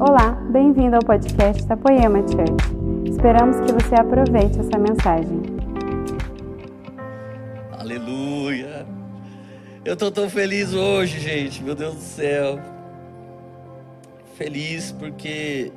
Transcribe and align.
Olá, 0.00 0.30
bem-vindo 0.52 0.94
ao 0.94 1.02
podcast 1.02 1.66
da 1.66 1.76
Poema 1.76 2.20
Church. 2.20 3.10
Esperamos 3.10 3.56
que 3.56 3.72
você 3.72 3.96
aproveite 3.96 4.60
essa 4.60 4.78
mensagem. 4.78 5.42
Aleluia! 7.72 8.86
Eu 9.84 9.96
tô 9.96 10.08
tão 10.08 10.30
feliz 10.30 10.72
hoje, 10.72 11.18
gente, 11.18 11.64
meu 11.64 11.74
Deus 11.74 11.96
do 11.96 12.00
céu. 12.00 12.60
Feliz 14.36 14.92
porque 14.92 15.72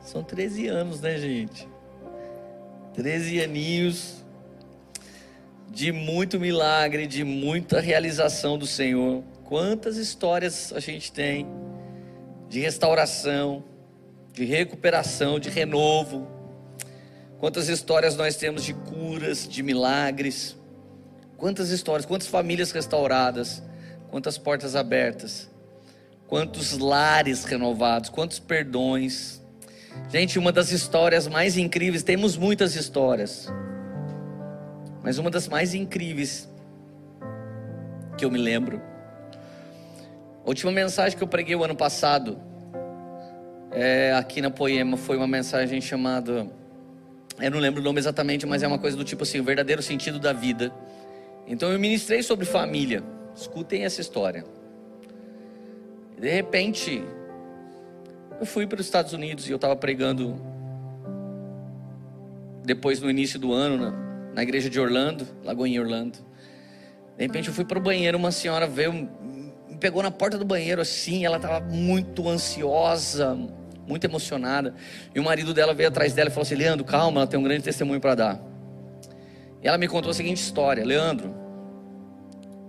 são 0.00 0.22
13 0.22 0.66
anos, 0.66 1.00
né, 1.00 1.16
gente? 1.16 1.66
13 2.92 3.40
aninhos 3.40 4.22
de 5.70 5.92
muito 5.92 6.38
milagre, 6.38 7.06
de 7.06 7.24
muita 7.24 7.80
realização 7.80 8.58
do 8.58 8.66
Senhor. 8.66 9.24
Quantas 9.44 9.96
histórias 9.96 10.74
a 10.74 10.80
gente 10.80 11.10
tem 11.10 11.46
de 12.48 12.60
restauração, 12.60 13.64
de 14.32 14.44
recuperação, 14.44 15.38
de 15.38 15.50
renovo. 15.50 16.26
Quantas 17.38 17.68
histórias 17.68 18.16
nós 18.16 18.36
temos 18.36 18.64
de 18.64 18.74
curas, 18.74 19.48
de 19.48 19.62
milagres. 19.62 20.56
Quantas 21.36 21.70
histórias, 21.70 22.04
quantas 22.04 22.26
famílias 22.26 22.72
restauradas, 22.72 23.62
quantas 24.10 24.36
portas 24.36 24.74
abertas, 24.74 25.48
quantos 26.26 26.76
lares 26.78 27.44
renovados, 27.44 28.10
quantos 28.10 28.38
perdões. 28.38 29.40
Gente, 30.10 30.38
uma 30.38 30.50
das 30.52 30.72
histórias 30.72 31.26
mais 31.26 31.56
incríveis, 31.56 32.02
temos 32.02 32.36
muitas 32.36 32.74
histórias, 32.74 33.48
mas 35.02 35.18
uma 35.18 35.30
das 35.30 35.48
mais 35.48 35.74
incríveis 35.74 36.48
que 38.16 38.24
eu 38.24 38.30
me 38.30 38.38
lembro, 38.38 38.82
a 40.48 40.50
última 40.50 40.72
mensagem 40.72 41.14
que 41.14 41.22
eu 41.22 41.28
preguei 41.28 41.54
o 41.54 41.62
ano 41.62 41.76
passado, 41.76 42.40
é, 43.70 44.14
aqui 44.14 44.40
na 44.40 44.50
Poema, 44.50 44.96
foi 44.96 45.18
uma 45.18 45.26
mensagem 45.26 45.78
chamada, 45.78 46.50
eu 47.38 47.50
não 47.50 47.58
lembro 47.58 47.82
o 47.82 47.84
nome 47.84 47.98
exatamente, 47.98 48.46
mas 48.46 48.62
é 48.62 48.66
uma 48.66 48.78
coisa 48.78 48.96
do 48.96 49.04
tipo 49.04 49.24
assim, 49.24 49.40
o 49.40 49.44
verdadeiro 49.44 49.82
sentido 49.82 50.18
da 50.18 50.32
vida. 50.32 50.72
Então 51.46 51.70
eu 51.70 51.78
ministrei 51.78 52.22
sobre 52.22 52.46
família. 52.46 53.02
Escutem 53.36 53.84
essa 53.84 54.00
história. 54.00 54.42
De 56.18 56.30
repente, 56.30 57.04
eu 58.40 58.46
fui 58.46 58.66
para 58.66 58.80
os 58.80 58.86
Estados 58.86 59.12
Unidos 59.12 59.46
e 59.46 59.52
eu 59.52 59.56
estava 59.56 59.76
pregando 59.76 60.40
depois 62.64 63.02
no 63.02 63.10
início 63.10 63.38
do 63.38 63.52
ano 63.52 63.76
na, 63.76 63.90
na 64.34 64.42
igreja 64.42 64.70
de 64.70 64.80
Orlando, 64.80 65.28
Lagoinha 65.44 65.82
Orlando. 65.82 66.16
De 67.18 67.24
repente 67.24 67.48
eu 67.48 67.54
fui 67.54 67.66
para 67.66 67.78
o 67.78 67.82
banheiro, 67.82 68.16
uma 68.16 68.30
senhora 68.30 68.66
veio, 68.66 69.10
pegou 69.78 70.02
na 70.02 70.10
porta 70.10 70.36
do 70.36 70.44
banheiro 70.44 70.80
assim, 70.80 71.24
ela 71.24 71.36
estava 71.36 71.60
muito 71.60 72.28
ansiosa, 72.28 73.38
muito 73.86 74.04
emocionada. 74.04 74.74
E 75.14 75.18
o 75.18 75.24
marido 75.24 75.54
dela 75.54 75.72
veio 75.72 75.88
atrás 75.88 76.12
dela 76.12 76.28
e 76.28 76.32
falou 76.32 76.42
assim: 76.42 76.54
Leandro, 76.54 76.84
calma, 76.84 77.20
ela 77.20 77.26
tem 77.26 77.38
um 77.38 77.42
grande 77.42 77.62
testemunho 77.62 78.00
para 78.00 78.14
dar. 78.14 78.40
E 79.62 79.66
ela 79.66 79.78
me 79.78 79.88
contou 79.88 80.10
a 80.10 80.14
seguinte 80.14 80.38
história: 80.38 80.84
Leandro, 80.84 81.34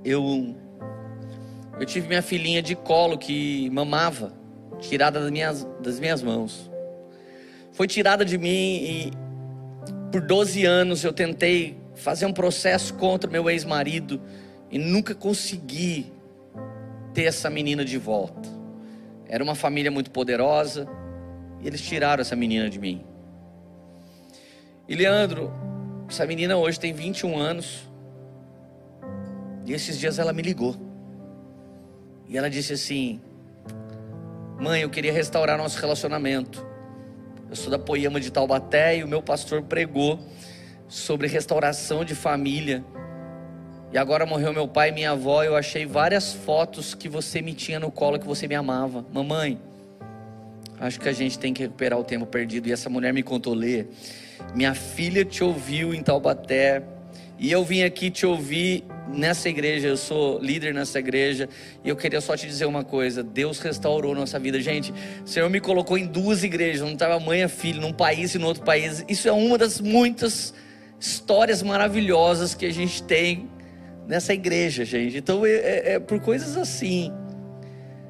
eu, 0.04 0.56
eu 1.80 1.86
tive 1.86 2.08
minha 2.08 2.22
filhinha 2.22 2.62
de 2.62 2.76
colo 2.76 3.18
que 3.18 3.70
mamava, 3.72 4.34
tirada 4.80 5.20
das 5.20 5.32
minhas, 5.32 5.68
das 5.82 6.00
minhas 6.00 6.24
mãos. 6.24 6.70
Foi 7.72 7.88
tirada 7.88 8.24
de 8.26 8.38
mim 8.38 8.50
e 8.50 9.12
por 10.12 10.22
12 10.22 10.66
anos 10.66 11.04
eu 11.04 11.14
tentei 11.14 11.78
fazer 11.96 12.26
um 12.26 12.34
processo 12.34 12.94
contra 12.96 13.30
meu 13.30 13.50
ex-marido 13.50 14.22
e 14.72 14.78
nunca 14.78 15.14
consegui 15.14 16.12
ter 17.20 17.26
essa 17.26 17.50
menina 17.50 17.84
de 17.84 17.98
volta. 17.98 18.48
Era 19.28 19.44
uma 19.44 19.54
família 19.54 19.92
muito 19.92 20.10
poderosa 20.10 20.88
e 21.60 21.68
eles 21.68 21.82
tiraram 21.82 22.22
essa 22.22 22.34
menina 22.34 22.70
de 22.70 22.80
mim. 22.80 23.04
E 24.88 24.96
Leandro, 24.96 25.52
essa 26.08 26.26
menina 26.26 26.56
hoje 26.56 26.80
tem 26.80 26.94
21 26.94 27.38
anos. 27.38 27.90
E 29.66 29.74
esses 29.74 30.00
dias 30.00 30.18
ela 30.18 30.32
me 30.32 30.42
ligou. 30.42 30.78
E 32.26 32.38
ela 32.38 32.50
disse 32.50 32.72
assim: 32.72 33.20
Mãe, 34.58 34.84
eu 34.84 34.90
queria 34.90 35.12
restaurar 35.12 35.58
nosso 35.58 35.78
relacionamento. 35.78 36.66
Eu 37.50 37.56
sou 37.58 37.70
da 37.70 37.78
Poema 37.78 38.22
de 38.22 38.32
Taubaté 38.32 39.00
e 39.00 39.04
o 39.04 39.10
meu 39.10 39.22
pastor 39.22 39.62
pregou 39.64 40.18
sobre 40.88 41.28
restauração 41.28 42.06
de 42.06 42.16
família. 42.16 42.82
E 43.92 43.98
agora 43.98 44.24
morreu 44.24 44.54
meu 44.54 44.68
pai 44.68 44.90
e 44.90 44.92
minha 44.92 45.12
avó. 45.12 45.44
Eu 45.44 45.56
achei 45.56 45.86
várias 45.86 46.32
fotos 46.32 46.94
que 46.94 47.10
você 47.10 47.42
me 47.42 47.54
tinha 47.54 47.80
no 47.80 47.90
colo, 47.90 48.20
que 48.20 48.28
você 48.28 48.48
me 48.48 48.54
amava. 48.54 49.04
Mamãe, 49.12 49.60
acho 50.80 51.00
que 51.00 51.10
a 51.10 51.14
gente 51.14 51.40
tem 51.40 51.54
que 51.54 51.64
recuperar 51.64 52.00
o 52.00 52.04
tempo 52.04 52.28
perdido. 52.28 52.70
E 52.70 52.72
essa 52.72 52.88
mulher 52.88 53.12
me 53.12 53.24
contou 53.24 53.56
ler. 53.56 53.88
Minha 54.54 54.76
filha 54.76 55.26
te 55.26 55.44
ouviu 55.44 55.92
em 55.94 56.04
Taubaté. 56.04 56.84
E 57.40 57.52
eu 57.52 57.64
vim 57.64 57.82
aqui 57.82 58.12
te 58.12 58.26
ouvir 58.26 58.84
nessa 59.08 59.50
igreja, 59.50 59.88
eu 59.88 59.98
sou 59.98 60.40
líder 60.40 60.74
nessa 60.74 61.00
igreja, 61.00 61.48
e 61.84 61.88
eu 61.88 61.96
queria 61.96 62.20
só 62.20 62.36
te 62.36 62.46
dizer 62.46 62.66
uma 62.66 62.84
coisa: 62.84 63.24
Deus 63.24 63.60
restaurou 63.60 64.14
nossa 64.14 64.38
vida. 64.38 64.60
Gente, 64.60 64.94
o 65.26 65.28
Senhor 65.28 65.50
me 65.50 65.62
colocou 65.62 65.98
em 65.98 66.06
duas 66.06 66.44
igrejas, 66.44 66.82
não 66.82 66.94
estava 66.94 67.18
mãe 67.18 67.42
e 67.42 67.48
filho, 67.48 67.80
num 67.82 67.94
país 67.94 68.36
e 68.36 68.38
no 68.38 68.46
outro 68.46 68.64
país. 68.64 69.06
Isso 69.08 69.28
é 69.28 69.32
uma 69.32 69.58
das 69.58 69.80
muitas 69.80 70.54
histórias 71.00 71.64
maravilhosas 71.64 72.54
que 72.54 72.66
a 72.66 72.74
gente 72.74 73.02
tem 73.02 73.48
nessa 74.10 74.34
igreja, 74.34 74.84
gente. 74.84 75.18
Então 75.18 75.46
é, 75.46 75.52
é, 75.52 75.92
é 75.94 76.00
por 76.00 76.20
coisas 76.20 76.58
assim. 76.58 77.14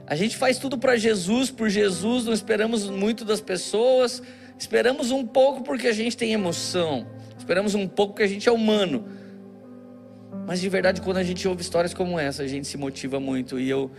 A 0.08 0.16
gente 0.16 0.38
faz 0.38 0.58
tudo 0.58 0.78
para 0.78 0.96
Jesus, 0.96 1.52
por 1.52 1.70
Jesus, 1.70 2.24
não 2.24 2.34
esperamos 2.34 2.90
muito 2.90 3.26
das 3.26 3.42
pessoas, 3.42 4.24
esperamos 4.58 5.12
um 5.12 5.28
pouco 5.28 5.62
porque 5.62 5.88
a 5.88 5.92
gente 5.92 6.16
tem 6.16 6.32
emoção, 6.32 7.06
esperamos 7.38 7.76
um 7.76 7.86
pouco 7.86 8.14
porque 8.14 8.24
a 8.24 8.28
gente 8.28 8.48
é 8.48 8.52
humano. 8.52 9.10
Mas 10.48 10.62
de 10.62 10.70
verdade, 10.70 11.02
quando 11.02 11.18
a 11.18 11.24
gente 11.24 11.46
ouve 11.46 11.62
histórias 11.62 11.94
como 11.94 12.18
essa, 12.18 12.44
a 12.44 12.48
gente 12.48 12.66
se 12.66 12.78
motiva 12.78 13.20
muito. 13.20 13.60
E 13.60 13.70
eu, 13.70 13.92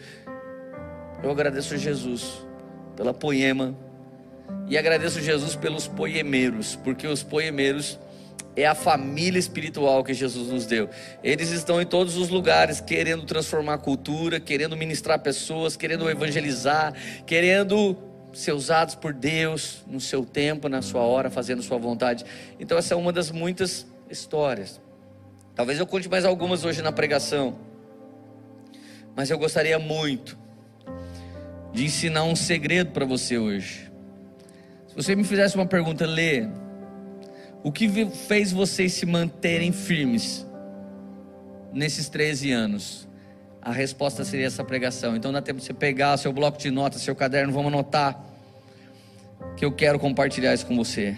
eu 1.23 1.31
agradeço 1.31 1.75
a 1.75 1.77
Jesus 1.77 2.45
pela 2.97 3.13
poema. 3.13 3.77
E 4.67 4.77
agradeço 4.79 5.19
a 5.19 5.23
Jesus 5.23 5.55
pelos 5.55 5.87
poemeiros, 5.87 6.77
porque 6.77 7.07
os 7.07 7.23
poemeiros 7.23 8.01
é 8.63 8.67
a 8.67 8.75
família 8.75 9.39
espiritual 9.39 10.03
que 10.03 10.15
Jesus 10.15 10.49
nos 10.49 10.67
deu. 10.67 10.89
Eles 11.23 11.51
estão 11.51 11.81
em 11.81 11.87
todos 11.87 12.17
os 12.17 12.29
lugares 12.29 12.81
querendo 12.81 13.25
transformar 13.25 13.75
a 13.75 13.79
cultura, 13.79 14.41
querendo 14.41 14.77
ministrar 14.77 15.19
pessoas, 15.21 15.77
querendo 15.77 16.09
evangelizar, 16.09 16.95
querendo 17.27 17.97
ser 18.33 18.53
usados 18.53 18.95
por 18.95 19.13
Deus 19.13 19.85
no 19.87 20.01
seu 20.01 20.25
tempo, 20.25 20.69
na 20.69 20.83
sua 20.83 21.03
hora, 21.03 21.31
fazendo 21.31 21.63
sua 21.63 21.79
vontade. 21.79 22.25
Então 22.59 22.79
essa 22.79 22.95
é 22.95 22.97
uma 22.97 23.13
das 23.13 23.31
muitas 23.31 23.87
histórias. 24.09 24.81
Talvez 25.55 25.79
eu 25.79 25.87
conte 25.87 26.09
mais 26.09 26.25
algumas 26.25 26.65
hoje 26.65 26.83
na 26.83 26.93
pregação. 26.93 27.59
Mas 29.15 29.31
eu 29.31 29.39
gostaria 29.39 29.79
muito 29.79 30.39
de 31.73 31.85
ensinar 31.85 32.25
um 32.25 32.37
segredo 32.37 32.93
para 32.93 33.05
você 33.05 33.39
hoje. 33.39 33.91
Se 34.89 34.95
você 34.95 35.15
me 35.15 35.25
fizesse 35.25 35.55
uma 35.55 35.67
pergunta, 35.67 36.07
Lê, 36.07 36.49
o 37.63 37.71
que 37.71 38.07
fez 38.07 38.53
vocês 38.53 38.93
se 38.93 39.05
manterem 39.05 39.73
firmes 39.73 40.47
nesses 41.73 42.09
13 42.09 42.53
anos? 42.53 43.09
A 43.61 43.73
resposta 43.73 44.25
seria 44.25 44.47
essa 44.47 44.65
pregação. 44.65 45.15
Então 45.15 45.31
dá 45.31 45.43
tempo 45.43 45.61
de 45.61 45.67
você 45.67 45.75
pegar 45.75 46.17
seu 46.17 46.33
bloco 46.33 46.59
de 46.59 46.71
notas, 46.71 47.03
seu 47.03 47.15
caderno, 47.15 47.53
vamos 47.53 47.73
anotar. 47.73 48.19
Que 49.57 49.65
eu 49.65 49.73
quero 49.73 49.99
compartilhar 49.99 50.55
isso 50.55 50.67
com 50.67 50.77
você. 50.77 51.17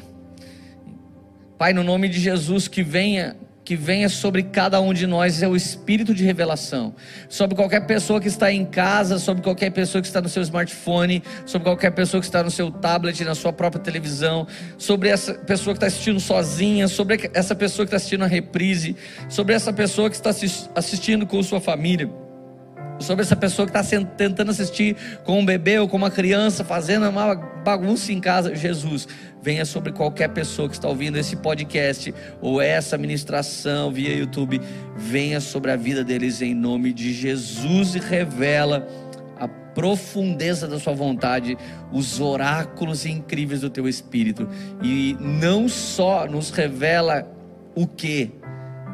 Pai, 1.56 1.72
no 1.72 1.84
nome 1.84 2.08
de 2.08 2.18
Jesus, 2.18 2.66
que 2.66 2.82
venha 2.82 3.36
que 3.72 3.76
venha 3.76 4.10
sobre 4.10 4.42
cada 4.42 4.78
um 4.82 4.92
de 4.92 5.06
nós 5.06 5.42
é 5.42 5.48
o 5.48 5.56
espírito 5.56 6.14
de 6.14 6.22
revelação. 6.24 6.94
Sobre 7.26 7.56
qualquer 7.56 7.86
pessoa 7.86 8.20
que 8.20 8.28
está 8.28 8.52
em 8.52 8.66
casa, 8.66 9.18
sobre 9.18 9.42
qualquer 9.42 9.70
pessoa 9.70 10.02
que 10.02 10.08
está 10.08 10.20
no 10.20 10.28
seu 10.28 10.42
smartphone, 10.42 11.22
sobre 11.46 11.64
qualquer 11.64 11.90
pessoa 11.92 12.20
que 12.20 12.26
está 12.26 12.42
no 12.42 12.50
seu 12.50 12.70
tablet, 12.70 13.24
na 13.24 13.34
sua 13.34 13.50
própria 13.50 13.82
televisão, 13.82 14.46
sobre 14.76 15.08
essa 15.08 15.32
pessoa 15.32 15.72
que 15.72 15.78
está 15.78 15.86
assistindo 15.86 16.20
sozinha, 16.20 16.86
sobre 16.86 17.30
essa 17.32 17.54
pessoa 17.54 17.86
que 17.86 17.88
está 17.88 17.96
assistindo 17.96 18.24
a 18.24 18.26
reprise, 18.26 18.94
sobre 19.30 19.54
essa 19.54 19.72
pessoa 19.72 20.10
que 20.10 20.16
está 20.16 20.28
assistindo 20.74 21.26
com 21.26 21.42
sua 21.42 21.58
família 21.58 22.10
sobre 23.02 23.22
essa 23.22 23.36
pessoa 23.36 23.68
que 23.68 23.76
está 23.76 24.04
tentando 24.04 24.50
assistir 24.50 24.96
com 25.24 25.40
um 25.40 25.44
bebê 25.44 25.78
ou 25.78 25.88
com 25.88 25.96
uma 25.96 26.10
criança, 26.10 26.64
fazendo 26.64 27.08
uma 27.08 27.34
bagunça 27.34 28.12
em 28.12 28.20
casa. 28.20 28.54
Jesus, 28.54 29.06
venha 29.42 29.64
sobre 29.64 29.92
qualquer 29.92 30.28
pessoa 30.28 30.68
que 30.68 30.74
está 30.74 30.88
ouvindo 30.88 31.18
esse 31.18 31.36
podcast 31.36 32.14
ou 32.40 32.60
essa 32.60 32.96
ministração 32.96 33.90
via 33.90 34.14
YouTube, 34.14 34.60
venha 34.96 35.40
sobre 35.40 35.70
a 35.72 35.76
vida 35.76 36.04
deles 36.04 36.40
em 36.40 36.54
nome 36.54 36.92
de 36.92 37.12
Jesus 37.12 37.94
e 37.94 37.98
revela 37.98 38.86
a 39.38 39.48
profundeza 39.48 40.68
da 40.68 40.78
sua 40.78 40.92
vontade, 40.92 41.58
os 41.90 42.20
oráculos 42.20 43.04
incríveis 43.04 43.62
do 43.62 43.70
teu 43.70 43.88
espírito 43.88 44.48
e 44.82 45.16
não 45.18 45.68
só 45.68 46.26
nos 46.26 46.50
revela 46.50 47.26
o 47.74 47.86
que, 47.86 48.30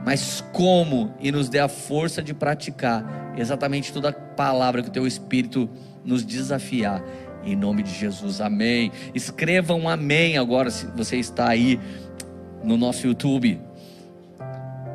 mas 0.06 0.43
como 0.52 1.14
e 1.20 1.31
nos 1.31 1.49
dê 1.49 1.58
a 1.58 1.69
força 1.69 2.22
de 2.22 2.32
praticar 2.32 3.28
exatamente 3.40 3.93
toda 3.93 4.11
a 4.11 4.12
palavra 4.12 4.82
que 4.82 4.88
o 4.88 4.93
teu 4.93 5.06
espírito 5.06 5.69
nos 6.05 6.25
desafiar. 6.25 7.02
Em 7.44 7.55
nome 7.55 7.82
de 7.82 7.94
Jesus, 7.94 8.40
amém. 8.40 8.90
Escreva 9.14 9.75
um 9.75 9.88
amém 9.88 10.37
agora 10.37 10.70
se 10.70 10.87
você 10.87 11.17
está 11.17 11.49
aí 11.49 11.79
no 12.62 12.76
nosso 12.76 13.06
YouTube. 13.06 13.61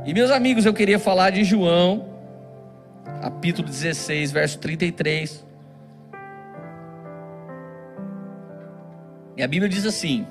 E 0.06 0.14
meus 0.14 0.32
amigos, 0.32 0.66
eu 0.66 0.74
queria 0.74 1.00
falar 1.00 1.30
de 1.30 1.44
João, 1.44 2.10
capítulo 3.22 3.68
16, 3.68 4.32
verso 4.32 4.60
33. 4.60 5.46
E 9.38 9.42
a 9.42 9.48
Bíblia 9.48 9.70
diz 9.70 9.86
assim: 9.86 10.28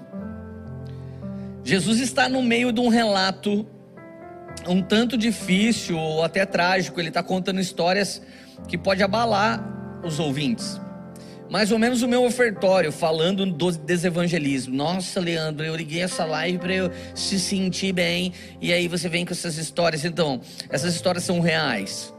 Jesus 1.64 2.00
está 2.00 2.28
no 2.28 2.42
meio 2.42 2.72
de 2.72 2.80
um 2.80 2.88
relato 2.88 3.66
um 4.66 4.82
tanto 4.82 5.16
difícil 5.16 5.98
ou 5.98 6.22
até 6.22 6.44
trágico. 6.46 7.00
Ele 7.00 7.08
está 7.08 7.22
contando 7.22 7.60
histórias 7.60 8.22
que 8.68 8.78
pode 8.78 9.02
abalar 9.02 10.00
os 10.04 10.18
ouvintes. 10.18 10.80
Mais 11.50 11.70
ou 11.70 11.78
menos 11.78 12.00
o 12.02 12.08
meu 12.08 12.24
ofertório 12.24 12.90
falando 12.90 13.44
do 13.44 13.70
desevangelismo. 13.72 14.74
Nossa, 14.74 15.20
Leandro, 15.20 15.66
eu 15.66 15.76
liguei 15.76 16.00
essa 16.00 16.24
live 16.24 16.58
para 16.58 16.72
eu 16.72 16.90
se 17.14 17.38
sentir 17.38 17.92
bem 17.92 18.32
e 18.60 18.72
aí 18.72 18.88
você 18.88 19.08
vem 19.08 19.24
com 19.26 19.32
essas 19.32 19.58
histórias. 19.58 20.04
Então, 20.04 20.40
essas 20.70 20.94
histórias 20.94 21.24
são 21.24 21.40
reais. 21.40 22.12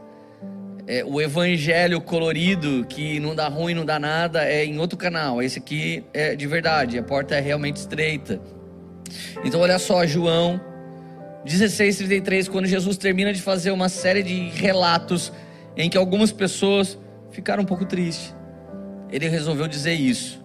É, 0.86 1.02
o 1.04 1.20
evangelho 1.20 2.00
colorido 2.00 2.84
que 2.88 3.18
não 3.18 3.34
dá 3.34 3.48
ruim, 3.48 3.74
não 3.74 3.84
dá 3.84 3.98
nada, 3.98 4.44
é 4.44 4.64
em 4.64 4.78
outro 4.78 4.96
canal. 4.96 5.42
Esse 5.42 5.58
aqui 5.58 6.04
é 6.12 6.36
de 6.36 6.46
verdade, 6.46 6.96
a 6.98 7.02
porta 7.02 7.34
é 7.34 7.40
realmente 7.40 7.76
estreita. 7.76 8.40
Então, 9.44 9.60
olha 9.60 9.78
só, 9.78 10.06
João 10.06 10.60
16:33, 11.44 12.48
quando 12.48 12.66
Jesus 12.66 12.96
termina 12.96 13.32
de 13.32 13.42
fazer 13.42 13.70
uma 13.70 13.88
série 13.88 14.22
de 14.22 14.48
relatos 14.48 15.32
em 15.76 15.90
que 15.90 15.98
algumas 15.98 16.32
pessoas 16.32 16.98
ficaram 17.30 17.62
um 17.62 17.66
pouco 17.66 17.84
tristes. 17.84 18.34
Ele 19.10 19.28
resolveu 19.28 19.68
dizer 19.68 19.94
isso. 19.94 20.42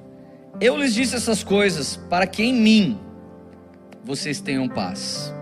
Eu 0.59 0.77
lhes 0.77 0.93
disse 0.93 1.15
essas 1.15 1.43
coisas 1.43 1.95
para 2.09 2.27
que 2.27 2.43
em 2.43 2.53
mim 2.53 2.99
vocês 4.03 4.41
tenham 4.41 4.67
paz. 4.67 5.33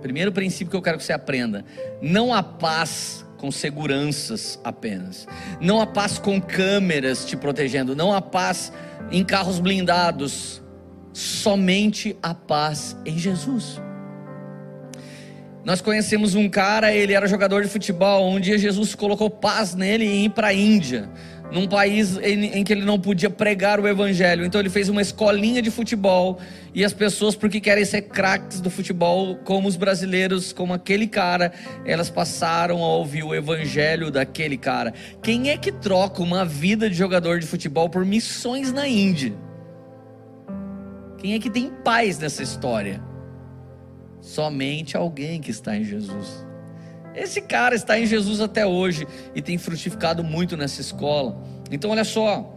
Primeiro 0.00 0.32
princípio 0.32 0.70
que 0.70 0.76
eu 0.76 0.82
quero 0.82 0.96
que 0.96 1.04
você 1.04 1.12
aprenda: 1.12 1.64
não 2.00 2.32
há 2.32 2.42
paz 2.42 3.26
com 3.36 3.50
seguranças 3.50 4.58
apenas, 4.64 5.26
não 5.60 5.80
há 5.80 5.86
paz 5.86 6.18
com 6.18 6.40
câmeras 6.40 7.24
te 7.24 7.36
protegendo, 7.36 7.94
não 7.94 8.12
há 8.12 8.22
paz 8.22 8.72
em 9.10 9.24
carros 9.24 9.58
blindados, 9.58 10.62
somente 11.12 12.16
a 12.22 12.34
paz 12.34 12.96
em 13.04 13.18
Jesus. 13.18 13.80
Nós 15.64 15.82
conhecemos 15.82 16.34
um 16.34 16.48
cara, 16.48 16.92
ele 16.92 17.12
era 17.12 17.26
jogador 17.26 17.62
de 17.62 17.68
futebol. 17.68 18.30
Um 18.30 18.40
dia 18.40 18.56
Jesus 18.56 18.94
colocou 18.94 19.28
paz 19.28 19.74
nele 19.74 20.04
e 20.04 20.24
ir 20.24 20.30
para 20.30 20.48
a 20.48 20.54
Índia, 20.54 21.10
num 21.52 21.66
país 21.68 22.16
em, 22.16 22.58
em, 22.58 22.64
que 22.64 22.72
ele 22.72 22.84
não 22.84 22.98
podia 22.98 23.28
pregar 23.28 23.78
o 23.78 23.86
evangelho. 23.86 24.44
Então 24.46 24.58
ele 24.58 24.70
fez 24.70 24.88
uma 24.88 25.02
escolinha 25.02 25.60
de 25.60 25.70
futebol 25.70 26.38
e 26.74 26.82
as 26.82 26.94
pessoas, 26.94 27.36
porque 27.36 27.60
querem 27.60 27.84
ser 27.84 28.02
craques 28.02 28.58
do 28.60 28.70
futebol, 28.70 29.36
como 29.44 29.68
os 29.68 29.76
brasileiros, 29.76 30.50
como 30.50 30.72
aquele 30.72 31.06
cara, 31.06 31.52
elas 31.84 32.08
passaram 32.08 32.82
a 32.82 32.88
ouvir 32.94 33.22
o 33.22 33.34
evangelho 33.34 34.10
daquele 34.10 34.56
cara. 34.56 34.94
Quem 35.22 35.50
é 35.50 35.58
que 35.58 35.70
troca 35.70 36.22
uma 36.22 36.42
vida 36.42 36.88
de 36.88 36.96
jogador 36.96 37.38
de 37.38 37.46
futebol 37.46 37.90
por 37.90 38.02
missões 38.06 38.72
na 38.72 38.88
Índia? 38.88 39.34
Quem 41.18 41.34
é 41.34 41.38
que 41.38 41.50
tem 41.50 41.70
paz 41.84 42.18
nessa 42.18 42.42
história? 42.42 43.09
Somente 44.20 44.96
alguém 44.96 45.40
que 45.40 45.50
está 45.50 45.76
em 45.76 45.84
Jesus. 45.84 46.46
Esse 47.14 47.40
cara 47.40 47.74
está 47.74 47.98
em 47.98 48.06
Jesus 48.06 48.40
até 48.40 48.64
hoje 48.64 49.06
e 49.34 49.42
tem 49.42 49.58
frutificado 49.58 50.22
muito 50.22 50.56
nessa 50.56 50.80
escola. 50.80 51.42
Então, 51.70 51.90
olha 51.90 52.04
só. 52.04 52.56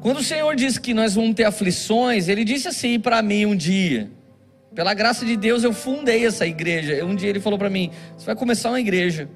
Quando 0.00 0.18
o 0.18 0.22
Senhor 0.22 0.54
disse 0.56 0.80
que 0.80 0.92
nós 0.92 1.14
vamos 1.14 1.34
ter 1.34 1.44
aflições, 1.44 2.28
Ele 2.28 2.44
disse 2.44 2.68
assim 2.68 2.98
para 2.98 3.22
mim 3.22 3.46
um 3.46 3.56
dia. 3.56 4.10
Pela 4.74 4.94
graça 4.94 5.24
de 5.24 5.36
Deus, 5.36 5.64
eu 5.64 5.72
fundei 5.72 6.26
essa 6.26 6.46
igreja. 6.46 7.04
Um 7.04 7.14
dia 7.14 7.30
Ele 7.30 7.40
falou 7.40 7.58
para 7.58 7.70
mim: 7.70 7.90
Você 8.16 8.26
vai 8.26 8.34
começar 8.34 8.70
uma 8.70 8.80
igreja. 8.80 9.28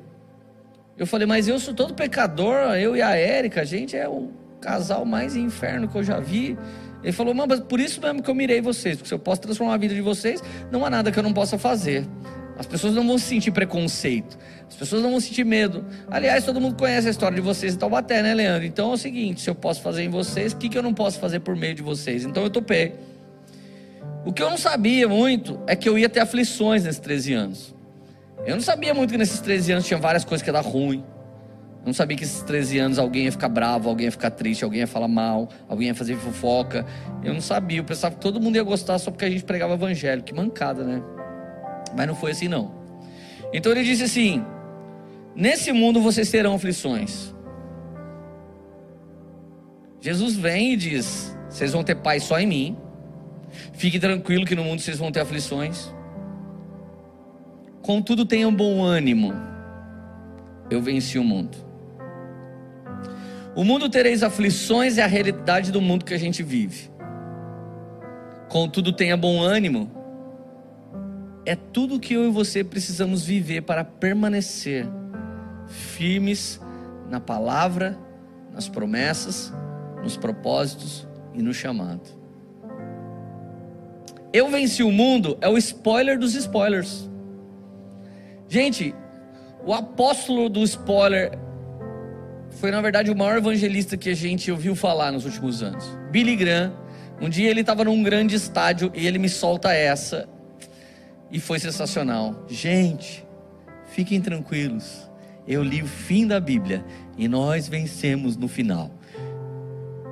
Eu 0.99 1.07
falei, 1.07 1.27
mas 1.27 1.47
eu 1.47 1.59
sou 1.59 1.75
todo 1.75 1.95
pecador. 1.95 2.75
Eu 2.75 2.97
e 2.97 3.03
a 3.03 3.15
Érica, 3.15 3.61
a 3.61 3.65
gente 3.65 3.97
é 3.97 4.09
o 4.09 4.31
casal 4.61 5.05
mais 5.05 5.37
inferno 5.37 5.87
que 5.89 5.97
eu 5.97 6.03
já 6.03 6.19
vi. 6.19 6.57
Ele 7.07 7.13
falou, 7.13 7.33
mas 7.33 7.61
por 7.61 7.79
isso 7.79 8.01
mesmo 8.01 8.21
que 8.21 8.29
eu 8.29 8.35
mirei 8.35 8.61
vocês, 8.61 8.97
porque 8.97 9.07
se 9.07 9.15
eu 9.15 9.19
posso 9.21 9.41
transformar 9.41 9.75
a 9.75 9.77
vida 9.77 9.95
de 9.95 10.01
vocês, 10.01 10.43
não 10.73 10.85
há 10.85 10.91
nada 10.91 11.13
que 11.13 11.17
eu 11.17 11.23
não 11.23 11.33
possa 11.33 11.57
fazer. 11.57 12.05
As 12.59 12.67
pessoas 12.67 12.95
não 12.95 13.07
vão 13.07 13.17
sentir 13.17 13.53
preconceito, 13.53 14.37
as 14.69 14.75
pessoas 14.75 15.05
não 15.05 15.13
vão 15.13 15.21
sentir 15.21 15.45
medo. 15.45 15.85
Aliás, 16.11 16.45
todo 16.45 16.61
mundo 16.61 16.77
conhece 16.77 17.07
a 17.07 17.11
história 17.13 17.37
de 17.37 17.41
vocês 17.41 17.75
em 17.75 17.79
Taubaté, 17.79 18.23
né, 18.23 18.35
Leandro? 18.35 18.67
Então 18.67 18.91
é 18.91 18.95
o 18.95 18.97
seguinte: 18.97 19.41
se 19.41 19.49
eu 19.49 19.55
posso 19.55 19.83
fazer 19.83 20.03
em 20.03 20.09
vocês, 20.09 20.53
o 20.53 20.57
que, 20.57 20.69
que 20.69 20.77
eu 20.77 20.83
não 20.83 20.93
posso 20.93 21.21
fazer 21.21 21.39
por 21.39 21.55
meio 21.55 21.77
de 21.77 21.83
vocês? 21.83 22.25
Então 22.25 22.43
eu 22.43 22.51
topei. 22.51 22.95
O 24.25 24.33
que 24.33 24.43
eu 24.43 24.51
não 24.51 24.59
sabia 24.59 25.07
muito 25.07 25.61
é 25.69 25.77
que 25.77 25.89
eu 25.89 25.97
ia 25.97 26.09
ter 26.09 26.19
aflições 26.19 26.83
nesses 26.83 26.99
13 26.99 27.35
anos. 27.35 27.75
Eu 28.45 28.57
não 28.57 28.63
sabia 28.63 28.93
muito 28.93 29.13
que 29.13 29.19
nesses 29.19 29.39
13 29.39 29.75
anos 29.75 29.87
tinha 29.87 29.99
várias 29.99 30.25
coisas 30.25 30.43
que 30.43 30.49
ia 30.49 30.55
dar 30.55 30.63
ruim 30.65 31.05
não 31.87 31.93
sabia 31.93 32.17
que 32.17 32.25
esses 32.25 32.43
13 32.43 32.79
anos 32.81 32.99
alguém 32.99 33.27
ia 33.27 33.33
ficar 33.33 33.49
bravo, 33.49 33.89
alguém 33.89 34.07
ia 34.07 34.11
ficar 34.11 34.31
triste, 34.31 34.65
alguém 34.65 34.81
ia 34.81 34.89
falar 34.89 35.07
mal, 35.07 35.49
alguém 35.69 35.87
ia 35.87 35.95
fazer 35.95 36.17
fofoca. 36.17 36.85
Eu 37.23 37.33
não 37.33 37.41
sabia, 37.41 37.79
eu 37.79 37.85
pensava 37.85 38.17
que 38.17 38.21
todo 38.21 38.41
mundo 38.41 38.57
ia 38.57 38.63
gostar 38.65 38.99
só 38.99 39.09
porque 39.09 39.25
a 39.25 39.31
gente 39.31 39.45
pregava 39.45 39.75
evangelho. 39.75 40.21
Que 40.25 40.35
mancada, 40.35 40.83
né? 40.83 41.01
Mas 41.97 42.09
não 42.09 42.17
foi 42.17 42.33
assim 42.33 42.49
não. 42.49 42.75
Então 43.53 43.71
ele 43.71 43.85
disse 43.85 44.03
assim: 44.03 44.45
Nesse 45.33 45.71
mundo 45.71 46.03
vocês 46.03 46.29
terão 46.29 46.57
aflições. 46.57 47.33
Jesus 50.01 50.35
vem 50.35 50.73
e 50.73 50.77
diz: 50.77 51.39
Vocês 51.49 51.73
vão 51.73 51.85
ter 51.85 51.95
paz 51.95 52.25
só 52.25 52.41
em 52.41 52.49
mim. 52.49 52.77
Fique 53.75 54.01
tranquilo 54.01 54.45
que 54.45 54.57
no 54.57 54.65
mundo 54.65 54.81
vocês 54.81 54.99
vão 54.99 55.13
ter 55.13 55.21
aflições. 55.21 55.95
Contudo, 57.81 58.27
tenham 58.27 58.53
bom 58.53 58.83
ânimo. 58.83 59.33
Eu 60.69 60.83
venci 60.83 61.17
o 61.17 61.23
mundo. 61.23 61.66
O 63.57 63.65
mundo 63.65 63.89
tereis 63.89 64.23
aflições 64.23 64.99
é 64.99 65.03
a 65.03 65.07
realidade 65.07 65.73
do 65.73 65.81
mundo 65.81 66.05
que 66.05 66.13
a 66.13 66.19
gente 66.19 66.43
vive. 66.43 66.91
Contudo, 68.51 68.93
tenha 68.93 69.17
bom 69.17 69.41
ânimo. 69.41 69.91
É 71.47 71.57
tudo 71.57 71.99
que 71.99 72.13
eu 72.13 72.27
e 72.27 72.31
você 72.31 72.63
precisamos 72.63 73.25
viver 73.25 73.63
para 73.63 73.83
permanecer 73.83 74.87
firmes 75.69 76.61
na 77.09 77.19
palavra, 77.19 77.99
nas 78.53 78.69
promessas, 78.69 79.51
nos 80.03 80.19
propósitos 80.19 81.09
e 81.33 81.41
no 81.41 81.55
chamado. 81.55 82.03
Eu 84.35 84.51
venci 84.51 84.83
o 84.83 84.93
mundo 84.93 85.39
é 85.41 85.49
o 85.49 85.57
spoiler 85.57 86.19
dos 86.19 86.35
spoilers. 86.35 87.09
Gente, 88.49 88.95
o 89.65 89.73
apóstolo 89.73 90.51
do 90.51 90.63
spoiler 90.63 91.46
foi 92.57 92.71
na 92.71 92.81
verdade 92.81 93.11
o 93.11 93.17
maior 93.17 93.37
evangelista 93.37 93.97
que 93.97 94.11
a 94.11 94.15
gente 94.15 94.51
ouviu 94.51 94.75
falar 94.75 95.13
nos 95.13 95.25
últimos 95.25 95.63
anos. 95.63 95.85
Billy 96.11 96.37
Graham. 96.37 96.73
Um 97.21 97.31
dia 97.31 97.51
ele 97.51 97.61
estava 97.61 97.83
num 97.85 98.03
grande 98.03 98.35
estádio 98.35 98.93
e 98.95 99.07
ele 99.07 99.19
me 99.19 99.29
solta 99.29 99.73
essa. 99.73 100.29
E 101.31 101.41
foi 101.41 101.59
sensacional. 101.59 102.45
Gente, 102.49 103.27
fiquem 103.91 104.21
tranquilos. 104.21 105.11
Eu 105.47 105.63
li 105.63 105.83
o 105.83 105.87
fim 105.87 106.27
da 106.27 106.39
Bíblia 106.39 106.85
e 107.17 107.29
nós 107.29 107.69
vencemos 107.69 108.37
no 108.37 108.49
final. 108.49 108.91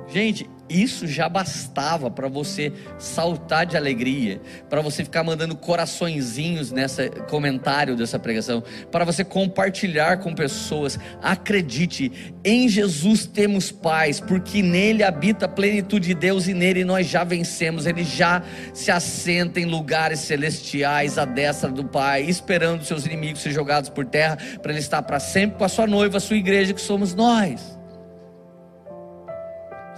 Gente, 0.07 0.49
isso 0.69 1.07
já 1.07 1.29
bastava 1.29 2.09
para 2.09 2.27
você 2.27 2.71
saltar 2.97 3.65
de 3.65 3.77
alegria, 3.77 4.41
para 4.69 4.81
você 4.81 5.03
ficar 5.03 5.23
mandando 5.23 5.55
coraçõezinhos 5.55 6.71
nessa 6.71 7.09
comentário 7.09 7.95
dessa 7.95 8.17
pregação, 8.17 8.63
para 8.91 9.05
você 9.05 9.23
compartilhar 9.23 10.17
com 10.17 10.33
pessoas. 10.33 10.99
Acredite, 11.21 12.11
em 12.43 12.67
Jesus 12.67 13.25
temos 13.25 13.71
paz, 13.71 14.19
porque 14.19 14.61
nele 14.61 15.03
habita 15.03 15.45
a 15.45 15.49
plenitude 15.49 16.07
de 16.07 16.13
Deus 16.13 16.47
e 16.47 16.53
nele 16.53 16.83
nós 16.83 17.07
já 17.07 17.23
vencemos. 17.23 17.85
Ele 17.85 18.03
já 18.03 18.41
se 18.73 18.89
assenta 18.91 19.59
em 19.59 19.65
lugares 19.65 20.19
celestiais 20.19 21.17
à 21.17 21.25
destra 21.25 21.69
do 21.69 21.85
Pai, 21.85 22.23
esperando 22.23 22.83
seus 22.83 23.05
inimigos 23.05 23.41
ser 23.41 23.51
jogados 23.51 23.89
por 23.89 24.05
terra, 24.05 24.37
para 24.61 24.71
ele 24.71 24.79
estar 24.79 25.01
para 25.01 25.19
sempre 25.19 25.57
com 25.57 25.63
a 25.63 25.69
sua 25.69 25.85
noiva, 25.85 26.17
a 26.17 26.21
sua 26.21 26.37
igreja, 26.37 26.73
que 26.73 26.81
somos 26.81 27.13
nós. 27.13 27.74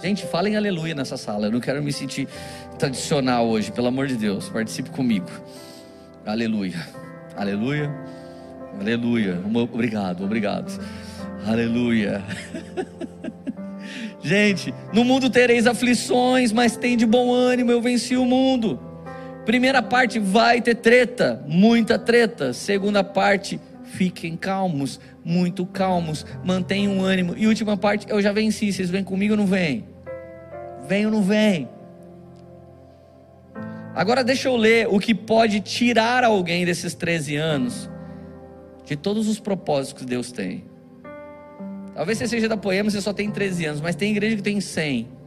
Gente, 0.00 0.24
falem 0.26 0.56
aleluia 0.56 0.94
nessa 0.94 1.16
sala. 1.16 1.46
Eu 1.46 1.50
não 1.50 1.60
quero 1.60 1.82
me 1.82 1.92
sentir 1.92 2.28
tradicional 2.78 3.48
hoje, 3.48 3.72
pelo 3.72 3.88
amor 3.88 4.06
de 4.06 4.14
Deus. 4.14 4.48
Participe 4.48 4.90
comigo. 4.90 5.28
Aleluia. 6.24 6.86
Aleluia. 7.36 7.90
Aleluia. 8.80 9.42
Obrigado, 9.72 10.24
obrigado. 10.24 10.80
Aleluia. 11.44 12.22
Gente, 14.22 14.72
no 14.92 15.04
mundo 15.04 15.28
tereis 15.28 15.66
aflições, 15.66 16.52
mas 16.52 16.76
tem 16.76 16.96
de 16.96 17.06
bom 17.06 17.32
ânimo, 17.32 17.72
eu 17.72 17.80
venci 17.80 18.16
o 18.16 18.24
mundo. 18.24 18.80
Primeira 19.44 19.82
parte, 19.82 20.18
vai 20.20 20.60
ter 20.60 20.76
treta, 20.76 21.42
muita 21.48 21.98
treta. 21.98 22.52
Segunda 22.52 23.02
parte, 23.02 23.58
fiquem 23.84 24.36
calmos, 24.36 25.00
muito 25.28 25.66
calmos, 25.66 26.24
mantenham 26.42 27.00
o 27.00 27.04
ânimo. 27.04 27.34
E 27.36 27.46
última 27.46 27.76
parte, 27.76 28.06
eu 28.08 28.22
já 28.22 28.32
venci, 28.32 28.72
vocês 28.72 28.88
vêm 28.88 29.04
comigo 29.04 29.34
ou 29.34 29.36
não 29.36 29.46
vêm? 29.46 29.84
Vem 30.88 31.04
ou 31.04 31.12
não 31.12 31.22
vem? 31.22 31.68
Agora 33.94 34.24
deixa 34.24 34.48
eu 34.48 34.56
ler 34.56 34.88
o 34.88 34.98
que 34.98 35.14
pode 35.14 35.60
tirar 35.60 36.24
alguém 36.24 36.64
desses 36.64 36.94
13 36.94 37.36
anos 37.36 37.90
de 38.86 38.96
todos 38.96 39.28
os 39.28 39.38
propósitos 39.38 40.00
que 40.00 40.08
Deus 40.08 40.32
tem. 40.32 40.64
Talvez 41.94 42.16
você 42.16 42.26
seja 42.26 42.48
da 42.48 42.56
Poema, 42.56 42.90
você 42.90 43.02
só 43.02 43.12
tem 43.12 43.30
13 43.30 43.66
anos, 43.66 43.80
mas 43.82 43.94
tem 43.94 44.12
igreja 44.12 44.36
que 44.36 44.42
tem 44.42 44.62
100. 44.62 45.17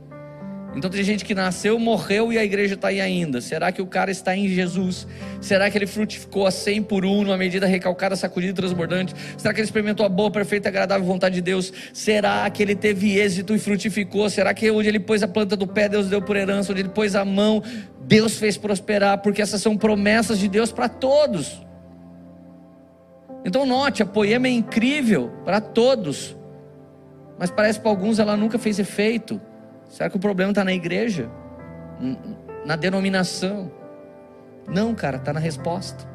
Então 0.73 0.89
tem 0.89 1.03
gente 1.03 1.25
que 1.25 1.35
nasceu, 1.35 1.77
morreu 1.77 2.31
e 2.31 2.37
a 2.37 2.43
igreja 2.43 2.75
está 2.75 2.87
aí 2.87 3.01
ainda. 3.01 3.41
Será 3.41 3.71
que 3.73 3.81
o 3.81 3.85
cara 3.85 4.09
está 4.09 4.35
em 4.35 4.47
Jesus? 4.47 5.05
Será 5.41 5.69
que 5.69 5.77
ele 5.77 5.85
frutificou 5.85 6.47
a 6.47 6.51
100 6.51 6.83
por 6.83 7.03
1 7.03 7.23
numa 7.23 7.37
medida 7.37 7.65
recalcada, 7.65 8.15
sacudida 8.15 8.53
e 8.53 8.55
transbordante? 8.55 9.13
Será 9.37 9.53
que 9.53 9.59
ele 9.59 9.65
experimentou 9.65 10.05
a 10.05 10.09
boa, 10.09 10.31
perfeita 10.31 10.69
agradável 10.69 11.05
vontade 11.05 11.35
de 11.35 11.41
Deus? 11.41 11.73
Será 11.93 12.49
que 12.49 12.63
ele 12.63 12.73
teve 12.73 13.19
êxito 13.19 13.53
e 13.53 13.59
frutificou? 13.59 14.29
Será 14.29 14.53
que 14.53 14.71
onde 14.71 14.87
ele 14.87 14.99
pôs 14.99 15.21
a 15.21 15.27
planta 15.27 15.57
do 15.57 15.67
pé, 15.67 15.89
Deus 15.89 16.07
deu 16.07 16.21
por 16.21 16.37
herança? 16.37 16.71
Onde 16.71 16.81
ele 16.81 16.89
pôs 16.89 17.15
a 17.15 17.25
mão, 17.25 17.61
Deus 18.07 18.37
fez 18.37 18.55
prosperar? 18.55 19.17
Porque 19.17 19.41
essas 19.41 19.61
são 19.61 19.75
promessas 19.75 20.39
de 20.39 20.47
Deus 20.47 20.71
para 20.71 20.87
todos. 20.87 21.61
Então 23.43 23.65
note, 23.65 24.01
a 24.01 24.05
poema 24.05 24.47
é 24.47 24.51
incrível 24.51 25.31
para 25.43 25.59
todos. 25.59 26.37
Mas 27.37 27.51
parece 27.51 27.79
que 27.79 27.83
para 27.83 27.91
alguns 27.91 28.19
ela 28.19 28.37
nunca 28.37 28.57
fez 28.57 28.79
efeito. 28.79 29.41
Será 29.91 30.10
que 30.10 30.15
o 30.15 30.19
problema 30.19 30.51
está 30.51 30.63
na 30.63 30.74
igreja? 30.74 31.29
Na 32.65 32.77
denominação? 32.77 33.69
Não, 34.65 34.95
cara, 34.95 35.17
está 35.17 35.33
na 35.33 35.39
resposta. 35.39 36.07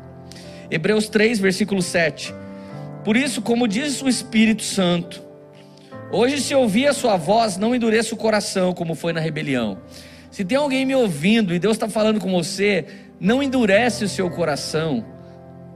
Hebreus 0.70 1.10
3, 1.10 1.38
versículo 1.38 1.82
7. 1.82 2.34
Por 3.04 3.18
isso, 3.18 3.42
como 3.42 3.68
diz 3.68 4.00
o 4.00 4.08
Espírito 4.08 4.62
Santo, 4.62 5.22
hoje 6.10 6.40
se 6.40 6.54
ouvir 6.54 6.86
a 6.86 6.94
sua 6.94 7.18
voz, 7.18 7.58
não 7.58 7.74
endureça 7.74 8.14
o 8.14 8.18
coração, 8.18 8.72
como 8.72 8.94
foi 8.94 9.12
na 9.12 9.20
rebelião. 9.20 9.78
Se 10.30 10.42
tem 10.42 10.56
alguém 10.56 10.86
me 10.86 10.94
ouvindo 10.94 11.54
e 11.54 11.58
Deus 11.58 11.76
está 11.76 11.86
falando 11.86 12.18
com 12.18 12.32
você, 12.32 12.86
não 13.20 13.42
endurece 13.42 14.04
o 14.04 14.08
seu 14.08 14.30
coração. 14.30 15.04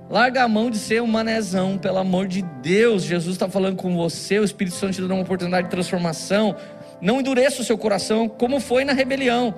Larga 0.08 0.42
a 0.42 0.48
mão 0.48 0.70
de 0.70 0.78
ser 0.78 1.02
um 1.02 1.06
manezão, 1.06 1.76
pelo 1.76 1.98
amor 1.98 2.26
de 2.26 2.40
Deus. 2.62 3.02
Jesus 3.02 3.36
está 3.36 3.48
falando 3.48 3.76
com 3.76 3.94
você, 3.94 4.38
o 4.38 4.44
Espírito 4.44 4.74
Santo 4.74 4.94
te 4.94 5.02
dando 5.02 5.12
uma 5.12 5.22
oportunidade 5.22 5.66
de 5.66 5.70
transformação. 5.70 6.56
Não 7.00 7.20
endureça 7.20 7.62
o 7.62 7.64
seu 7.64 7.78
coração, 7.78 8.28
como 8.28 8.60
foi 8.60 8.84
na 8.84 8.92
rebelião, 8.92 9.54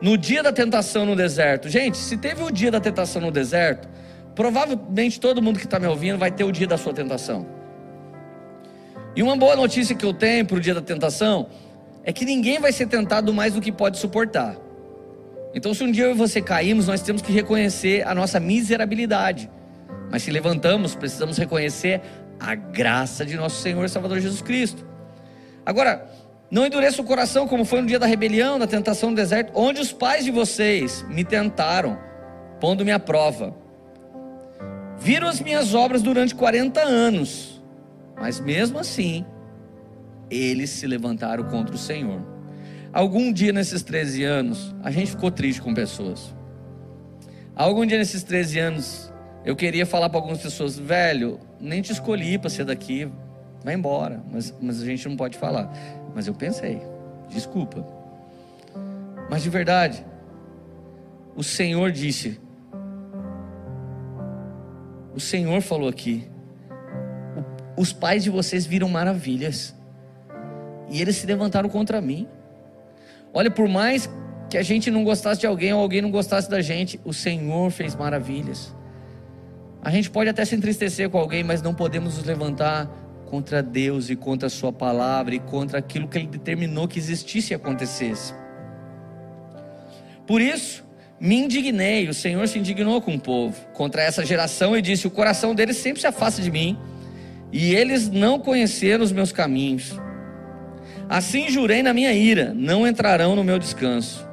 no 0.00 0.18
dia 0.18 0.42
da 0.42 0.52
tentação 0.52 1.06
no 1.06 1.14
deserto. 1.14 1.68
Gente, 1.68 1.96
se 1.96 2.16
teve 2.16 2.42
o 2.42 2.50
dia 2.50 2.70
da 2.70 2.80
tentação 2.80 3.22
no 3.22 3.30
deserto, 3.30 3.88
provavelmente 4.34 5.20
todo 5.20 5.40
mundo 5.40 5.58
que 5.58 5.64
está 5.64 5.78
me 5.78 5.86
ouvindo 5.86 6.18
vai 6.18 6.30
ter 6.30 6.44
o 6.44 6.52
dia 6.52 6.66
da 6.66 6.76
sua 6.76 6.92
tentação. 6.92 7.46
E 9.16 9.22
uma 9.22 9.36
boa 9.36 9.54
notícia 9.54 9.94
que 9.94 10.04
eu 10.04 10.12
tenho 10.12 10.44
para 10.44 10.56
o 10.56 10.60
dia 10.60 10.74
da 10.74 10.82
tentação 10.82 11.48
é 12.02 12.12
que 12.12 12.24
ninguém 12.24 12.58
vai 12.58 12.72
ser 12.72 12.86
tentado 12.86 13.32
mais 13.32 13.54
do 13.54 13.60
que 13.60 13.70
pode 13.70 13.98
suportar. 13.98 14.56
Então, 15.54 15.72
se 15.72 15.84
um 15.84 15.90
dia 15.90 16.04
eu 16.04 16.10
e 16.10 16.14
você 16.14 16.42
caímos, 16.42 16.88
nós 16.88 17.00
temos 17.00 17.22
que 17.22 17.32
reconhecer 17.32 18.04
a 18.06 18.14
nossa 18.14 18.40
miserabilidade. 18.40 19.48
Mas 20.10 20.24
se 20.24 20.30
levantamos, 20.32 20.96
precisamos 20.96 21.38
reconhecer 21.38 22.00
a 22.40 22.56
graça 22.56 23.24
de 23.24 23.36
nosso 23.36 23.62
Senhor 23.62 23.88
Salvador 23.88 24.18
Jesus 24.18 24.42
Cristo. 24.42 24.84
Agora, 25.64 26.10
não 26.50 26.66
endureça 26.66 27.00
o 27.00 27.04
coração 27.04 27.48
como 27.48 27.64
foi 27.64 27.80
no 27.80 27.86
dia 27.86 27.98
da 27.98 28.06
rebelião, 28.06 28.58
na 28.58 28.66
tentação 28.66 29.10
no 29.10 29.16
deserto, 29.16 29.52
onde 29.54 29.80
os 29.80 29.92
pais 29.92 30.24
de 30.24 30.30
vocês 30.30 31.04
me 31.08 31.24
tentaram, 31.24 31.98
pondo-me 32.60 32.92
à 32.92 32.98
prova. 32.98 33.54
Viram 34.98 35.28
as 35.28 35.40
minhas 35.40 35.74
obras 35.74 36.02
durante 36.02 36.34
40 36.34 36.80
anos, 36.80 37.62
mas 38.16 38.38
mesmo 38.38 38.78
assim, 38.78 39.24
eles 40.30 40.70
se 40.70 40.86
levantaram 40.86 41.44
contra 41.44 41.74
o 41.74 41.78
Senhor. 41.78 42.20
Algum 42.92 43.32
dia 43.32 43.52
nesses 43.52 43.82
13 43.82 44.22
anos, 44.22 44.74
a 44.82 44.90
gente 44.90 45.10
ficou 45.10 45.30
triste 45.30 45.60
com 45.60 45.74
pessoas. 45.74 46.32
Algum 47.56 47.84
dia 47.84 47.98
nesses 47.98 48.22
13 48.22 48.58
anos, 48.58 49.12
eu 49.44 49.56
queria 49.56 49.84
falar 49.84 50.08
para 50.08 50.18
algumas 50.18 50.40
pessoas, 50.40 50.78
velho, 50.78 51.40
nem 51.60 51.82
te 51.82 51.92
escolhi 51.92 52.38
para 52.38 52.48
ser 52.48 52.64
daqui, 52.64 53.10
vai 53.64 53.74
embora, 53.74 54.22
mas, 54.30 54.54
mas 54.60 54.80
a 54.80 54.84
gente 54.84 55.08
não 55.08 55.16
pode 55.16 55.36
falar. 55.36 55.72
Mas 56.14 56.26
eu 56.26 56.34
pensei, 56.34 56.80
desculpa. 57.28 57.84
Mas 59.28 59.42
de 59.42 59.50
verdade, 59.50 60.04
o 61.34 61.42
Senhor 61.42 61.90
disse, 61.90 62.40
o 65.14 65.20
Senhor 65.20 65.60
falou 65.60 65.88
aqui, 65.88 66.28
os 67.76 67.92
pais 67.92 68.22
de 68.22 68.30
vocês 68.30 68.64
viram 68.64 68.88
maravilhas, 68.88 69.74
e 70.88 71.00
eles 71.00 71.16
se 71.16 71.26
levantaram 71.26 71.68
contra 71.68 72.00
mim. 72.00 72.28
Olha, 73.32 73.50
por 73.50 73.68
mais 73.68 74.08
que 74.48 74.56
a 74.56 74.62
gente 74.62 74.90
não 74.90 75.02
gostasse 75.02 75.40
de 75.40 75.46
alguém 75.46 75.72
ou 75.72 75.80
alguém 75.80 76.00
não 76.00 76.10
gostasse 76.10 76.48
da 76.48 76.60
gente, 76.60 77.00
o 77.04 77.12
Senhor 77.12 77.70
fez 77.70 77.96
maravilhas. 77.96 78.72
A 79.82 79.90
gente 79.90 80.10
pode 80.10 80.30
até 80.30 80.44
se 80.44 80.54
entristecer 80.54 81.10
com 81.10 81.18
alguém, 81.18 81.42
mas 81.42 81.60
não 81.60 81.74
podemos 81.74 82.16
nos 82.16 82.24
levantar 82.24 82.88
contra 83.34 83.60
Deus 83.60 84.10
e 84.10 84.14
contra 84.14 84.46
a 84.46 84.50
Sua 84.50 84.72
palavra 84.72 85.34
e 85.34 85.40
contra 85.40 85.80
aquilo 85.80 86.06
que 86.06 86.16
Ele 86.16 86.28
determinou 86.28 86.86
que 86.86 87.00
existisse 87.00 87.52
e 87.52 87.56
acontecesse. 87.56 88.32
Por 90.24 90.40
isso, 90.40 90.84
me 91.18 91.34
indignei, 91.34 92.08
o 92.08 92.14
Senhor 92.14 92.46
se 92.46 92.60
indignou 92.60 93.00
com 93.02 93.16
o 93.16 93.18
povo 93.18 93.56
contra 93.72 94.02
essa 94.02 94.24
geração 94.24 94.76
e 94.76 94.80
disse: 94.80 95.08
O 95.08 95.10
coração 95.10 95.52
deles 95.52 95.78
sempre 95.78 96.00
se 96.00 96.06
afasta 96.06 96.40
de 96.40 96.48
mim, 96.48 96.78
e 97.50 97.74
eles 97.74 98.08
não 98.08 98.38
conheceram 98.38 99.02
os 99.02 99.10
meus 99.10 99.32
caminhos. 99.32 99.98
Assim 101.08 101.50
jurei 101.50 101.82
na 101.82 101.92
minha 101.92 102.12
ira: 102.12 102.54
não 102.54 102.86
entrarão 102.86 103.34
no 103.34 103.42
meu 103.42 103.58
descanso. 103.58 104.24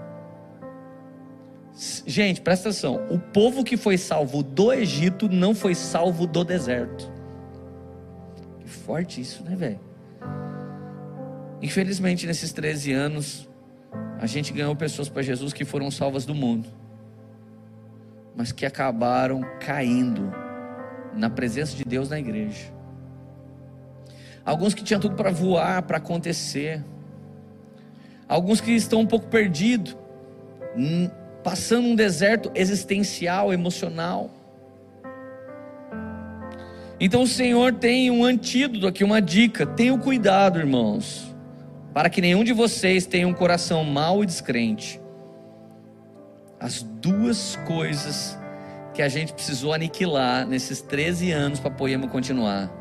Gente, 2.05 2.39
presta 2.39 2.69
atenção: 2.69 3.01
o 3.09 3.17
povo 3.17 3.63
que 3.63 3.77
foi 3.77 3.97
salvo 3.97 4.43
do 4.43 4.71
Egito 4.71 5.27
não 5.27 5.55
foi 5.55 5.73
salvo 5.73 6.27
do 6.27 6.43
deserto 6.43 7.20
forte 8.91 9.21
isso, 9.21 9.41
né, 9.45 9.55
velho? 9.55 9.79
Infelizmente, 11.61 12.27
nesses 12.27 12.51
13 12.51 12.91
anos, 12.91 13.49
a 14.19 14.25
gente 14.25 14.51
ganhou 14.51 14.75
pessoas 14.75 15.07
para 15.07 15.21
Jesus 15.21 15.53
que 15.53 15.63
foram 15.63 15.89
salvas 15.89 16.25
do 16.25 16.35
mundo, 16.35 16.67
mas 18.35 18.51
que 18.51 18.65
acabaram 18.65 19.41
caindo 19.61 20.29
na 21.15 21.29
presença 21.29 21.73
de 21.73 21.85
Deus 21.85 22.09
na 22.09 22.19
igreja. 22.19 22.65
Alguns 24.43 24.73
que 24.73 24.83
tinham 24.83 24.99
tudo 24.99 25.15
para 25.15 25.31
voar, 25.31 25.83
para 25.83 25.95
acontecer. 25.95 26.83
Alguns 28.27 28.59
que 28.59 28.71
estão 28.71 28.99
um 28.99 29.07
pouco 29.07 29.27
perdidos, 29.27 29.95
passando 31.45 31.87
um 31.87 31.95
deserto 31.95 32.51
existencial, 32.53 33.53
emocional. 33.53 34.29
Então 37.03 37.23
o 37.23 37.27
Senhor 37.27 37.73
tem 37.73 38.11
um 38.11 38.23
antídoto 38.23 38.85
aqui, 38.85 39.03
uma 39.03 39.19
dica. 39.19 39.65
Tenham 39.65 39.97
cuidado, 39.97 40.59
irmãos, 40.59 41.35
para 41.95 42.11
que 42.11 42.21
nenhum 42.21 42.43
de 42.43 42.53
vocês 42.53 43.07
tenha 43.07 43.27
um 43.27 43.33
coração 43.33 43.83
mau 43.83 44.21
e 44.21 44.25
descrente. 44.27 45.01
As 46.59 46.83
duas 46.83 47.55
coisas 47.65 48.37
que 48.93 49.01
a 49.01 49.09
gente 49.09 49.33
precisou 49.33 49.73
aniquilar 49.73 50.45
nesses 50.45 50.79
13 50.79 51.31
anos 51.31 51.59
para 51.59 51.71
Poema 51.71 52.07
continuar 52.07 52.71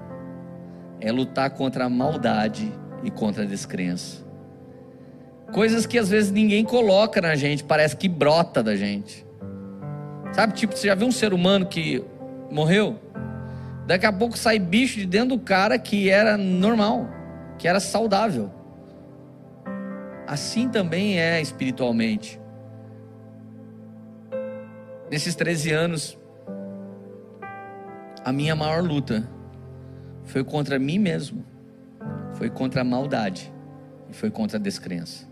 é 1.01 1.11
lutar 1.11 1.49
contra 1.49 1.87
a 1.87 1.89
maldade 1.89 2.71
e 3.03 3.11
contra 3.11 3.45
a 3.45 3.47
descrença. 3.47 4.23
Coisas 5.51 5.87
que 5.87 5.99
às 5.99 6.11
vezes 6.11 6.31
ninguém 6.31 6.63
coloca 6.63 7.23
na 7.23 7.35
gente, 7.35 7.65
parece 7.65 7.97
que 7.97 8.07
brota 8.07 8.63
da 8.63 8.77
gente. 8.77 9.27
Sabe, 10.33 10.53
tipo, 10.53 10.77
você 10.77 10.89
já 10.89 10.95
viu 10.95 11.07
um 11.07 11.13
ser 11.13 11.33
humano 11.33 11.65
que 11.65 12.05
morreu? 12.51 12.99
Daqui 13.91 14.07
a 14.07 14.13
pouco 14.13 14.39
sai 14.39 14.57
bicho 14.57 15.01
de 15.01 15.05
dentro 15.05 15.37
do 15.37 15.39
cara 15.41 15.77
que 15.77 16.09
era 16.09 16.37
normal, 16.37 17.09
que 17.59 17.67
era 17.67 17.81
saudável. 17.81 18.49
Assim 20.29 20.69
também 20.69 21.19
é 21.19 21.41
espiritualmente. 21.41 22.41
Nesses 25.11 25.35
13 25.35 25.73
anos, 25.73 26.19
a 28.25 28.33
minha 28.33 28.55
maior 28.55 28.81
luta 28.81 29.29
foi 30.23 30.45
contra 30.45 30.79
mim 30.79 31.01
mesmo, 31.01 31.45
foi 32.35 32.49
contra 32.49 32.83
a 32.83 32.85
maldade 32.85 33.53
e 34.09 34.15
foi 34.15 34.31
contra 34.31 34.57
a 34.57 34.61
descrença. 34.61 35.27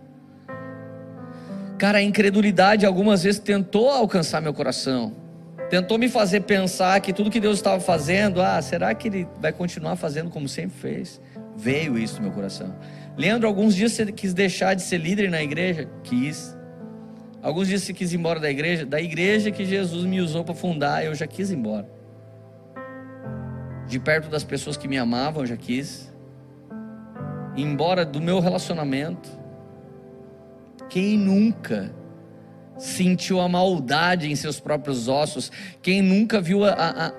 Cara, 1.79 1.99
a 1.99 2.03
incredulidade 2.03 2.85
algumas 2.85 3.23
vezes 3.23 3.39
tentou 3.39 3.89
alcançar 3.89 4.41
meu 4.41 4.53
coração 4.53 5.28
tentou 5.71 5.99
me 5.99 6.09
fazer 6.09 6.41
pensar 6.41 7.01
que 7.01 7.13
tudo 7.13 7.31
que 7.31 7.41
Deus 7.41 7.59
estava 7.59 7.81
fazendo, 7.81 8.41
ah, 8.41 8.61
será 8.63 8.95
que 8.95 9.09
Ele 9.09 9.29
vai 9.41 9.53
continuar 9.53 9.97
fazendo 9.97 10.31
como 10.31 10.49
sempre 10.49 10.79
fez? 10.79 11.21
Veio 11.57 11.99
isso 11.99 12.17
no 12.17 12.23
meu 12.23 12.33
coração. 12.33 12.75
Leandro, 13.17 13.49
alguns 13.49 13.75
dias 13.75 13.93
você 13.93 14.11
quis 14.13 14.33
deixar 14.33 14.75
de 14.75 14.83
ser 14.83 14.99
líder 14.99 15.31
na 15.31 15.43
igreja? 15.43 15.89
Quis. 16.05 16.57
Alguns 17.43 17.69
dias 17.69 17.83
você 17.83 17.93
quis 17.93 18.13
ir 18.13 18.17
embora 18.17 18.41
da 18.41 18.51
igreja? 18.51 18.87
Da 18.87 19.01
igreja 19.01 19.51
que 19.51 19.65
Jesus 19.65 20.05
me 20.05 20.21
usou 20.21 20.45
para 20.45 20.55
fundar, 20.55 21.05
eu 21.05 21.15
já 21.15 21.27
quis 21.27 21.51
ir 21.51 21.57
embora. 21.57 21.89
de 23.89 23.99
perto 23.99 24.29
das 24.29 24.45
pessoas 24.45 24.77
que 24.77 24.87
me 24.87 24.99
amavam, 24.99 25.43
eu 25.43 25.47
já 25.47 25.57
quis. 25.57 26.13
Embora 27.57 28.05
do 28.05 28.21
meu 28.21 28.39
relacionamento. 28.39 29.29
Quem 30.89 31.19
nunca 31.19 31.91
sentiu 32.79 33.41
a 33.41 33.49
maldade 33.49 34.31
em 34.31 34.37
seus 34.37 34.61
próprios 34.61 35.09
ossos? 35.09 35.51
Quem 35.83 36.01
nunca 36.01 36.41
viu 36.41 36.65
a, 36.65 36.73
a, 36.73 37.13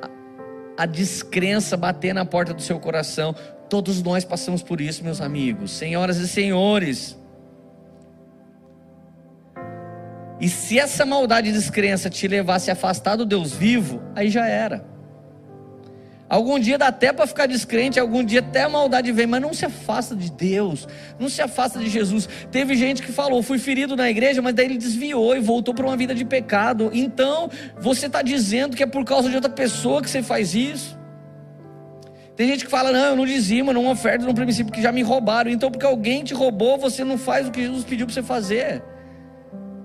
a 0.77 0.85
descrença 0.85 1.75
bater 1.75 2.13
na 2.13 2.25
porta 2.25 2.53
do 2.53 2.61
seu 2.61 2.79
coração? 2.79 3.35
Todos 3.69 4.01
nós 4.01 4.25
passamos 4.25 4.63
por 4.63 4.81
isso, 4.81 5.03
meus 5.03 5.21
amigos, 5.21 5.71
senhoras 5.71 6.17
e 6.17 6.27
senhores. 6.27 7.17
E 10.39 10.47
se 10.47 10.79
essa 10.79 11.05
maldade 11.05 11.49
e 11.49 11.51
descrença 11.51 12.09
te 12.09 12.27
levasse 12.27 12.69
a 12.69 12.73
afastar 12.73 13.17
do 13.17 13.25
Deus 13.25 13.53
vivo, 13.53 14.01
aí 14.15 14.29
já 14.29 14.47
era. 14.47 14.83
Algum 16.29 16.59
dia 16.59 16.77
dá 16.77 16.87
até 16.87 17.11
para 17.11 17.25
ficar 17.25 17.47
descrente, 17.47 17.99
algum 17.99 18.23
dia 18.23 18.39
até 18.41 18.63
a 18.63 18.69
maldade 18.69 19.11
vem, 19.11 19.25
mas 19.25 19.41
não 19.41 19.51
se 19.51 19.65
afasta 19.65 20.15
de 20.15 20.31
Deus, 20.31 20.87
não 21.19 21.27
se 21.27 21.41
afasta 21.41 21.79
de 21.79 21.89
Jesus. 21.89 22.29
Teve 22.51 22.75
gente 22.75 23.01
que 23.01 23.11
falou, 23.11 23.41
fui 23.41 23.57
ferido 23.57 23.95
na 23.95 24.07
igreja, 24.07 24.39
mas 24.39 24.53
daí 24.53 24.65
ele 24.65 24.77
desviou 24.77 25.35
e 25.35 25.39
voltou 25.39 25.73
para 25.73 25.87
uma 25.87 25.97
vida 25.97 26.13
de 26.13 26.23
pecado. 26.23 26.91
Então, 26.93 27.49
você 27.79 28.05
está 28.05 28.21
dizendo 28.21 28.77
que 28.77 28.83
é 28.83 28.85
por 28.85 29.03
causa 29.03 29.27
de 29.27 29.35
outra 29.35 29.49
pessoa 29.49 30.03
que 30.03 30.09
você 30.09 30.21
faz 30.21 30.53
isso? 30.53 30.99
Tem 32.35 32.47
gente 32.47 32.63
que 32.63 32.71
fala, 32.71 32.91
não, 32.91 33.05
eu 33.05 33.15
não 33.15 33.25
dizimo, 33.25 33.73
não 33.73 33.89
oferto 33.89 34.23
no 34.23 34.33
princípio 34.33 34.67
porque 34.67 34.83
já 34.83 34.91
me 34.91 35.01
roubaram. 35.01 35.49
Então, 35.49 35.71
porque 35.71 35.85
alguém 35.85 36.23
te 36.23 36.35
roubou, 36.35 36.77
você 36.77 37.03
não 37.03 37.17
faz 37.17 37.47
o 37.47 37.51
que 37.51 37.61
Jesus 37.61 37.83
pediu 37.83 38.05
para 38.05 38.13
você 38.13 38.23
fazer. 38.23 38.83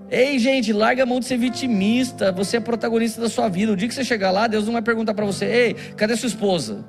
Ei, 0.09 0.37
gente, 0.37 0.71
larga 0.71 1.03
a 1.03 1.05
mão 1.05 1.19
de 1.19 1.25
ser 1.25 1.37
vitimista. 1.37 2.31
Você 2.31 2.57
é 2.57 2.59
protagonista 2.59 3.19
da 3.19 3.29
sua 3.29 3.49
vida. 3.49 3.71
O 3.71 3.75
dia 3.75 3.87
que 3.87 3.93
você 3.93 4.03
chegar 4.03 4.31
lá, 4.31 4.47
Deus 4.47 4.65
não 4.65 4.73
vai 4.73 4.81
perguntar 4.81 5.13
para 5.13 5.25
você: 5.25 5.45
Ei, 5.45 5.73
cadê 5.95 6.15
sua 6.15 6.27
esposa? 6.27 6.85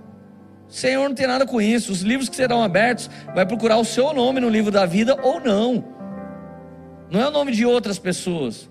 Senhor 0.69 1.09
não 1.09 1.15
tem 1.15 1.27
nada 1.27 1.47
com 1.47 1.61
isso. 1.61 1.93
Os 1.93 2.03
livros 2.03 2.29
que 2.29 2.37
serão 2.37 2.63
abertos, 2.63 3.09
vai 3.35 3.47
procurar 3.47 3.79
o 3.79 3.85
seu 3.85 4.13
nome 4.13 4.41
no 4.41 4.49
livro 4.49 4.71
da 4.71 4.85
vida 4.85 5.17
ou 5.23 5.41
não. 5.41 5.85
Não 7.11 7.21
é 7.21 7.29
o 7.29 7.31
nome 7.31 7.53
de 7.53 7.65
outras 7.65 7.99
pessoas. 7.99 8.69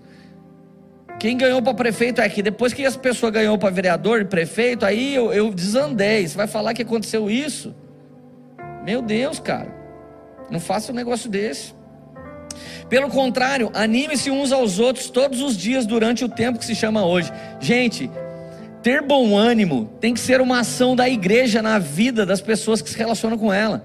Quem 1.18 1.36
ganhou 1.36 1.62
para 1.62 1.72
prefeito 1.72 2.20
é 2.20 2.28
que 2.28 2.42
depois 2.42 2.74
que 2.74 2.84
as 2.84 2.96
pessoas 2.96 3.32
ganhou 3.32 3.56
para 3.56 3.70
vereador 3.70 4.20
e 4.20 4.24
prefeito, 4.26 4.84
aí 4.84 5.14
eu, 5.14 5.32
eu 5.32 5.52
desandei. 5.52 6.28
Você 6.28 6.36
vai 6.36 6.46
falar 6.46 6.74
que 6.74 6.82
aconteceu 6.82 7.30
isso? 7.30 7.74
Meu 8.84 9.00
Deus, 9.00 9.40
cara. 9.40 9.74
Não 10.50 10.60
faça 10.60 10.92
um 10.92 10.94
negócio 10.94 11.30
desse. 11.30 11.74
Pelo 12.88 13.08
contrário, 13.08 13.70
anime-se 13.74 14.30
uns 14.30 14.52
aos 14.52 14.78
outros 14.78 15.10
todos 15.10 15.40
os 15.40 15.56
dias 15.56 15.86
durante 15.86 16.24
o 16.24 16.28
tempo 16.28 16.58
que 16.58 16.64
se 16.64 16.74
chama 16.74 17.04
hoje. 17.04 17.32
Gente, 17.60 18.10
ter 18.82 19.02
bom 19.02 19.36
ânimo 19.36 19.90
tem 20.00 20.14
que 20.14 20.20
ser 20.20 20.40
uma 20.40 20.60
ação 20.60 20.94
da 20.94 21.08
igreja 21.08 21.60
na 21.60 21.78
vida 21.78 22.24
das 22.24 22.40
pessoas 22.40 22.80
que 22.80 22.88
se 22.88 22.96
relacionam 22.96 23.36
com 23.36 23.52
ela. 23.52 23.84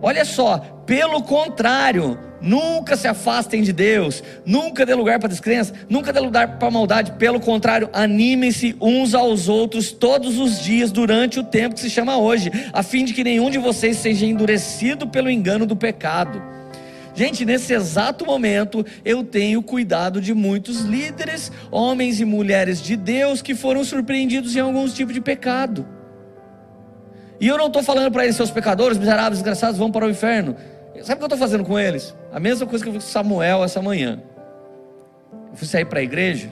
Olha 0.00 0.24
só, 0.24 0.58
pelo 0.84 1.22
contrário, 1.22 2.18
nunca 2.40 2.96
se 2.96 3.06
afastem 3.06 3.62
de 3.62 3.72
Deus, 3.72 4.22
nunca 4.44 4.84
dê 4.84 4.94
lugar 4.94 5.20
para 5.20 5.28
descrença, 5.28 5.72
nunca 5.88 6.12
dê 6.12 6.18
lugar 6.18 6.58
para 6.58 6.70
maldade. 6.70 7.12
Pelo 7.12 7.38
contrário, 7.38 7.88
animem-se 7.92 8.76
uns 8.80 9.14
aos 9.14 9.48
outros 9.48 9.92
todos 9.92 10.40
os 10.40 10.60
dias 10.60 10.90
durante 10.90 11.38
o 11.38 11.44
tempo 11.44 11.76
que 11.76 11.80
se 11.80 11.88
chama 11.88 12.16
hoje, 12.18 12.50
a 12.72 12.82
fim 12.82 13.04
de 13.04 13.14
que 13.14 13.22
nenhum 13.22 13.48
de 13.48 13.58
vocês 13.58 13.96
seja 13.96 14.26
endurecido 14.26 15.06
pelo 15.06 15.30
engano 15.30 15.66
do 15.66 15.76
pecado. 15.76 16.42
Gente, 17.14 17.44
nesse 17.44 17.74
exato 17.74 18.24
momento, 18.24 18.84
eu 19.04 19.22
tenho 19.22 19.62
cuidado 19.62 20.20
de 20.20 20.32
muitos 20.32 20.80
líderes, 20.80 21.52
homens 21.70 22.20
e 22.20 22.24
mulheres 22.24 22.80
de 22.80 22.96
Deus 22.96 23.42
que 23.42 23.54
foram 23.54 23.84
surpreendidos 23.84 24.56
em 24.56 24.60
alguns 24.60 24.94
tipos 24.94 25.12
de 25.12 25.20
pecado. 25.20 25.86
E 27.38 27.46
eu 27.46 27.58
não 27.58 27.66
estou 27.66 27.82
falando 27.82 28.10
para 28.10 28.24
eles, 28.24 28.36
seus 28.36 28.50
pecadores, 28.50 28.96
miseráveis, 28.96 29.38
desgraçados, 29.38 29.78
vão 29.78 29.90
para 29.90 30.06
o 30.06 30.10
inferno. 30.10 30.56
Sabe 31.02 31.14
o 31.14 31.16
que 31.18 31.22
eu 31.22 31.26
estou 31.26 31.38
fazendo 31.38 31.64
com 31.64 31.78
eles? 31.78 32.14
A 32.32 32.40
mesma 32.40 32.66
coisa 32.66 32.84
que 32.84 32.88
eu 32.88 32.94
fiz 32.94 33.04
com 33.04 33.10
Samuel 33.10 33.62
essa 33.64 33.82
manhã. 33.82 34.22
Eu 35.50 35.56
fui 35.56 35.66
sair 35.66 35.84
para 35.84 36.00
a 36.00 36.02
igreja, 36.02 36.50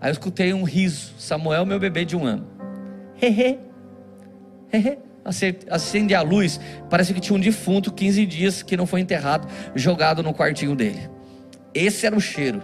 aí 0.00 0.08
eu 0.08 0.12
escutei 0.12 0.52
um 0.52 0.64
riso. 0.64 1.12
Samuel, 1.18 1.64
meu 1.64 1.78
bebê 1.78 2.04
de 2.04 2.16
um 2.16 2.24
ano. 2.24 2.46
Hehe, 3.20 3.58
hehe 4.72 5.07
acende 5.70 6.14
a 6.14 6.22
luz, 6.22 6.60
parece 6.88 7.12
que 7.12 7.20
tinha 7.20 7.36
um 7.36 7.40
defunto 7.40 7.92
15 7.92 8.26
dias 8.26 8.62
que 8.62 8.76
não 8.76 8.86
foi 8.86 9.00
enterrado, 9.00 9.48
jogado 9.74 10.22
no 10.22 10.32
quartinho 10.34 10.74
dele. 10.74 11.08
Esse 11.74 12.06
era 12.06 12.16
o 12.16 12.20
cheiro. 12.20 12.62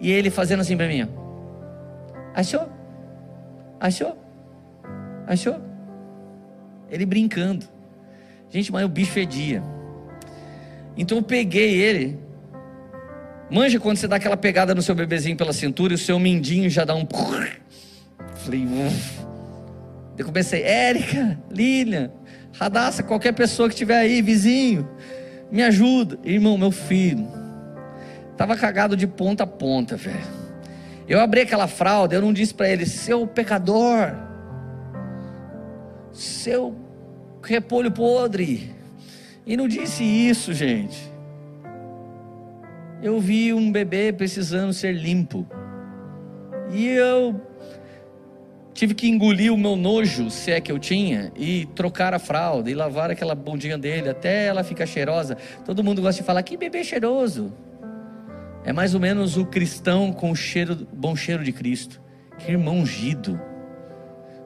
E 0.00 0.10
ele 0.10 0.30
fazendo 0.30 0.60
assim 0.60 0.76
para 0.76 0.86
mim. 0.86 1.08
Achou? 2.34 2.68
Achou? 3.80 4.16
Achou? 5.26 5.60
Ele 6.90 7.06
brincando. 7.06 7.66
Gente, 8.50 8.70
mas 8.70 8.84
o 8.84 8.88
bicho 8.88 9.12
fedia. 9.12 9.62
Então 10.96 11.18
eu 11.18 11.22
peguei 11.22 11.80
ele. 11.80 12.18
Manja 13.50 13.78
quando 13.78 13.96
você 13.96 14.08
dá 14.08 14.16
aquela 14.16 14.36
pegada 14.36 14.74
no 14.74 14.82
seu 14.82 14.94
bebezinho 14.94 15.36
pela 15.36 15.52
cintura 15.52 15.92
e 15.92 15.96
o 15.96 15.98
seu 15.98 16.18
mindinho 16.18 16.68
já 16.68 16.84
dá 16.84 16.94
um. 16.94 17.06
Falei, 18.34 18.64
Uf. 18.64 19.26
Eu 20.16 20.24
comecei, 20.24 20.62
Érica, 20.62 21.38
Lilian, 21.50 22.10
Radassa, 22.58 23.02
qualquer 23.02 23.32
pessoa 23.32 23.68
que 23.68 23.74
estiver 23.74 23.98
aí, 23.98 24.22
vizinho, 24.22 24.88
me 25.50 25.62
ajuda. 25.62 26.18
Irmão, 26.24 26.56
meu 26.56 26.70
filho, 26.70 27.28
estava 28.32 28.56
cagado 28.56 28.96
de 28.96 29.06
ponta 29.06 29.44
a 29.44 29.46
ponta, 29.46 29.96
velho. 29.96 30.46
Eu 31.08 31.20
abri 31.20 31.42
aquela 31.42 31.68
fralda, 31.68 32.14
eu 32.14 32.22
não 32.22 32.32
disse 32.32 32.52
para 32.52 32.68
ele, 32.68 32.86
seu 32.86 33.26
pecador, 33.26 34.12
seu 36.12 36.74
repolho 37.42 37.92
podre. 37.92 38.74
E 39.46 39.56
não 39.56 39.68
disse 39.68 40.02
isso, 40.02 40.52
gente. 40.52 41.12
Eu 43.02 43.20
vi 43.20 43.52
um 43.52 43.70
bebê 43.70 44.12
precisando 44.12 44.72
ser 44.72 44.92
limpo. 44.92 45.46
E 46.72 46.88
eu 46.88 47.40
Tive 48.76 48.92
que 48.92 49.08
engolir 49.08 49.50
o 49.50 49.56
meu 49.56 49.74
nojo, 49.74 50.30
se 50.30 50.50
é 50.50 50.60
que 50.60 50.70
eu 50.70 50.78
tinha, 50.78 51.32
e 51.34 51.64
trocar 51.74 52.12
a 52.12 52.18
fralda, 52.18 52.70
e 52.70 52.74
lavar 52.74 53.10
aquela 53.10 53.34
bundinha 53.34 53.78
dele 53.78 54.10
até 54.10 54.44
ela 54.44 54.62
ficar 54.62 54.84
cheirosa. 54.84 55.38
Todo 55.64 55.82
mundo 55.82 56.02
gosta 56.02 56.20
de 56.20 56.26
falar, 56.26 56.42
que 56.42 56.58
bebê 56.58 56.84
cheiroso. 56.84 57.54
É 58.66 58.74
mais 58.74 58.92
ou 58.92 59.00
menos 59.00 59.38
o 59.38 59.46
cristão 59.46 60.12
com 60.12 60.30
o 60.30 60.36
cheiro, 60.36 60.86
bom 60.92 61.16
cheiro 61.16 61.42
de 61.42 61.52
Cristo. 61.52 62.02
Que 62.38 62.52
irmão 62.52 62.80
ungido. 62.80 63.40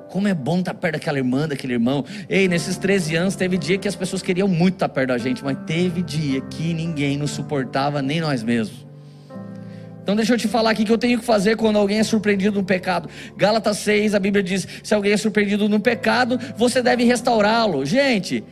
Como 0.09 0.29
é 0.29 0.35
bom 0.35 0.61
estar 0.61 0.75
perto 0.75 0.93
daquela 0.93 1.19
irmã, 1.19 1.49
daquele 1.49 1.73
irmão. 1.73 2.05
Ei, 2.29 2.47
nesses 2.47 2.79
13 2.79 3.16
anos 3.16 3.35
teve 3.35 3.59
dia 3.59 3.79
que 3.79 3.88
as 3.88 3.97
pessoas 3.97 4.23
queriam 4.23 4.47
muito 4.47 4.75
estar 4.75 4.88
perto 4.90 5.09
da 5.09 5.19
gente, 5.19 5.43
mas 5.43 5.59
teve 5.66 6.03
dia 6.03 6.40
que 6.43 6.73
ninguém 6.73 7.19
nos 7.19 7.33
suportava, 7.33 8.01
nem 8.01 8.21
nós 8.21 8.45
mesmos. 8.45 8.89
Então 10.03 10.17
deixa 10.17 10.35
eu 10.35 10.39
te 10.39 10.49
falar 10.49 10.71
aqui 10.71 10.85
que 10.85 10.93
eu 10.93 10.99
tenho 10.99 11.19
que 11.19 11.25
fazer 11.25 11.57
quando 11.57 11.77
alguém 11.77 11.99
é 11.99 12.03
surpreendido 12.03 12.59
no 12.59 12.65
pecado. 12.65 13.09
Gálatas 13.37 13.79
6, 13.79 14.15
a 14.15 14.19
Bíblia 14.19 14.43
diz: 14.43 14.67
se 14.83 14.95
alguém 14.95 15.13
é 15.13 15.17
surpreendido 15.17 15.69
no 15.69 15.81
pecado, 15.81 16.39
você 16.57 16.83
deve 16.83 17.05
restaurá-lo. 17.05 17.85
Gente, 17.85 18.45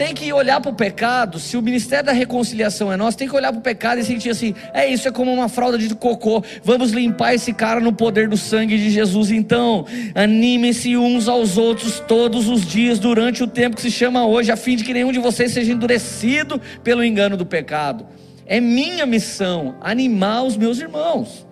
tem 0.00 0.14
que 0.14 0.32
olhar 0.32 0.62
para 0.62 0.70
o 0.70 0.74
pecado. 0.74 1.38
Se 1.38 1.58
o 1.58 1.62
ministério 1.62 2.06
da 2.06 2.12
reconciliação 2.12 2.90
é 2.90 2.96
nosso, 2.96 3.18
tem 3.18 3.28
que 3.28 3.36
olhar 3.36 3.52
para 3.52 3.58
o 3.58 3.62
pecado 3.62 4.00
e 4.00 4.04
sentir 4.04 4.30
assim: 4.30 4.54
é 4.72 4.90
isso, 4.90 5.06
é 5.06 5.12
como 5.12 5.30
uma 5.30 5.46
fralda 5.46 5.76
de 5.76 5.94
cocô. 5.94 6.42
Vamos 6.64 6.90
limpar 6.92 7.34
esse 7.34 7.52
cara 7.52 7.80
no 7.80 7.92
poder 7.92 8.26
do 8.26 8.36
sangue 8.38 8.78
de 8.78 8.88
Jesus. 8.88 9.30
Então, 9.30 9.84
animem-se 10.14 10.96
uns 10.96 11.28
aos 11.28 11.58
outros 11.58 12.00
todos 12.00 12.48
os 12.48 12.64
dias 12.64 12.98
durante 12.98 13.42
o 13.42 13.46
tempo 13.46 13.76
que 13.76 13.82
se 13.82 13.90
chama 13.90 14.24
hoje, 14.24 14.50
a 14.50 14.56
fim 14.56 14.74
de 14.74 14.84
que 14.84 14.94
nenhum 14.94 15.12
de 15.12 15.18
vocês 15.18 15.52
seja 15.52 15.70
endurecido 15.70 16.58
pelo 16.82 17.04
engano 17.04 17.36
do 17.36 17.44
pecado. 17.44 18.06
É 18.50 18.60
minha 18.60 19.06
missão 19.06 19.76
animar 19.80 20.42
os 20.42 20.56
meus 20.56 20.80
irmãos. 20.80 21.46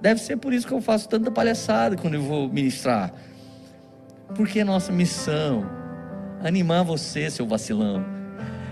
Deve 0.00 0.20
ser 0.20 0.38
por 0.38 0.52
isso 0.52 0.66
que 0.66 0.74
eu 0.74 0.80
faço 0.80 1.08
tanta 1.08 1.30
palhaçada 1.30 1.94
quando 1.94 2.14
eu 2.14 2.22
vou 2.22 2.48
ministrar. 2.48 3.14
Porque 4.34 4.58
é 4.58 4.64
nossa 4.64 4.90
missão 4.90 5.64
animar 6.42 6.82
você, 6.82 7.30
seu 7.30 7.46
vacilão. 7.46 8.04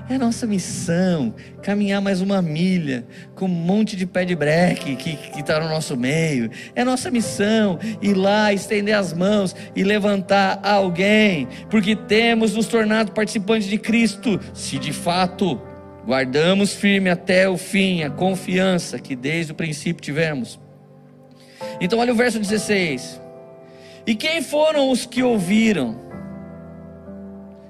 É 0.09 0.19
nossa 0.19 0.49
missão 0.49 1.33
caminhar 1.63 2.03
mais 2.03 2.21
uma 2.21 2.43
milha 2.43 3.07
com 3.37 3.45
um 3.45 3.49
monte 3.49 3.95
de 3.95 4.05
pé 4.05 4.25
de 4.25 4.35
breque 4.35 4.97
que 4.97 5.39
está 5.39 5.61
no 5.61 5.69
nosso 5.69 5.97
meio. 5.97 6.51
É 6.75 6.83
nossa 6.85 7.09
missão 7.09 7.79
ir 8.03 8.15
lá, 8.15 8.53
estender 8.53 8.97
as 8.97 9.13
mãos 9.13 9.55
e 9.77 9.85
levantar 9.85 10.59
alguém, 10.65 11.47
porque 11.71 11.95
temos 11.95 12.53
nos 12.53 12.67
tornado 12.67 13.13
participantes 13.13 13.69
de 13.69 13.79
Cristo, 13.79 14.41
se 14.53 14.77
de 14.77 14.93
fato 14.93 15.70
Guardamos 16.07 16.75
firme 16.75 17.11
até 17.11 17.49
o 17.49 17.57
fim 17.57 18.03
a 18.03 18.11
confiança 18.11 18.99
que 18.99 19.15
desde 19.15 19.53
o 19.53 19.55
princípio 19.55 20.03
tivemos. 20.03 20.59
Então, 21.81 21.99
olha 21.99 22.13
o 22.13 22.17
verso 22.17 22.39
16. 22.39 23.21
E 24.07 24.15
quem 24.15 24.43
foram 24.43 24.91
os 24.91 25.05
que 25.05 25.23
ouviram? 25.23 25.97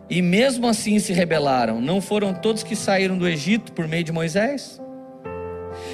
E 0.08 0.22
mesmo 0.22 0.66
assim 0.66 0.98
se 0.98 1.12
rebelaram? 1.12 1.80
Não 1.80 2.00
foram 2.00 2.32
todos 2.32 2.62
que 2.62 2.74
saíram 2.74 3.18
do 3.18 3.28
Egito 3.28 3.72
por 3.72 3.86
meio 3.86 4.04
de 4.04 4.12
Moisés? 4.12 4.80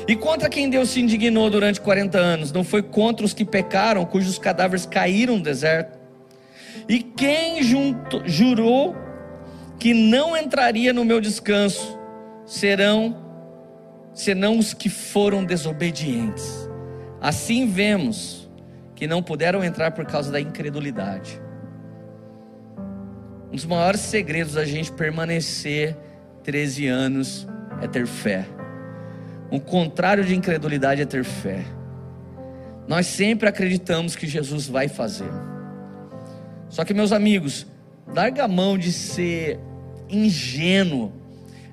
E 0.08 0.14
contra 0.14 0.48
quem 0.48 0.70
Deus 0.70 0.90
se 0.90 1.00
indignou 1.00 1.50
durante 1.50 1.80
40 1.80 2.18
anos? 2.18 2.52
Não 2.52 2.64
foi 2.64 2.82
contra 2.82 3.24
os 3.24 3.34
que 3.34 3.44
pecaram, 3.44 4.04
cujos 4.04 4.38
cadáveres 4.38 4.86
caíram 4.86 5.36
no 5.36 5.42
deserto? 5.42 5.98
E 6.88 7.00
quem 7.00 7.62
junto, 7.62 8.22
jurou 8.24 8.94
que 9.78 9.92
não 9.92 10.36
entraria 10.36 10.92
no 10.92 11.04
meu 11.04 11.20
descanso 11.20 11.95
serão 12.46 13.16
senão 14.14 14.58
os 14.58 14.72
que 14.72 14.88
foram 14.88 15.44
desobedientes. 15.44 16.66
Assim 17.20 17.68
vemos 17.68 18.48
que 18.94 19.06
não 19.06 19.22
puderam 19.22 19.62
entrar 19.62 19.90
por 19.90 20.06
causa 20.06 20.32
da 20.32 20.40
incredulidade. 20.40 21.40
Um 23.50 23.56
dos 23.56 23.66
maiores 23.66 24.00
segredos 24.00 24.54
da 24.54 24.64
gente 24.64 24.90
permanecer 24.92 25.96
13 26.42 26.86
anos 26.86 27.46
é 27.82 27.86
ter 27.86 28.06
fé. 28.06 28.46
O 29.50 29.60
contrário 29.60 30.24
de 30.24 30.34
incredulidade 30.34 31.02
é 31.02 31.04
ter 31.04 31.24
fé. 31.24 31.62
Nós 32.88 33.06
sempre 33.06 33.48
acreditamos 33.48 34.16
que 34.16 34.26
Jesus 34.26 34.66
vai 34.66 34.88
fazer. 34.88 35.30
Só 36.68 36.84
que, 36.84 36.94
meus 36.94 37.12
amigos, 37.12 37.66
larga 38.06 38.44
a 38.44 38.48
mão 38.48 38.78
de 38.78 38.92
ser 38.92 39.60
ingênuo 40.08 41.12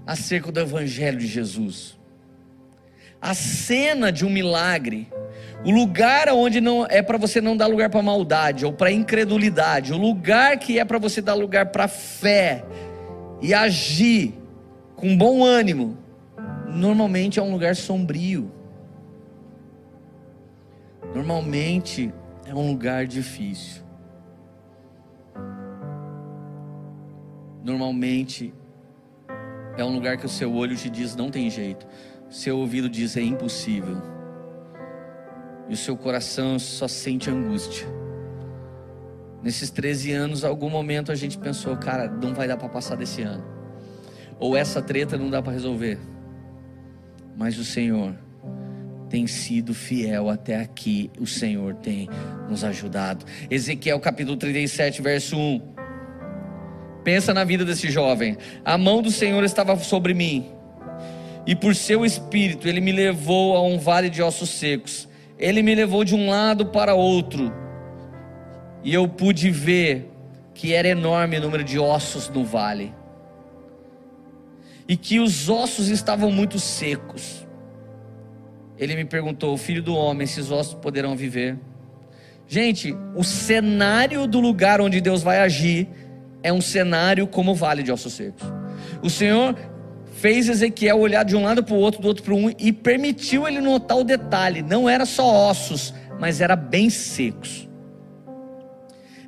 acerca 0.05 0.51
do 0.51 0.59
Evangelho 0.59 1.17
de 1.17 1.27
Jesus. 1.27 1.97
A 3.21 3.33
cena 3.33 4.11
de 4.11 4.25
um 4.25 4.29
milagre, 4.29 5.07
o 5.63 5.71
lugar 5.71 6.27
onde 6.29 6.59
não 6.59 6.85
é 6.85 7.01
para 7.01 7.17
você 7.17 7.39
não 7.39 7.55
dar 7.55 7.67
lugar 7.67 7.89
para 7.89 8.01
maldade 8.01 8.65
ou 8.65 8.73
para 8.73 8.91
incredulidade, 8.91 9.93
o 9.93 9.97
lugar 9.97 10.57
que 10.57 10.77
é 10.77 10.83
para 10.83 10.99
você 10.99 11.21
dar 11.21 11.33
lugar 11.33 11.67
para 11.67 11.87
fé 11.87 12.65
e 13.41 13.53
agir 13.53 14.33
com 14.95 15.17
bom 15.17 15.43
ânimo, 15.43 15.97
normalmente 16.67 17.39
é 17.39 17.43
um 17.43 17.51
lugar 17.51 17.75
sombrio. 17.75 18.51
Normalmente 21.13 22.13
é 22.45 22.53
um 22.53 22.71
lugar 22.71 23.05
difícil. 23.05 23.83
Normalmente 27.63 28.53
é 29.77 29.83
um 29.83 29.93
lugar 29.93 30.17
que 30.17 30.25
o 30.25 30.29
seu 30.29 30.53
olho 30.53 30.75
te 30.75 30.89
diz 30.89 31.15
não 31.15 31.29
tem 31.29 31.49
jeito, 31.49 31.87
seu 32.29 32.57
ouvido 32.57 32.89
diz 32.89 33.17
é 33.17 33.21
impossível, 33.21 34.01
e 35.69 35.73
o 35.73 35.77
seu 35.77 35.95
coração 35.95 36.59
só 36.59 36.87
sente 36.87 37.29
angústia. 37.29 37.87
Nesses 39.41 39.69
13 39.69 40.11
anos, 40.13 40.43
algum 40.43 40.69
momento 40.69 41.11
a 41.11 41.15
gente 41.15 41.37
pensou, 41.37 41.75
cara, 41.75 42.07
não 42.07 42.33
vai 42.33 42.47
dar 42.47 42.57
para 42.57 42.69
passar 42.69 42.95
desse 42.95 43.21
ano, 43.21 43.43
ou 44.39 44.55
essa 44.55 44.81
treta 44.81 45.17
não 45.17 45.29
dá 45.29 45.41
para 45.41 45.53
resolver, 45.53 45.99
mas 47.35 47.57
o 47.57 47.65
Senhor 47.65 48.15
tem 49.09 49.27
sido 49.27 49.75
fiel 49.75 50.27
até 50.27 50.59
aqui, 50.59 51.11
o 51.19 51.27
Senhor 51.27 51.75
tem 51.75 52.09
nos 52.49 52.63
ajudado. 52.63 53.25
Ezequiel 53.47 53.99
capítulo 53.99 54.35
37, 54.35 55.03
verso 55.03 55.37
1. 55.37 55.72
Pensa 57.03 57.33
na 57.33 57.43
vida 57.43 57.65
desse 57.65 57.89
jovem. 57.89 58.37
A 58.63 58.77
mão 58.77 59.01
do 59.01 59.11
Senhor 59.11 59.43
estava 59.43 59.77
sobre 59.77 60.13
mim, 60.13 60.51
e 61.45 61.55
por 61.55 61.75
seu 61.75 62.05
espírito 62.05 62.67
ele 62.67 62.79
me 62.79 62.91
levou 62.91 63.55
a 63.55 63.61
um 63.61 63.77
vale 63.77 64.09
de 64.09 64.21
ossos 64.21 64.49
secos. 64.49 65.07
Ele 65.37 65.61
me 65.61 65.75
levou 65.75 66.03
de 66.03 66.15
um 66.15 66.29
lado 66.29 66.67
para 66.67 66.93
outro, 66.93 67.51
e 68.83 68.93
eu 68.93 69.07
pude 69.07 69.49
ver 69.49 70.09
que 70.53 70.73
era 70.73 70.87
enorme 70.87 71.37
o 71.37 71.41
número 71.41 71.63
de 71.63 71.77
ossos 71.79 72.29
no 72.29 72.45
vale, 72.45 72.93
e 74.87 74.95
que 74.95 75.19
os 75.19 75.49
ossos 75.49 75.89
estavam 75.89 76.31
muito 76.31 76.59
secos. 76.59 77.45
Ele 78.77 78.95
me 78.95 79.05
perguntou: 79.05 79.57
Filho 79.57 79.81
do 79.81 79.95
homem, 79.95 80.23
esses 80.23 80.51
ossos 80.51 80.73
poderão 80.75 81.15
viver? 81.15 81.57
Gente, 82.47 82.95
o 83.15 83.23
cenário 83.23 84.27
do 84.27 84.39
lugar 84.39 84.81
onde 84.81 84.99
Deus 85.01 85.23
vai 85.23 85.39
agir 85.39 85.87
é 86.43 86.51
um 86.51 86.61
cenário 86.61 87.25
como 87.25 87.51
o 87.51 87.55
vale 87.55 87.81
de 87.81 87.91
ossos 87.91 88.13
secos. 88.13 88.45
O 89.01 89.09
Senhor 89.09 89.55
fez 90.13 90.47
Ezequiel 90.47 90.99
olhar 90.99 91.23
de 91.23 91.35
um 91.35 91.43
lado 91.43 91.63
para 91.63 91.73
o 91.73 91.77
outro, 91.77 92.01
do 92.01 92.07
outro 92.07 92.23
para 92.23 92.33
um, 92.33 92.51
e 92.59 92.71
permitiu 92.71 93.47
ele 93.47 93.59
notar 93.59 93.97
o 93.97 94.03
detalhe: 94.03 94.61
não 94.61 94.87
era 94.87 95.05
só 95.05 95.49
ossos, 95.49 95.93
mas 96.19 96.41
era 96.41 96.55
bem 96.55 96.89
secos. 96.89 97.67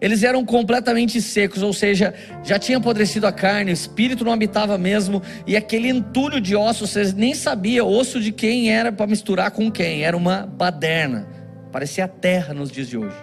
Eles 0.01 0.23
eram 0.23 0.45
completamente 0.45 1.21
secos, 1.21 1.63
ou 1.63 1.73
seja, 1.73 2.13
já 2.43 2.59
tinha 2.59 2.77
apodrecido 2.77 3.25
a 3.25 3.31
carne, 3.31 3.71
o 3.71 3.73
espírito 3.73 4.25
não 4.25 4.33
habitava 4.33 4.77
mesmo, 4.77 5.21
e 5.47 5.55
aquele 5.55 5.87
entulho 5.87 6.39
de 6.41 6.55
ossos, 6.55 6.91
vocês 6.91 7.13
nem 7.13 7.33
sabia 7.33 7.83
osso 7.83 8.19
de 8.19 8.31
quem 8.31 8.71
era 8.71 8.91
para 8.91 9.07
misturar 9.07 9.51
com 9.51 9.71
quem, 9.71 10.03
era 10.03 10.15
uma 10.15 10.45
baderna, 10.45 11.27
parecia 11.71 12.05
a 12.05 12.09
terra 12.09 12.53
nos 12.53 12.69
dias 12.69 12.89
de 12.89 12.97
hoje. 12.97 13.15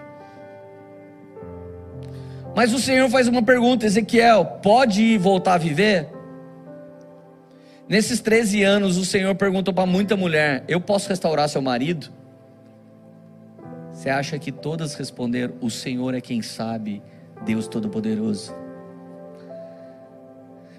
Mas 2.54 2.72
o 2.72 2.78
Senhor 2.78 3.08
faz 3.08 3.28
uma 3.28 3.42
pergunta: 3.42 3.86
Ezequiel, 3.86 4.44
pode 4.62 5.16
voltar 5.18 5.54
a 5.54 5.58
viver? 5.58 6.08
Nesses 7.88 8.20
13 8.20 8.62
anos, 8.62 8.96
o 8.96 9.04
Senhor 9.04 9.34
perguntou 9.34 9.72
para 9.72 9.86
muita 9.86 10.16
mulher: 10.16 10.64
Eu 10.68 10.80
posso 10.80 11.08
restaurar 11.08 11.48
seu 11.48 11.62
marido? 11.62 12.10
Você 13.92 14.10
acha 14.10 14.38
que 14.38 14.52
todas 14.52 14.94
responderam: 14.94 15.54
O 15.60 15.70
Senhor 15.70 16.14
é 16.14 16.20
quem 16.20 16.42
sabe, 16.42 17.02
Deus 17.44 17.66
Todo-Poderoso? 17.66 18.54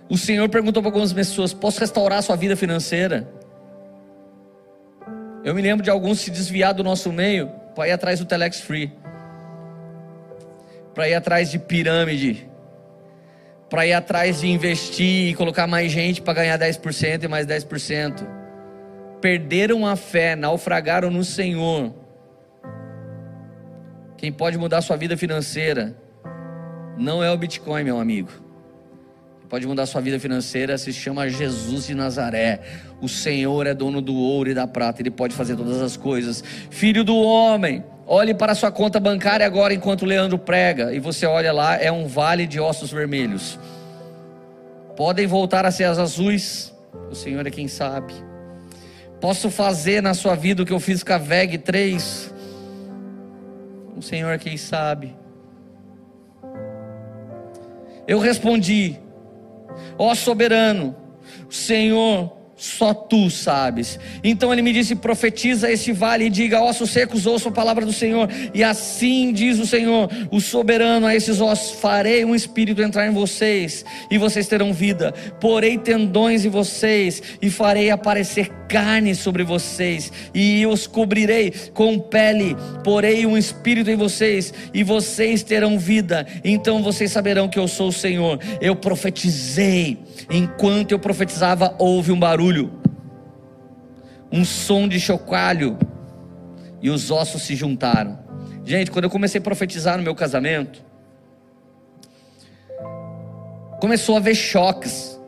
O 0.09 0.17
Senhor 0.17 0.47
perguntou 0.49 0.81
para 0.81 0.89
algumas 0.89 1.11
pessoas: 1.11 1.53
Posso 1.53 1.79
restaurar 1.79 2.21
sua 2.21 2.35
vida 2.35 2.55
financeira? 2.55 3.27
Eu 5.43 5.53
me 5.53 5.61
lembro 5.61 5.83
de 5.83 5.89
alguns 5.89 6.19
se 6.19 6.31
desviar 6.31 6.73
do 6.73 6.83
nosso 6.83 7.11
meio 7.11 7.49
para 7.75 7.87
ir 7.89 7.91
atrás 7.91 8.19
do 8.19 8.25
Telex 8.25 8.61
Free 8.61 9.02
para 10.93 11.09
ir 11.09 11.15
atrás 11.15 11.49
de 11.49 11.59
pirâmide, 11.59 12.47
para 13.69 13.85
ir 13.85 13.93
atrás 13.93 14.41
de 14.41 14.47
investir 14.47 15.29
e 15.29 15.35
colocar 15.35 15.65
mais 15.67 15.91
gente 15.91 16.21
para 16.21 16.33
ganhar 16.33 16.59
10% 16.59 17.23
e 17.23 17.27
mais 17.27 17.47
10%. 17.47 18.27
Perderam 19.19 19.87
a 19.87 19.95
fé, 19.95 20.35
naufragaram 20.35 21.09
no 21.09 21.23
Senhor. 21.23 21.93
Quem 24.17 24.31
pode 24.31 24.57
mudar 24.57 24.81
sua 24.81 24.95
vida 24.95 25.17
financeira 25.17 25.95
não 26.97 27.23
é 27.23 27.31
o 27.31 27.37
Bitcoin, 27.37 27.83
meu 27.83 27.99
amigo. 27.99 28.29
Pode 29.49 29.67
mudar 29.67 29.85
sua 29.85 30.01
vida 30.01 30.19
financeira 30.19 30.77
se 30.77 30.91
chama 30.91 31.29
Jesus 31.29 31.87
de 31.87 31.93
Nazaré. 31.93 32.59
O 33.01 33.07
Senhor 33.07 33.67
é 33.67 33.73
dono 33.73 34.01
do 34.01 34.15
ouro 34.15 34.49
e 34.49 34.53
da 34.53 34.65
prata, 34.65 35.01
ele 35.01 35.11
pode 35.11 35.35
fazer 35.35 35.55
todas 35.55 35.81
as 35.81 35.95
coisas. 35.95 36.43
Filho 36.69 37.03
do 37.03 37.15
homem, 37.15 37.83
Olhe 38.05 38.33
para 38.33 38.53
sua 38.53 38.69
conta 38.71 38.99
bancária 38.99 39.45
agora 39.45 39.73
enquanto 39.73 40.01
o 40.01 40.05
Leandro 40.05 40.37
prega 40.37 40.93
e 40.93 40.99
você 40.99 41.25
olha 41.25 41.53
lá, 41.53 41.75
é 41.75 41.91
um 41.91 42.05
vale 42.05 42.45
de 42.45 42.59
ossos 42.59 42.91
vermelhos. 42.91 43.57
Podem 44.95 45.25
voltar 45.25 45.65
a 45.65 45.71
ser 45.71 45.85
as 45.85 45.97
azuis, 45.97 46.73
o 47.09 47.15
Senhor 47.15 47.47
é 47.47 47.49
quem 47.49 47.67
sabe. 47.67 48.13
Posso 49.21 49.49
fazer 49.49 50.01
na 50.01 50.13
sua 50.13 50.35
vida 50.35 50.61
o 50.61 50.65
que 50.65 50.73
eu 50.73 50.81
fiz 50.81 51.01
com 51.01 51.13
a 51.13 51.17
VEG 51.17 51.57
3? 51.59 52.33
O 53.95 54.01
Senhor 54.01 54.31
é 54.31 54.37
quem 54.37 54.57
sabe. 54.57 55.15
Eu 58.05 58.19
respondi: 58.19 58.99
Ó 59.97 60.13
soberano, 60.15 60.95
o 61.47 61.51
Senhor 61.51 62.42
só 62.63 62.93
tu 62.93 63.29
sabes. 63.29 63.99
Então 64.23 64.53
ele 64.53 64.61
me 64.61 64.71
disse: 64.71 64.95
profetiza 64.95 65.69
esse 65.69 65.91
vale 65.91 66.25
e 66.25 66.29
diga: 66.29 66.61
ossos 66.61 66.91
secos, 66.91 67.25
ouçam 67.25 67.51
a 67.51 67.53
palavra 67.53 67.85
do 67.85 67.91
Senhor. 67.91 68.29
E 68.53 68.63
assim 68.63 69.33
diz 69.33 69.59
o 69.59 69.65
Senhor, 69.65 70.09
o 70.31 70.39
soberano 70.39 71.05
a 71.05 71.13
esses 71.13 71.41
ossos: 71.41 71.81
farei 71.81 72.23
um 72.23 72.33
espírito 72.33 72.81
entrar 72.81 73.05
em 73.05 73.11
vocês, 73.11 73.83
e 74.09 74.17
vocês 74.17 74.47
terão 74.47 74.71
vida. 74.71 75.13
Porei 75.41 75.77
tendões 75.77 76.45
em 76.45 76.49
vocês, 76.49 77.21
e 77.41 77.49
farei 77.49 77.91
aparecer 77.91 78.49
carne 78.69 79.13
sobre 79.13 79.43
vocês, 79.43 80.09
e 80.33 80.65
os 80.65 80.87
cobrirei 80.87 81.51
com 81.73 81.99
pele. 81.99 82.55
Porei 82.81 83.25
um 83.25 83.37
espírito 83.37 83.91
em 83.91 83.97
vocês, 83.97 84.53
e 84.73 84.83
vocês 84.83 85.43
terão 85.43 85.77
vida. 85.77 86.25
Então 86.45 86.81
vocês 86.81 87.11
saberão 87.11 87.49
que 87.49 87.59
eu 87.59 87.67
sou 87.67 87.89
o 87.89 87.93
Senhor. 87.93 88.39
Eu 88.61 88.73
profetizei. 88.73 89.97
Enquanto 90.29 90.91
eu 90.91 90.99
profetizava, 90.99 91.75
houve 91.77 92.11
um 92.11 92.19
barulho, 92.19 92.52
um 94.31 94.43
som 94.43 94.87
de 94.87 94.99
chocalho, 94.99 95.77
e 96.81 96.89
os 96.89 97.11
ossos 97.11 97.43
se 97.43 97.55
juntaram. 97.55 98.19
Gente, 98.65 98.91
quando 98.91 99.05
eu 99.05 99.09
comecei 99.09 99.39
a 99.39 99.41
profetizar 99.41 99.97
no 99.97 100.03
meu 100.03 100.13
casamento, 100.13 100.83
começou 103.79 104.15
a 104.15 104.17
haver 104.17 104.35
choques. 104.35 105.19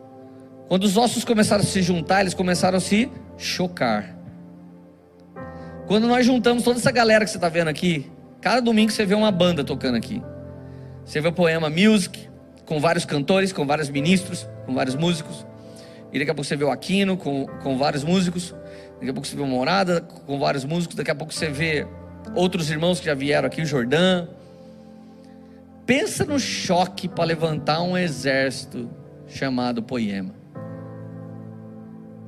Quando 0.68 0.84
os 0.84 0.98
ossos 0.98 1.24
começaram 1.24 1.64
a 1.64 1.66
se 1.66 1.82
juntar, 1.82 2.22
eles 2.22 2.34
começaram 2.34 2.78
a 2.78 2.82
se 2.82 3.10
chocar. 3.38 4.16
Quando 5.88 6.08
nós 6.08 6.26
juntamos 6.26 6.64
toda 6.64 6.80
essa 6.80 6.92
galera 6.92 7.24
que 7.24 7.32
você 7.32 7.38
está 7.38 7.48
vendo 7.48 7.68
aqui, 7.68 8.12
cada 8.42 8.60
domingo 8.60 8.92
você 8.92 9.06
vê 9.06 9.14
uma 9.14 9.32
banda 9.32 9.64
tocando 9.64 9.96
aqui. 9.96 10.22
Você 11.06 11.22
vê 11.22 11.28
o 11.28 11.34
Poema 11.34 11.70
Music, 11.70 12.28
com 12.66 12.80
vários 12.80 13.06
cantores, 13.06 13.54
com 13.54 13.66
vários 13.66 13.90
ministros, 13.90 14.48
com 14.66 14.74
vários 14.74 14.96
músicos. 14.96 15.46
E 16.12 16.20
daqui 16.20 16.32
a 16.32 16.34
pouco 16.34 16.48
você 16.48 16.56
vê 16.56 16.64
o 16.64 16.72
Aquino 16.72 17.18
com, 17.18 17.46
com 17.62 17.78
vários 17.78 18.04
músicos. 18.04 18.54
Daqui 18.96 19.10
a 19.10 19.14
pouco 19.14 19.28
você 19.28 19.36
vê 19.36 19.42
uma 19.42 19.52
morada 19.52 20.02
com 20.02 20.40
vários 20.40 20.64
músicos. 20.64 20.96
Daqui 20.96 21.12
a 21.12 21.16
pouco 21.16 21.34
você 21.34 21.50
vê 21.50 21.86
outros 22.34 22.70
irmãos 22.70 23.00
que 23.00 23.06
já 23.06 23.14
vieram 23.14 23.48
aqui, 23.48 23.62
o 23.62 23.66
Jordão. 23.66 24.30
Pensa 25.86 26.26
no 26.26 26.40
choque 26.40 27.08
para 27.08 27.26
levantar 27.26 27.82
um 27.82 27.98
exército 27.98 28.90
chamado 29.28 29.84
Poema. 29.84 30.34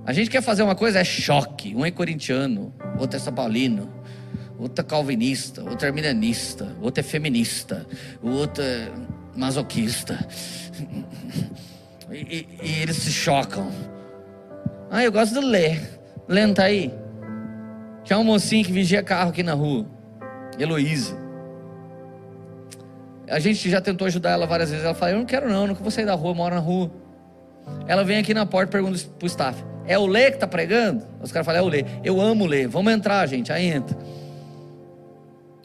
A 0.05 0.13
gente 0.13 0.29
quer 0.29 0.41
fazer 0.41 0.63
uma 0.63 0.75
coisa, 0.75 0.99
é 0.99 1.03
choque. 1.03 1.75
Um 1.75 1.85
é 1.85 1.91
corintiano, 1.91 2.73
outro 2.97 3.17
é 3.17 3.19
São 3.19 3.33
Paulino, 3.33 3.91
outro 4.57 4.85
é 4.85 4.87
calvinista, 4.87 5.61
outro 5.63 5.85
é 5.85 5.89
arminianista, 5.89 6.75
outro 6.81 7.01
é 7.01 7.03
feminista, 7.03 7.85
o 8.21 8.29
outro 8.29 8.63
é 8.63 8.89
masoquista. 9.35 10.17
E, 12.11 12.47
e, 12.61 12.81
eles 12.81 12.97
se 12.97 13.11
chocam. 13.11 13.69
Ah, 14.89 15.03
eu 15.03 15.11
gosto 15.11 15.33
de 15.33 15.45
ler. 15.45 15.99
Lendo 16.27 16.55
tá 16.55 16.63
aí. 16.63 16.93
Tinha 18.03 18.17
um 18.17 18.23
mocinho 18.23 18.65
que 18.65 18.71
vigia 18.71 19.03
carro 19.03 19.29
aqui 19.29 19.43
na 19.43 19.53
rua. 19.53 19.85
Heloísa. 20.57 21.15
A 23.29 23.39
gente 23.39 23.69
já 23.69 23.81
tentou 23.81 24.07
ajudar 24.07 24.31
ela 24.31 24.47
várias 24.47 24.69
vezes. 24.69 24.85
Ela 24.85 24.93
fala: 24.93 25.11
Eu 25.11 25.17
não 25.17 25.25
quero, 25.25 25.49
não, 25.49 25.67
não 25.67 25.75
vou 25.75 25.91
sair 25.91 26.05
da 26.05 26.13
rua, 26.13 26.33
moro 26.33 26.55
na 26.55 26.61
rua. 26.61 26.89
Ela 27.85 28.03
vem 28.03 28.17
aqui 28.17 28.33
na 28.33 28.45
porta 28.45 28.69
e 28.69 28.71
pergunta 28.71 28.99
pro 29.19 29.27
staff: 29.27 29.61
É 29.85 29.97
o 29.97 30.05
Lê 30.05 30.31
que 30.31 30.37
tá 30.37 30.47
pregando? 30.47 31.05
Os 31.21 31.31
caras 31.31 31.45
falam: 31.45 31.61
É 31.61 31.63
o 31.63 31.67
Lê. 31.67 31.83
Eu 32.03 32.21
amo 32.21 32.45
ler. 32.45 32.67
Vamos 32.67 32.93
entrar, 32.93 33.25
gente. 33.27 33.51
Aí 33.51 33.67
entra. 33.67 33.97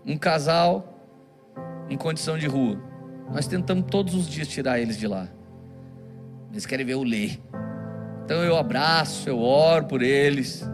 Um 0.05 0.16
casal 0.16 0.92
em 1.88 1.96
condição 1.96 2.37
de 2.37 2.48
rua. 2.48 2.76
Nós 3.33 3.46
tentamos 3.46 3.87
todos 3.88 4.14
os 4.14 4.28
dias 4.28 4.48
tirar 4.48 4.81
eles 4.81 4.98
de 4.98 5.07
lá. 5.07 5.28
Eles 6.53 6.67
querem 6.67 6.85
ver 6.85 6.95
o 6.95 7.03
Lê. 7.03 7.31
Então 8.25 8.45
eu 8.45 8.57
abraço, 8.57 9.29
eu 9.29 9.41
oro 9.41 9.87
por 9.87 10.03
eles. 10.03 10.65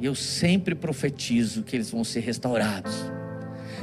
E 0.00 0.06
eu 0.06 0.14
sempre 0.14 0.74
profetizo 0.74 1.64
que 1.64 1.76
eles 1.76 1.90
vão 1.90 2.04
ser 2.04 2.20
restaurados. 2.20 3.10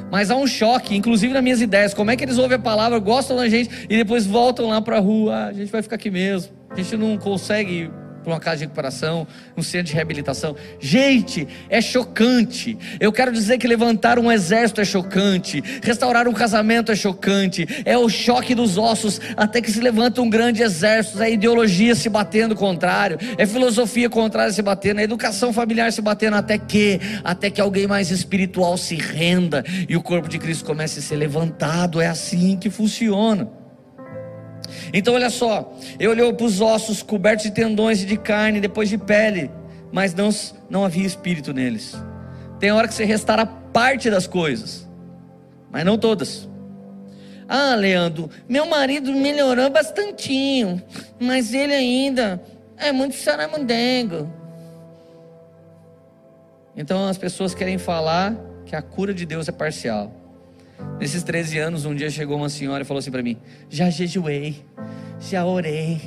Mas 0.09 0.31
há 0.31 0.35
um 0.35 0.47
choque, 0.47 0.95
inclusive 0.95 1.33
nas 1.33 1.43
minhas 1.43 1.61
ideias. 1.61 1.93
Como 1.93 2.09
é 2.09 2.15
que 2.15 2.23
eles 2.23 2.37
ouvem 2.37 2.57
a 2.57 2.61
palavra, 2.61 2.97
gostam 2.99 3.35
da 3.35 3.49
gente 3.49 3.69
e 3.89 3.97
depois 3.97 4.25
voltam 4.25 4.69
lá 4.69 4.81
para 4.81 4.97
a 4.97 4.99
rua? 4.99 5.35
Ah, 5.35 5.45
a 5.47 5.53
gente 5.53 5.71
vai 5.71 5.81
ficar 5.81 5.95
aqui 5.95 6.09
mesmo. 6.09 6.53
A 6.69 6.75
gente 6.75 6.95
não 6.95 7.17
consegue 7.17 7.91
para 8.25 8.33
uma 8.33 8.39
casa 8.39 8.57
de 8.57 8.63
recuperação, 8.63 9.27
um 9.55 9.61
centro 9.61 9.87
de 9.87 9.93
reabilitação. 9.93 10.55
Gente, 10.79 11.47
é 11.69 11.79
chocante. 11.79 12.77
Eu 12.99 13.11
quero 13.11 13.31
dizer 13.31 13.57
que 13.59 13.67
levantar 13.67 14.17
um 14.17 14.31
exército 14.31 14.81
é 14.81 14.85
chocante, 14.85 15.63
restaurar 15.81 16.27
um 16.27 16.33
casamento 16.33 16.91
é 16.91 16.95
chocante, 16.95 17.83
é 17.85 17.97
o 17.97 18.09
choque 18.09 18.55
dos 18.55 18.77
ossos 18.77 19.21
até 19.37 19.61
que 19.61 19.71
se 19.71 19.79
levanta 19.79 20.21
um 20.21 20.29
grande 20.29 20.63
exército, 20.63 21.21
é 21.21 21.31
ideologia 21.31 21.93
se 21.93 22.09
batendo 22.09 22.55
contrário, 22.55 23.17
é 23.37 23.45
filosofia 23.45 24.09
contrária 24.09 24.51
se 24.51 24.61
batendo, 24.61 24.99
é 24.99 25.03
educação 25.03 25.53
familiar 25.53 25.91
se 25.93 26.01
batendo 26.01 26.35
até 26.35 26.57
que, 26.57 26.99
até 27.23 27.49
que 27.51 27.61
alguém 27.61 27.85
mais 27.85 28.09
espiritual 28.09 28.77
se 28.77 28.95
renda 28.95 29.63
e 29.87 29.95
o 29.95 30.01
corpo 30.01 30.27
de 30.27 30.39
Cristo 30.39 30.65
comece 30.65 30.99
a 30.99 31.01
ser 31.01 31.15
levantado. 31.15 32.01
É 32.01 32.07
assim 32.07 32.57
que 32.57 32.69
funciona. 32.69 33.64
Então 34.93 35.13
olha 35.13 35.29
só, 35.29 35.73
eu 35.99 36.11
olhei 36.11 36.33
para 36.33 36.45
os 36.45 36.61
ossos 36.61 37.01
cobertos 37.01 37.45
de 37.45 37.51
tendões 37.51 38.01
e 38.01 38.05
de 38.05 38.17
carne, 38.17 38.59
depois 38.59 38.89
de 38.89 38.97
pele, 38.97 39.51
mas 39.91 40.13
não, 40.13 40.29
não 40.69 40.83
havia 40.83 41.05
espírito 41.05 41.53
neles. 41.53 41.95
Tem 42.59 42.71
hora 42.71 42.87
que 42.87 42.93
você 42.93 43.05
restaura 43.05 43.45
parte 43.45 44.09
das 44.09 44.27
coisas, 44.27 44.87
mas 45.71 45.85
não 45.85 45.97
todas. 45.97 46.47
Ah, 47.47 47.75
Leandro, 47.75 48.29
meu 48.49 48.65
marido 48.65 49.11
melhorou 49.13 49.69
bastantinho, 49.69 50.81
mas 51.19 51.53
ele 51.53 51.73
ainda 51.73 52.41
é 52.77 52.91
muito 52.91 53.15
saramandengo. 53.15 54.31
Então 56.75 57.07
as 57.07 57.17
pessoas 57.17 57.53
querem 57.53 57.77
falar 57.77 58.35
que 58.65 58.75
a 58.75 58.81
cura 58.81 59.13
de 59.13 59.25
Deus 59.25 59.47
é 59.47 59.51
parcial. 59.51 60.11
Nesses 60.99 61.23
13 61.23 61.59
anos, 61.59 61.85
um 61.85 61.93
dia 61.93 62.09
chegou 62.09 62.37
uma 62.37 62.49
senhora 62.49 62.83
e 62.83 62.85
falou 62.85 62.99
assim 62.99 63.11
para 63.11 63.23
mim: 63.23 63.37
Já 63.69 63.89
jejuei, 63.89 64.63
já 65.19 65.45
orei, 65.45 66.01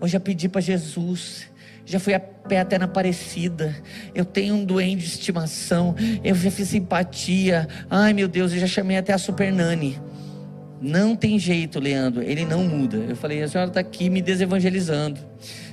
eu 0.00 0.08
já 0.08 0.20
pedi 0.20 0.48
para 0.48 0.60
Jesus, 0.60 1.50
já 1.84 1.98
fui 1.98 2.14
a 2.14 2.20
pé 2.20 2.60
até 2.60 2.78
na 2.78 2.84
Aparecida, 2.84 3.74
eu 4.14 4.24
tenho 4.24 4.54
um 4.54 4.64
doente 4.64 5.02
de 5.02 5.06
estimação, 5.06 5.94
eu 6.22 6.34
já 6.34 6.50
fiz 6.50 6.68
simpatia, 6.68 7.68
ai 7.88 8.12
meu 8.12 8.28
Deus, 8.28 8.52
eu 8.52 8.58
já 8.58 8.66
chamei 8.66 8.96
até 8.96 9.12
a 9.12 9.18
Super 9.18 9.52
Nani. 9.52 9.98
Não 10.80 11.16
tem 11.16 11.38
jeito, 11.38 11.80
Leandro, 11.80 12.22
ele 12.22 12.44
não 12.44 12.62
muda. 12.62 12.96
Eu 12.98 13.16
falei: 13.16 13.42
A 13.42 13.48
senhora 13.48 13.68
está 13.68 13.80
aqui 13.80 14.08
me 14.08 14.22
desevangelizando. 14.22 15.20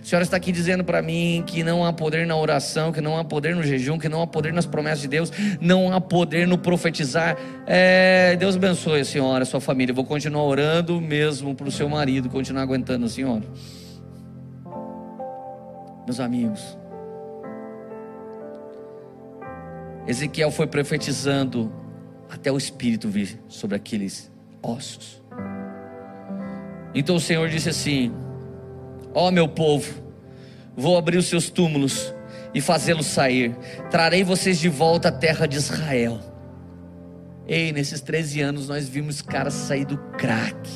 A 0.05 0.07
senhora 0.07 0.23
está 0.23 0.37
aqui 0.37 0.51
dizendo 0.51 0.83
para 0.83 1.01
mim 1.01 1.43
que 1.47 1.63
não 1.63 1.83
há 1.83 1.91
poder 1.91 2.27
na 2.27 2.37
oração, 2.37 2.91
que 2.91 3.01
não 3.01 3.17
há 3.17 3.23
poder 3.23 3.55
no 3.55 3.63
jejum, 3.63 3.97
que 3.97 4.07
não 4.07 4.21
há 4.21 4.27
poder 4.27 4.53
nas 4.53 4.67
promessas 4.67 5.01
de 5.01 5.07
Deus, 5.07 5.31
não 5.59 5.91
há 5.91 5.99
poder 5.99 6.47
no 6.47 6.59
profetizar. 6.59 7.35
É, 7.65 8.35
Deus 8.35 8.55
abençoe 8.55 8.99
a 8.99 9.05
senhora, 9.05 9.41
a 9.41 9.45
sua 9.47 9.59
família. 9.59 9.89
Eu 9.89 9.95
vou 9.95 10.05
continuar 10.05 10.43
orando 10.43 11.01
mesmo 11.01 11.55
para 11.55 11.67
o 11.67 11.71
seu 11.71 11.89
marido 11.89 12.29
continuar 12.29 12.61
aguentando 12.61 13.07
a 13.07 13.09
senhora. 13.09 13.41
Meus 16.05 16.19
amigos, 16.19 16.77
Ezequiel 20.05 20.51
foi 20.51 20.67
profetizando 20.67 21.73
até 22.29 22.51
o 22.51 22.57
Espírito 22.59 23.09
vir 23.09 23.39
sobre 23.47 23.75
aqueles 23.75 24.31
ossos. 24.61 25.19
Então 26.93 27.15
o 27.15 27.19
Senhor 27.19 27.49
disse 27.49 27.69
assim: 27.69 28.13
Ó 29.15 29.29
oh, 29.29 29.31
meu 29.31 29.47
povo, 29.47 30.03
vou 30.75 30.97
abrir 30.97 31.17
os 31.17 31.27
seus 31.27 31.49
túmulos 31.49 32.13
e 32.53 32.59
fazê-los 32.59 33.05
sair. 33.05 33.55
Trarei 33.89 34.25
vocês 34.25 34.59
de 34.59 34.67
volta 34.67 35.07
à 35.07 35.11
terra 35.11 35.47
de 35.47 35.55
Israel. 35.55 36.19
Ei, 37.47 37.71
nesses 37.71 38.01
13 38.01 38.41
anos 38.41 38.67
nós 38.67 38.89
vimos 38.89 39.21
caras 39.21 39.53
sair 39.53 39.85
do 39.85 39.97
crack. 40.17 40.69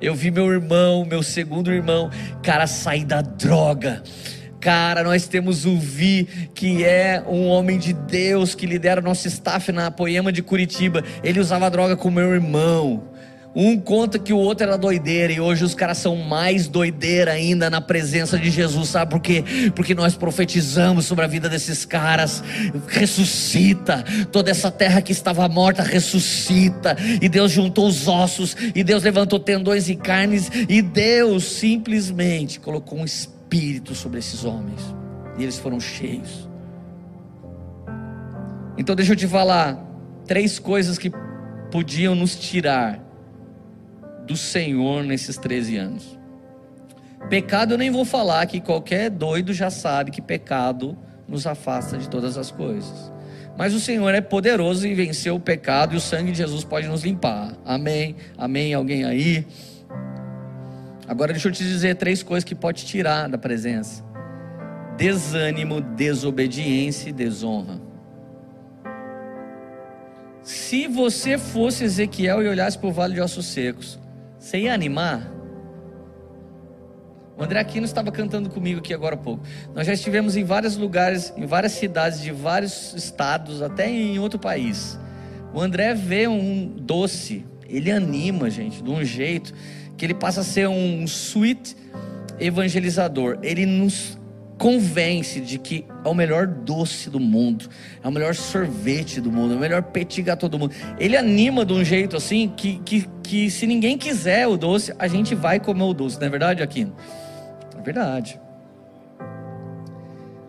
Eu 0.00 0.14
vi 0.14 0.30
meu 0.30 0.50
irmão, 0.52 1.04
meu 1.04 1.22
segundo 1.22 1.72
irmão, 1.72 2.08
cara 2.44 2.68
sair 2.68 3.04
da 3.04 3.20
droga. 3.20 4.04
Cara, 4.60 5.02
nós 5.02 5.26
temos 5.26 5.64
o 5.66 5.76
Vi, 5.78 6.28
que 6.54 6.84
é 6.84 7.24
um 7.26 7.48
homem 7.48 7.76
de 7.76 7.92
Deus, 7.92 8.54
que 8.54 8.66
lidera 8.66 9.00
nosso 9.00 9.26
staff 9.26 9.72
na 9.72 9.90
Poema 9.90 10.30
de 10.30 10.42
Curitiba. 10.42 11.02
Ele 11.24 11.40
usava 11.40 11.68
droga 11.70 11.96
com 11.96 12.08
meu 12.08 12.32
irmão. 12.32 13.09
Um 13.54 13.80
conta 13.80 14.18
que 14.18 14.32
o 14.32 14.38
outro 14.38 14.64
era 14.64 14.78
doideira 14.78 15.32
e 15.32 15.40
hoje 15.40 15.64
os 15.64 15.74
caras 15.74 15.98
são 15.98 16.14
mais 16.16 16.68
doideira 16.68 17.32
ainda 17.32 17.68
na 17.68 17.80
presença 17.80 18.38
de 18.38 18.48
Jesus, 18.48 18.90
sabe 18.90 19.10
por 19.10 19.20
quê? 19.20 19.42
Porque 19.74 19.92
nós 19.92 20.14
profetizamos 20.14 21.06
sobre 21.06 21.24
a 21.24 21.28
vida 21.28 21.48
desses 21.48 21.84
caras, 21.84 22.44
ressuscita, 22.86 24.04
toda 24.30 24.52
essa 24.52 24.70
terra 24.70 25.02
que 25.02 25.10
estava 25.10 25.48
morta 25.48 25.82
ressuscita, 25.82 26.96
e 27.20 27.28
Deus 27.28 27.50
juntou 27.50 27.88
os 27.88 28.06
ossos, 28.06 28.56
e 28.72 28.84
Deus 28.84 29.02
levantou 29.02 29.40
tendões 29.40 29.88
e 29.88 29.96
carnes, 29.96 30.48
e 30.68 30.80
Deus 30.80 31.42
simplesmente 31.42 32.60
colocou 32.60 33.00
um 33.00 33.04
espírito 33.04 33.96
sobre 33.96 34.20
esses 34.20 34.44
homens, 34.44 34.80
e 35.36 35.42
eles 35.42 35.58
foram 35.58 35.80
cheios. 35.80 36.48
Então 38.78 38.94
deixa 38.94 39.12
eu 39.12 39.16
te 39.16 39.26
falar, 39.26 39.76
três 40.24 40.60
coisas 40.60 40.96
que 40.96 41.10
podiam 41.72 42.14
nos 42.14 42.36
tirar 42.36 43.09
do 44.30 44.36
Senhor 44.36 45.02
nesses 45.02 45.36
13 45.36 45.76
anos. 45.76 46.16
Pecado 47.28 47.74
eu 47.74 47.78
nem 47.78 47.90
vou 47.90 48.04
falar, 48.04 48.46
que 48.46 48.60
qualquer 48.60 49.10
doido 49.10 49.52
já 49.52 49.70
sabe 49.70 50.12
que 50.12 50.22
pecado 50.22 50.96
nos 51.26 51.48
afasta 51.48 51.98
de 51.98 52.08
todas 52.08 52.38
as 52.38 52.48
coisas. 52.48 53.12
Mas 53.58 53.74
o 53.74 53.80
Senhor 53.80 54.14
é 54.14 54.20
poderoso 54.20 54.86
e 54.86 54.94
venceu 54.94 55.34
o 55.34 55.40
pecado 55.40 55.94
e 55.94 55.96
o 55.96 56.00
sangue 56.00 56.30
de 56.30 56.38
Jesus 56.38 56.62
pode 56.62 56.86
nos 56.86 57.02
limpar. 57.02 57.56
Amém? 57.64 58.14
Amém? 58.38 58.72
Alguém 58.72 59.04
aí? 59.04 59.44
Agora 61.08 61.32
deixa 61.32 61.48
eu 61.48 61.52
te 61.52 61.64
dizer 61.64 61.96
três 61.96 62.22
coisas 62.22 62.44
que 62.44 62.54
pode 62.54 62.86
tirar 62.86 63.28
da 63.28 63.36
presença: 63.36 64.04
desânimo, 64.96 65.80
desobediência 65.80 67.10
e 67.10 67.12
desonra. 67.12 67.80
Se 70.40 70.86
você 70.86 71.36
fosse 71.36 71.82
Ezequiel 71.82 72.44
e 72.44 72.48
olhasse 72.48 72.78
para 72.78 72.88
o 72.88 72.92
vale 72.92 73.14
de 73.14 73.20
ossos 73.20 73.46
secos, 73.46 73.98
você 74.40 74.60
ia 74.60 74.72
animar? 74.72 75.30
O 77.36 77.44
André 77.44 77.60
Aquino 77.60 77.84
estava 77.84 78.10
cantando 78.10 78.48
comigo 78.48 78.80
aqui 78.80 78.94
agora 78.94 79.14
há 79.14 79.18
pouco. 79.18 79.44
Nós 79.74 79.86
já 79.86 79.92
estivemos 79.92 80.34
em 80.34 80.44
vários 80.44 80.76
lugares, 80.76 81.32
em 81.36 81.44
várias 81.44 81.72
cidades 81.72 82.20
de 82.20 82.32
vários 82.32 82.94
estados, 82.94 83.60
até 83.60 83.88
em 83.88 84.18
outro 84.18 84.38
país. 84.38 84.98
O 85.52 85.60
André 85.60 85.92
vê 85.94 86.26
um 86.26 86.66
doce, 86.66 87.44
ele 87.68 87.90
anima, 87.90 88.48
gente, 88.48 88.82
de 88.82 88.90
um 88.90 89.04
jeito 89.04 89.52
que 89.96 90.06
ele 90.06 90.14
passa 90.14 90.40
a 90.40 90.44
ser 90.44 90.68
um 90.68 91.04
sweet 91.04 91.76
evangelizador. 92.38 93.38
Ele 93.42 93.66
nos 93.66 94.18
convence 94.60 95.40
de 95.40 95.58
que 95.58 95.86
é 96.04 96.08
o 96.08 96.12
melhor 96.12 96.46
doce 96.46 97.08
do 97.08 97.18
mundo, 97.18 97.66
é 98.04 98.06
o 98.06 98.12
melhor 98.12 98.34
sorvete 98.34 99.18
do 99.18 99.32
mundo, 99.32 99.54
é 99.54 99.56
o 99.56 99.58
melhor 99.58 99.82
petit 99.82 100.20
gâteau 100.20 100.50
do 100.50 100.58
mundo. 100.58 100.74
Ele 100.98 101.16
anima 101.16 101.64
de 101.64 101.72
um 101.72 101.82
jeito 101.82 102.14
assim 102.14 102.52
que, 102.54 102.78
que, 102.84 103.08
que 103.22 103.50
se 103.50 103.66
ninguém 103.66 103.96
quiser 103.96 104.46
o 104.46 104.58
doce, 104.58 104.92
a 104.98 105.08
gente 105.08 105.34
vai 105.34 105.58
comer 105.58 105.84
o 105.84 105.94
doce, 105.94 106.20
não 106.20 106.26
é 106.26 106.28
verdade, 106.28 106.62
Aquino? 106.62 106.94
É 107.74 107.80
verdade. 107.80 108.38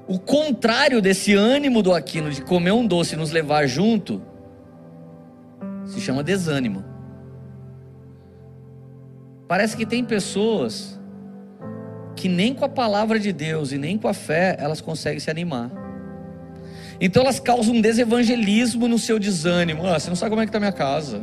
O 0.05 0.19
contrário 0.19 1.01
desse 1.01 1.33
ânimo 1.33 1.81
do 1.81 1.93
Aquino 1.93 2.29
de 2.31 2.41
comer 2.41 2.73
um 2.73 2.85
doce 2.85 3.15
e 3.15 3.17
nos 3.17 3.31
levar 3.31 3.65
junto 3.65 4.21
se 5.85 6.01
chama 6.01 6.21
desânimo. 6.21 6.83
Parece 9.47 9.77
que 9.77 9.85
tem 9.85 10.03
pessoas 10.03 11.00
que 12.21 12.29
nem 12.29 12.53
com 12.53 12.63
a 12.63 12.69
palavra 12.69 13.19
de 13.19 13.33
Deus 13.33 13.71
e 13.71 13.79
nem 13.79 13.97
com 13.97 14.07
a 14.07 14.13
fé 14.13 14.55
elas 14.59 14.79
conseguem 14.79 15.19
se 15.19 15.31
animar. 15.31 15.71
Então 16.99 17.23
elas 17.23 17.39
causam 17.39 17.73
um 17.73 17.81
desevangelismo 17.81 18.87
no 18.87 18.99
seu 18.99 19.17
desânimo. 19.17 19.87
Ah, 19.87 19.99
você 19.99 20.07
não 20.07 20.15
sabe 20.15 20.29
como 20.29 20.39
é 20.39 20.45
que 20.45 20.49
está 20.49 20.59
minha 20.59 20.71
casa. 20.71 21.19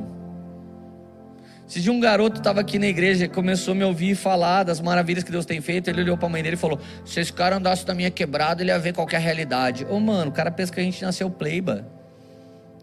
Se 1.69 1.81
de 1.81 1.89
um 1.89 2.01
garoto 2.01 2.39
estava 2.39 2.61
aqui 2.61 2.81
na 2.81 2.89
igreja 2.89 3.27
e 3.27 3.29
começou 3.29 3.75
a 3.75 3.75
me 3.77 3.85
ouvir 3.85 4.17
falar 4.17 4.65
das 4.65 4.81
maravilhas 4.81 5.23
que 5.23 5.31
Deus 5.31 5.47
tem 5.47 5.61
feito, 5.61 5.89
ele 5.89 6.01
olhou 6.01 6.19
para 6.19 6.27
a 6.27 6.31
mãe 6.31 6.43
dele 6.43 6.57
e 6.57 6.59
falou: 6.59 6.81
Se 7.05 7.21
esse 7.21 7.33
cara 7.33 7.59
andasse 7.59 7.87
na 7.87 7.95
minha 7.95 8.11
quebrada, 8.11 8.61
ele 8.61 8.73
ia 8.73 8.79
ver 8.81 8.93
qualquer 8.93 9.21
realidade. 9.21 9.85
Ô, 9.85 9.95
oh, 9.95 10.01
mano, 10.01 10.33
o 10.33 10.35
cara 10.35 10.51
pensa 10.51 10.73
que 10.73 10.81
a 10.81 10.83
gente 10.83 11.01
nasceu 11.01 11.31
pleiba. 11.31 11.87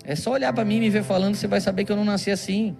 É 0.06 0.16
só 0.16 0.32
olhar 0.32 0.54
para 0.54 0.64
mim 0.64 0.78
e 0.78 0.80
me 0.80 0.90
ver 0.90 1.04
falando, 1.04 1.36
você 1.36 1.48
vai 1.48 1.60
saber 1.60 1.84
que 1.84 1.92
eu 1.92 1.98
não 1.98 2.06
nasci 2.06 2.32
assim 2.32 2.78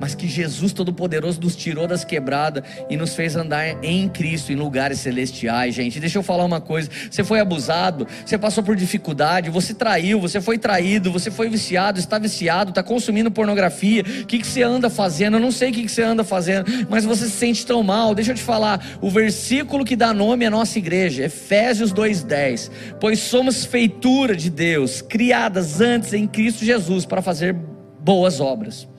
mas 0.00 0.14
que 0.14 0.26
Jesus 0.26 0.72
Todo-Poderoso 0.72 1.40
nos 1.40 1.54
tirou 1.54 1.86
das 1.86 2.04
quebradas 2.04 2.64
e 2.90 2.96
nos 2.96 3.14
fez 3.14 3.36
andar 3.36 3.82
em 3.84 4.08
Cristo, 4.08 4.52
em 4.52 4.56
lugares 4.56 4.98
celestiais, 5.00 5.74
gente. 5.74 6.00
Deixa 6.00 6.18
eu 6.18 6.22
falar 6.22 6.44
uma 6.44 6.60
coisa: 6.60 6.90
você 7.10 7.22
foi 7.22 7.40
abusado, 7.40 8.06
você 8.24 8.36
passou 8.36 8.62
por 8.62 8.74
dificuldade, 8.76 9.50
você 9.50 9.74
traiu, 9.74 10.20
você 10.20 10.40
foi 10.40 10.58
traído, 10.58 11.12
você 11.12 11.30
foi 11.30 11.48
viciado, 11.48 11.98
está 11.98 12.18
viciado, 12.18 12.70
está 12.70 12.82
consumindo 12.82 13.30
pornografia. 13.30 14.02
O 14.22 14.26
que, 14.26 14.38
que 14.38 14.46
você 14.46 14.62
anda 14.62 14.90
fazendo? 14.90 15.36
Eu 15.36 15.40
não 15.40 15.52
sei 15.52 15.70
o 15.70 15.72
que, 15.72 15.82
que 15.82 15.90
você 15.90 16.02
anda 16.02 16.24
fazendo, 16.24 16.66
mas 16.88 17.04
você 17.04 17.24
se 17.26 17.32
sente 17.32 17.64
tão 17.64 17.82
mal. 17.82 18.14
Deixa 18.14 18.32
eu 18.32 18.36
te 18.36 18.42
falar: 18.42 18.84
o 19.00 19.10
versículo 19.10 19.84
que 19.84 19.96
dá 19.96 20.12
nome 20.12 20.44
à 20.44 20.50
nossa 20.50 20.78
igreja, 20.78 21.24
Efésios 21.24 21.92
2,10: 21.92 22.70
Pois 23.00 23.20
somos 23.20 23.64
feitura 23.64 24.36
de 24.36 24.50
Deus, 24.50 25.00
criadas 25.00 25.80
antes 25.80 26.12
em 26.12 26.26
Cristo 26.26 26.64
Jesus 26.64 27.06
para 27.06 27.22
fazer 27.22 27.54
boas 28.00 28.40
obras. 28.40 28.91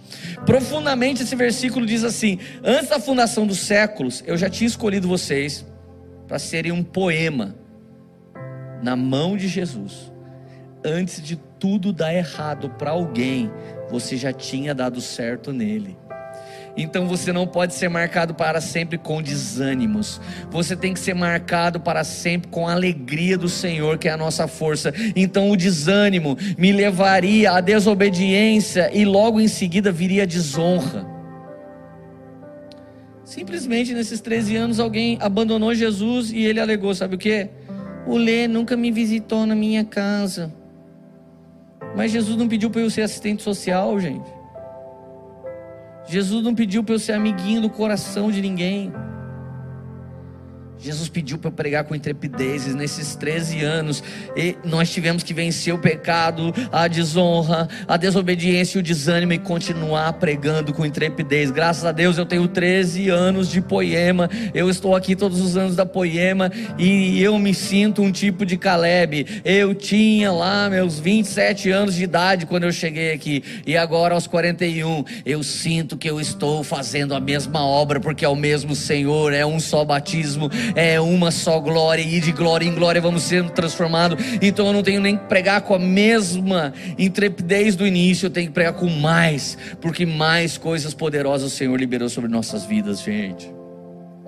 Profundamente 0.46 1.24
esse 1.24 1.36
versículo 1.36 1.86
diz 1.86 2.04
assim: 2.04 2.40
Antes 2.64 2.90
da 2.90 3.00
fundação 3.00 3.46
dos 3.46 3.60
séculos, 3.60 4.24
eu 4.26 4.38
já 4.38 4.50
tinha 4.50 4.68
escolhido 4.68 5.08
vocês 5.08 5.66
para 6.28 6.40
serem 6.40 6.72
um 6.72 6.84
poema 6.84 7.56
na 8.82 8.96
mão 8.96 9.38
de 9.38 9.48
Jesus. 9.48 10.12
Antes 10.86 11.22
de 11.22 11.38
tudo 11.60 11.94
dar 11.94 12.14
errado 12.14 12.70
para 12.72 12.92
alguém, 12.92 13.50
você 13.90 14.18
já 14.18 14.34
tinha 14.34 14.76
dado 14.76 15.00
certo 15.00 15.54
nele. 15.54 15.98
Então 16.76 17.08
você 17.08 17.32
não 17.32 17.46
pode 17.46 17.76
ser 17.76 17.88
marcado 17.88 18.34
para 18.34 18.60
sempre 18.60 18.98
com 18.98 19.22
desânimos. 19.22 20.20
Você 20.50 20.76
tem 20.76 20.94
que 20.94 21.00
ser 21.00 21.14
marcado 21.14 21.80
para 21.80 22.04
sempre 22.04 22.50
com 22.50 22.68
a 22.68 22.74
alegria 22.74 23.38
do 23.38 23.48
Senhor, 23.48 23.98
que 23.98 24.08
é 24.08 24.12
a 24.12 24.18
nossa 24.18 24.48
força. 24.48 24.92
Então 25.16 25.52
o 25.52 25.58
desânimo 25.58 26.36
me 26.58 26.72
levaria 26.72 27.52
à 27.52 27.62
desobediência 27.62 28.90
e 28.92 29.06
logo 29.06 29.40
em 29.40 29.48
seguida 29.48 29.92
viria 29.92 30.24
a 30.24 30.26
desonra. 30.26 31.06
Simplesmente 33.24 33.94
nesses 33.94 34.20
13 34.20 34.56
anos 34.56 34.80
alguém 34.80 35.18
abandonou 35.22 35.74
Jesus 35.74 36.32
e 36.32 36.44
ele 36.44 36.60
alegou, 36.60 36.94
sabe 36.94 37.16
o 37.16 37.18
que? 37.18 37.50
O 38.06 38.18
Lê 38.18 38.48
nunca 38.48 38.76
me 38.76 38.92
visitou 38.92 39.46
na 39.46 39.56
minha 39.56 39.86
casa. 39.86 40.52
Mas 41.96 42.12
Jesus 42.12 42.36
não 42.36 42.48
pediu 42.48 42.70
para 42.70 42.82
eu 42.82 42.90
ser 42.90 43.04
assistente 43.04 43.44
social, 43.44 44.00
gente. 44.00 44.33
Jesus 46.06 46.44
não 46.44 46.54
pediu 46.54 46.84
para 46.84 46.96
eu 46.96 47.00
ser 47.00 47.14
amiguinho 47.14 47.62
do 47.62 47.70
coração 47.70 48.32
de 48.32 48.42
ninguém. 48.42 48.92
Jesus 50.84 51.08
pediu 51.08 51.38
para 51.38 51.50
pregar 51.50 51.86
com 51.86 51.96
intrepidez 51.96 52.68
nesses 52.76 53.16
13 53.16 53.64
anos. 53.64 54.04
E 54.36 54.58
nós 54.66 54.92
tivemos 54.92 55.24
que 55.24 55.34
vencer 55.34 55.74
o 55.74 55.80
pecado, 55.80 56.54
a 56.74 56.90
desonra, 56.90 57.70
a 57.88 57.96
desobediência 57.96 58.78
e 58.78 58.82
o 58.82 58.84
desânimo 58.84 59.32
e 59.32 59.40
continuar 59.40 60.12
pregando 60.14 60.74
com 60.74 60.86
intrepidez. 60.86 61.52
Graças 61.52 61.86
a 61.86 61.94
Deus 61.94 62.18
eu 62.18 62.26
tenho 62.26 62.50
13 62.50 63.08
anos 63.08 63.50
de 63.50 63.62
poema. 63.62 64.30
Eu 64.54 64.70
estou 64.70 64.94
aqui 64.94 65.16
todos 65.16 65.40
os 65.40 65.56
anos 65.56 65.74
da 65.74 65.86
poema 65.86 66.52
e 66.78 67.22
eu 67.24 67.40
me 67.40 67.54
sinto 67.54 68.02
um 68.02 68.12
tipo 68.12 68.46
de 68.46 68.58
Caleb. 68.58 69.42
Eu 69.46 69.74
tinha 69.74 70.34
lá 70.34 70.70
meus 70.70 71.00
27 71.00 71.72
anos 71.72 71.96
de 71.96 72.04
idade 72.04 72.46
quando 72.46 72.66
eu 72.66 72.74
cheguei 72.74 73.14
aqui 73.14 73.42
e 73.66 73.78
agora 73.78 74.16
aos 74.16 74.28
41 74.28 75.06
eu 75.26 75.44
sinto 75.44 75.96
que 75.96 76.10
eu 76.10 76.20
estou 76.20 76.62
fazendo 76.62 77.16
a 77.16 77.22
mesma 77.22 77.66
obra 77.66 78.02
porque 78.02 78.26
é 78.26 78.28
o 78.28 78.36
mesmo 78.36 78.76
Senhor, 78.76 79.32
é 79.32 79.46
um 79.46 79.62
só 79.62 79.86
batismo 79.86 80.50
é 80.76 81.00
uma 81.00 81.32
só 81.32 81.60
glória, 81.60 82.02
e 82.02 82.20
de 82.20 82.32
glória 82.32 82.66
em 82.66 82.74
glória 82.74 83.02
vamos 83.02 83.24
sendo 83.24 83.52
transformados. 83.52 84.24
Então 84.42 84.68
eu 84.68 84.74
não 84.74 84.84
tenho 84.84 85.02
nem 85.02 85.18
que 85.18 85.26
pregar 85.26 85.62
com 85.62 85.76
a 85.76 85.80
mesma 85.80 86.74
intrepidez 86.98 87.76
do 87.76 87.86
início, 87.86 88.28
eu 88.28 88.30
tenho 88.30 88.48
que 88.48 88.54
pregar 88.54 88.74
com 88.74 88.90
mais, 88.90 89.58
porque 89.82 90.06
mais 90.06 90.58
coisas 90.58 90.94
poderosas 90.94 91.52
o 91.52 91.56
Senhor 91.56 91.76
liberou 91.78 92.10
sobre 92.10 92.30
nossas 92.30 92.66
vidas, 92.66 93.02
gente. 93.02 93.54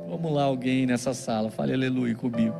Vamos 0.09 0.31
lá, 0.31 0.43
alguém 0.43 0.85
nessa 0.85 1.13
sala, 1.13 1.49
fale 1.49 1.73
aleluia 1.73 2.15
comigo. 2.15 2.55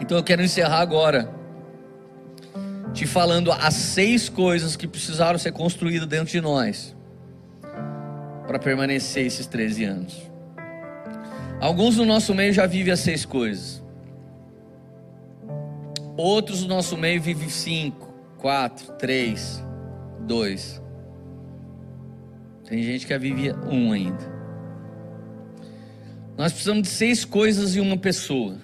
Então 0.00 0.18
eu 0.18 0.24
quero 0.24 0.42
encerrar 0.42 0.80
agora, 0.80 1.30
te 2.92 3.06
falando 3.06 3.50
as 3.52 3.74
seis 3.74 4.28
coisas 4.28 4.76
que 4.76 4.86
precisaram 4.86 5.38
ser 5.38 5.52
construídas 5.52 6.06
dentro 6.06 6.26
de 6.26 6.40
nós 6.40 6.93
para 8.46 8.58
permanecer 8.58 9.26
esses 9.26 9.46
13 9.46 9.84
anos. 9.84 10.30
Alguns 11.60 11.96
do 11.96 12.04
nosso 12.04 12.34
meio 12.34 12.52
já 12.52 12.66
vivem 12.66 12.92
as 12.92 13.00
seis 13.00 13.24
coisas. 13.24 13.82
Outros 16.16 16.62
do 16.62 16.68
nosso 16.68 16.96
meio 16.96 17.20
vivem 17.20 17.48
cinco, 17.48 18.12
quatro, 18.38 18.92
três, 18.94 19.64
dois. 20.20 20.80
Tem 22.68 22.82
gente 22.82 23.06
que 23.06 23.18
vive 23.18 23.52
um 23.70 23.92
ainda. 23.92 24.34
Nós 26.36 26.52
precisamos 26.52 26.82
de 26.82 26.88
seis 26.88 27.24
coisas 27.24 27.76
em 27.76 27.80
uma 27.80 27.96
pessoa. 27.96 28.58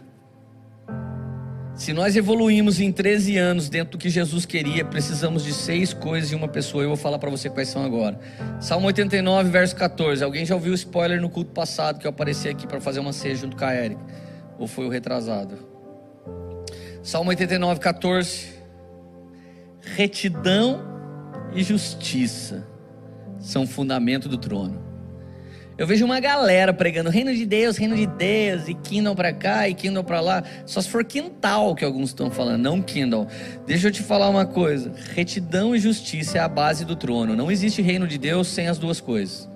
Se 1.80 1.94
nós 1.94 2.14
evoluímos 2.14 2.78
em 2.78 2.92
13 2.92 3.38
anos 3.38 3.70
dentro 3.70 3.92
do 3.92 3.98
que 3.98 4.10
Jesus 4.10 4.44
queria, 4.44 4.84
precisamos 4.84 5.42
de 5.42 5.54
seis 5.54 5.94
coisas 5.94 6.30
em 6.30 6.34
uma 6.34 6.46
pessoa. 6.46 6.84
Eu 6.84 6.88
vou 6.88 6.96
falar 6.96 7.18
para 7.18 7.30
você 7.30 7.48
quais 7.48 7.68
são 7.68 7.82
agora. 7.82 8.20
Salmo 8.60 8.86
89, 8.86 9.48
verso 9.48 9.74
14. 9.76 10.22
Alguém 10.22 10.44
já 10.44 10.54
ouviu 10.54 10.72
o 10.72 10.74
spoiler 10.74 11.18
no 11.18 11.30
culto 11.30 11.52
passado 11.52 11.98
que 11.98 12.06
eu 12.06 12.10
apareci 12.10 12.50
aqui 12.50 12.66
para 12.66 12.82
fazer 12.82 13.00
uma 13.00 13.14
ceia 13.14 13.34
junto 13.34 13.56
com 13.56 13.64
a 13.64 13.74
Eric? 13.74 13.98
Ou 14.58 14.66
foi 14.66 14.84
o 14.84 14.90
retrasado? 14.90 15.56
Salmo 17.02 17.30
89, 17.30 17.80
14. 17.80 18.48
Retidão 19.80 20.82
e 21.54 21.62
justiça 21.62 22.68
são 23.38 23.66
fundamento 23.66 24.28
do 24.28 24.36
trono. 24.36 24.89
Eu 25.80 25.86
vejo 25.86 26.04
uma 26.04 26.20
galera 26.20 26.74
pregando 26.74 27.08
reino 27.08 27.34
de 27.34 27.46
Deus, 27.46 27.78
reino 27.78 27.96
de 27.96 28.04
Deus, 28.06 28.68
e 28.68 28.74
Kindle 28.74 29.14
para 29.14 29.32
cá 29.32 29.66
e 29.66 29.72
Kindle 29.72 30.04
para 30.04 30.20
lá. 30.20 30.44
Só 30.66 30.78
se 30.78 30.90
for 30.90 31.02
quintal 31.02 31.74
que 31.74 31.82
alguns 31.82 32.10
estão 32.10 32.30
falando, 32.30 32.60
não 32.60 32.82
Kindle. 32.82 33.26
Deixa 33.66 33.88
eu 33.88 33.90
te 33.90 34.02
falar 34.02 34.28
uma 34.28 34.44
coisa: 34.44 34.92
retidão 35.14 35.74
e 35.74 35.78
justiça 35.78 36.36
é 36.36 36.40
a 36.42 36.48
base 36.48 36.84
do 36.84 36.94
trono. 36.94 37.34
Não 37.34 37.50
existe 37.50 37.80
reino 37.80 38.06
de 38.06 38.18
Deus 38.18 38.48
sem 38.48 38.68
as 38.68 38.76
duas 38.76 39.00
coisas. 39.00 39.48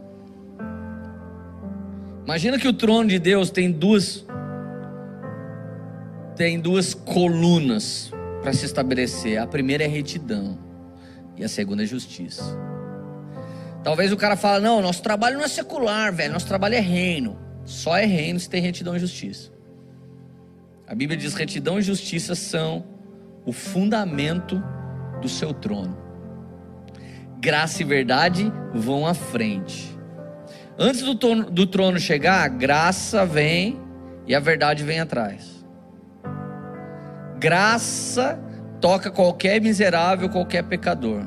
Imagina 2.24 2.58
que 2.58 2.68
o 2.68 2.72
trono 2.72 3.10
de 3.10 3.18
Deus 3.18 3.50
tem 3.50 3.70
duas 3.70 4.24
tem 6.34 6.58
duas 6.58 6.94
colunas 6.94 8.10
para 8.40 8.54
se 8.54 8.64
estabelecer. 8.64 9.36
A 9.36 9.46
primeira 9.46 9.84
é 9.84 9.88
retidão 9.88 10.58
e 11.36 11.44
a 11.44 11.50
segunda 11.50 11.82
é 11.82 11.86
justiça. 11.86 12.73
Talvez 13.84 14.10
o 14.10 14.16
cara 14.16 14.34
fale: 14.34 14.64
não, 14.64 14.80
nosso 14.80 15.02
trabalho 15.02 15.36
não 15.36 15.44
é 15.44 15.48
secular, 15.48 16.12
velho, 16.12 16.32
nosso 16.32 16.46
trabalho 16.46 16.74
é 16.74 16.80
reino. 16.80 17.38
Só 17.66 17.96
é 17.96 18.06
reino 18.06 18.40
se 18.40 18.48
tem 18.48 18.60
retidão 18.60 18.96
e 18.96 18.98
justiça. 18.98 19.52
A 20.88 20.94
Bíblia 20.94 21.18
diz: 21.18 21.34
retidão 21.34 21.78
e 21.78 21.82
justiça 21.82 22.34
são 22.34 22.84
o 23.44 23.52
fundamento 23.52 24.62
do 25.20 25.28
seu 25.28 25.52
trono. 25.52 25.96
Graça 27.38 27.82
e 27.82 27.84
verdade 27.84 28.50
vão 28.72 29.06
à 29.06 29.12
frente. 29.12 29.94
Antes 30.78 31.02
do 31.02 31.14
trono, 31.14 31.50
do 31.50 31.66
trono 31.66 32.00
chegar, 32.00 32.42
a 32.42 32.48
graça 32.48 33.26
vem 33.26 33.78
e 34.26 34.34
a 34.34 34.40
verdade 34.40 34.82
vem 34.82 34.98
atrás. 34.98 35.64
Graça 37.38 38.40
toca 38.80 39.10
qualquer 39.10 39.60
miserável, 39.60 40.30
qualquer 40.30 40.64
pecador. 40.64 41.26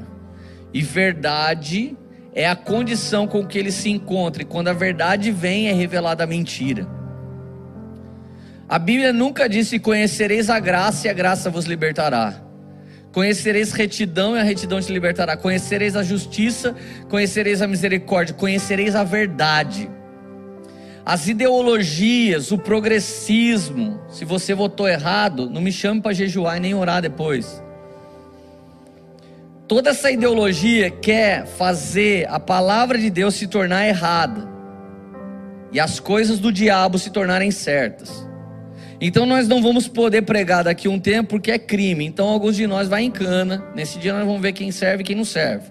E 0.74 0.82
verdade 0.82 1.96
é 2.38 2.48
a 2.48 2.56
condição 2.56 3.26
com 3.26 3.44
que 3.44 3.58
ele 3.58 3.72
se 3.72 3.90
encontra, 3.90 4.44
e 4.44 4.46
quando 4.46 4.68
a 4.68 4.74
verdade 4.74 5.32
vem, 5.32 5.70
é 5.70 5.74
revelada 5.74 6.24
a 6.24 6.28
mentira. 6.28 6.88
A 8.70 8.78
Bíblia 8.78 9.12
nunca 9.12 9.50
disse: 9.50 9.80
Conhecereis 9.80 10.48
a 10.48 10.60
graça 10.60 11.08
e 11.08 11.10
a 11.10 11.14
graça 11.14 11.50
vos 11.50 11.66
libertará. 11.66 12.40
Conhecereis 13.12 13.72
retidão 13.72 14.38
e 14.38 14.40
a 14.40 14.44
retidão 14.44 14.80
te 14.80 14.94
libertará. 14.94 15.36
Conhecereis 15.36 15.96
a 15.96 16.04
justiça, 16.04 16.76
conhecereis 17.10 17.64
a 17.64 17.68
misericórdia, 17.68 18.36
conhecereis 18.36 18.96
a 18.96 19.04
verdade. 19.04 19.90
As 21.04 21.28
ideologias, 21.28 22.52
o 22.52 22.58
progressismo, 22.60 24.00
se 24.10 24.24
você 24.24 24.54
votou 24.54 24.88
errado, 24.88 25.50
não 25.50 25.60
me 25.60 25.72
chame 25.72 26.02
para 26.02 26.14
jejuar 26.14 26.58
e 26.58 26.60
nem 26.60 26.76
orar 26.76 27.02
depois. 27.02 27.64
Toda 29.68 29.90
essa 29.90 30.10
ideologia 30.10 30.90
quer 30.90 31.46
fazer 31.46 32.26
a 32.30 32.40
palavra 32.40 32.98
de 32.98 33.10
Deus 33.10 33.36
se 33.36 33.48
tornar 33.48 33.86
errada 33.86 34.48
e 35.74 35.80
as 35.80 36.00
coisas 36.00 36.40
do 36.40 36.54
diabo 36.54 36.98
se 36.98 37.10
tornarem 37.10 37.52
certas. 37.52 38.26
Então 39.02 39.26
nós 39.26 39.46
não 39.46 39.62
vamos 39.62 39.86
poder 39.86 40.22
pregar 40.22 40.64
daqui 40.64 40.88
um 40.88 40.98
tempo 40.98 41.32
porque 41.32 41.52
é 41.52 41.60
crime. 41.60 42.06
Então 42.06 42.30
alguns 42.30 42.56
de 42.56 42.66
nós 42.66 42.88
vai 42.88 43.04
em 43.04 43.12
cana. 43.12 43.62
Nesse 43.76 44.00
dia 44.00 44.14
nós 44.14 44.26
vamos 44.26 44.42
ver 44.42 44.54
quem 44.54 44.72
serve 44.72 45.04
e 45.04 45.06
quem 45.06 45.18
não 45.18 45.26
serve. 45.26 45.66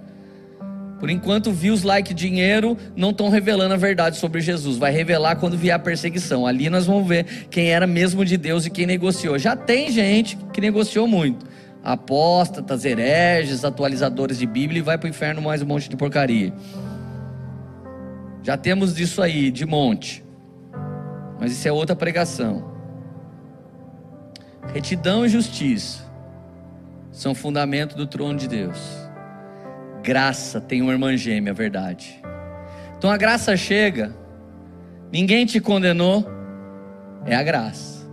Por 1.01 1.09
enquanto, 1.09 1.51
views, 1.51 1.82
like, 1.82 2.12
dinheiro 2.12 2.76
não 2.94 3.11
estão 3.11 3.30
revelando 3.30 3.72
a 3.72 3.76
verdade 3.78 4.18
sobre 4.18 4.42
Jesus. 4.42 4.76
Vai 4.76 4.92
revelar 4.92 5.36
quando 5.36 5.57
vier 5.57 5.74
a 5.74 5.78
perseguição. 5.78 6.47
Ali 6.47 6.68
nós 6.68 6.84
vamos 6.84 7.09
ver 7.09 7.24
quem 7.51 7.70
era 7.70 7.86
mesmo 7.86 8.26
de 8.26 8.36
Deus 8.36 8.66
e 8.66 8.70
quem 8.70 8.86
negociou. 8.86 9.38
Já 9.38 9.57
tem 9.57 9.90
gente 9.90 10.36
que 10.53 10.61
negociou 10.61 11.09
muito 11.09 11.56
apóstatas, 11.87 12.84
hereges, 12.84 13.64
atualizadores 13.64 14.39
de 14.39 14.45
Bíblia 14.45 14.80
e 14.80 14.82
vai 14.82 14.99
para 14.99 15.07
o 15.07 15.09
inferno 15.09 15.41
mais 15.41 15.62
um 15.62 15.66
monte 15.66 15.89
de 15.89 15.97
porcaria. 15.97 16.53
Já 18.43 18.57
temos 18.57 18.93
disso 18.93 19.22
aí, 19.22 19.53
de 19.53 19.64
monte. 19.64 20.24
Mas 21.39 21.53
isso 21.53 21.68
é 21.68 21.70
outra 21.70 21.95
pregação. 21.95 22.74
Retidão 24.74 25.24
e 25.24 25.28
justiça 25.28 26.05
são 27.12 27.37
fundamento 27.37 27.97
do 27.97 28.05
trono 28.05 28.37
de 28.37 28.49
Deus. 28.49 28.80
Graça 30.03 30.61
tem 30.61 30.82
uma 30.82 30.91
irmã 30.91 31.16
gêmea, 31.16 31.55
verdade. 31.55 32.20
Então 32.99 33.09
a 33.09 33.16
graça 33.16 33.57
chega, 33.57 34.12
ninguém 35.12 35.47
te 35.47 35.61
condenou, 35.61 36.28
é 37.24 37.37
a 37.37 37.45
graça. 37.45 38.05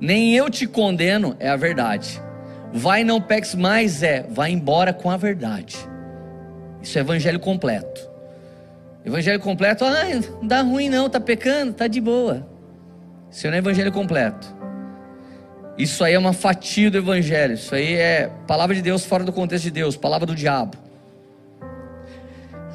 Nem 0.00 0.34
eu 0.34 0.50
te 0.50 0.66
condeno, 0.66 1.36
é 1.38 1.48
a 1.48 1.54
verdade. 1.54 2.20
Vai 2.72 3.04
não 3.04 3.20
peques 3.20 3.54
mais 3.54 4.02
é, 4.02 4.22
vai 4.22 4.50
embora 4.50 4.92
com 4.92 5.10
a 5.10 5.16
verdade. 5.16 5.76
Isso 6.80 6.98
é 6.98 7.00
evangelho 7.00 7.38
completo. 7.38 8.10
Evangelho 9.04 9.40
completo, 9.40 9.84
ah, 9.84 10.04
não 10.40 10.46
dá 10.46 10.62
ruim 10.62 10.88
não, 10.88 11.10
tá 11.10 11.20
pecando, 11.20 11.72
tá 11.72 11.86
de 11.86 12.00
boa. 12.00 12.46
Isso 13.30 13.46
não 13.46 13.54
é 13.54 13.58
evangelho 13.58 13.92
completo. 13.92 14.54
Isso 15.76 16.04
aí 16.04 16.14
é 16.14 16.18
uma 16.18 16.32
fatia 16.32 16.90
do 16.90 16.98
evangelho. 16.98 17.54
Isso 17.54 17.74
aí 17.74 17.94
é 17.94 18.30
palavra 18.46 18.74
de 18.74 18.82
Deus 18.82 19.04
fora 19.04 19.24
do 19.24 19.32
contexto 19.32 19.64
de 19.64 19.70
Deus, 19.70 19.96
palavra 19.96 20.26
do 20.26 20.34
diabo. 20.34 20.76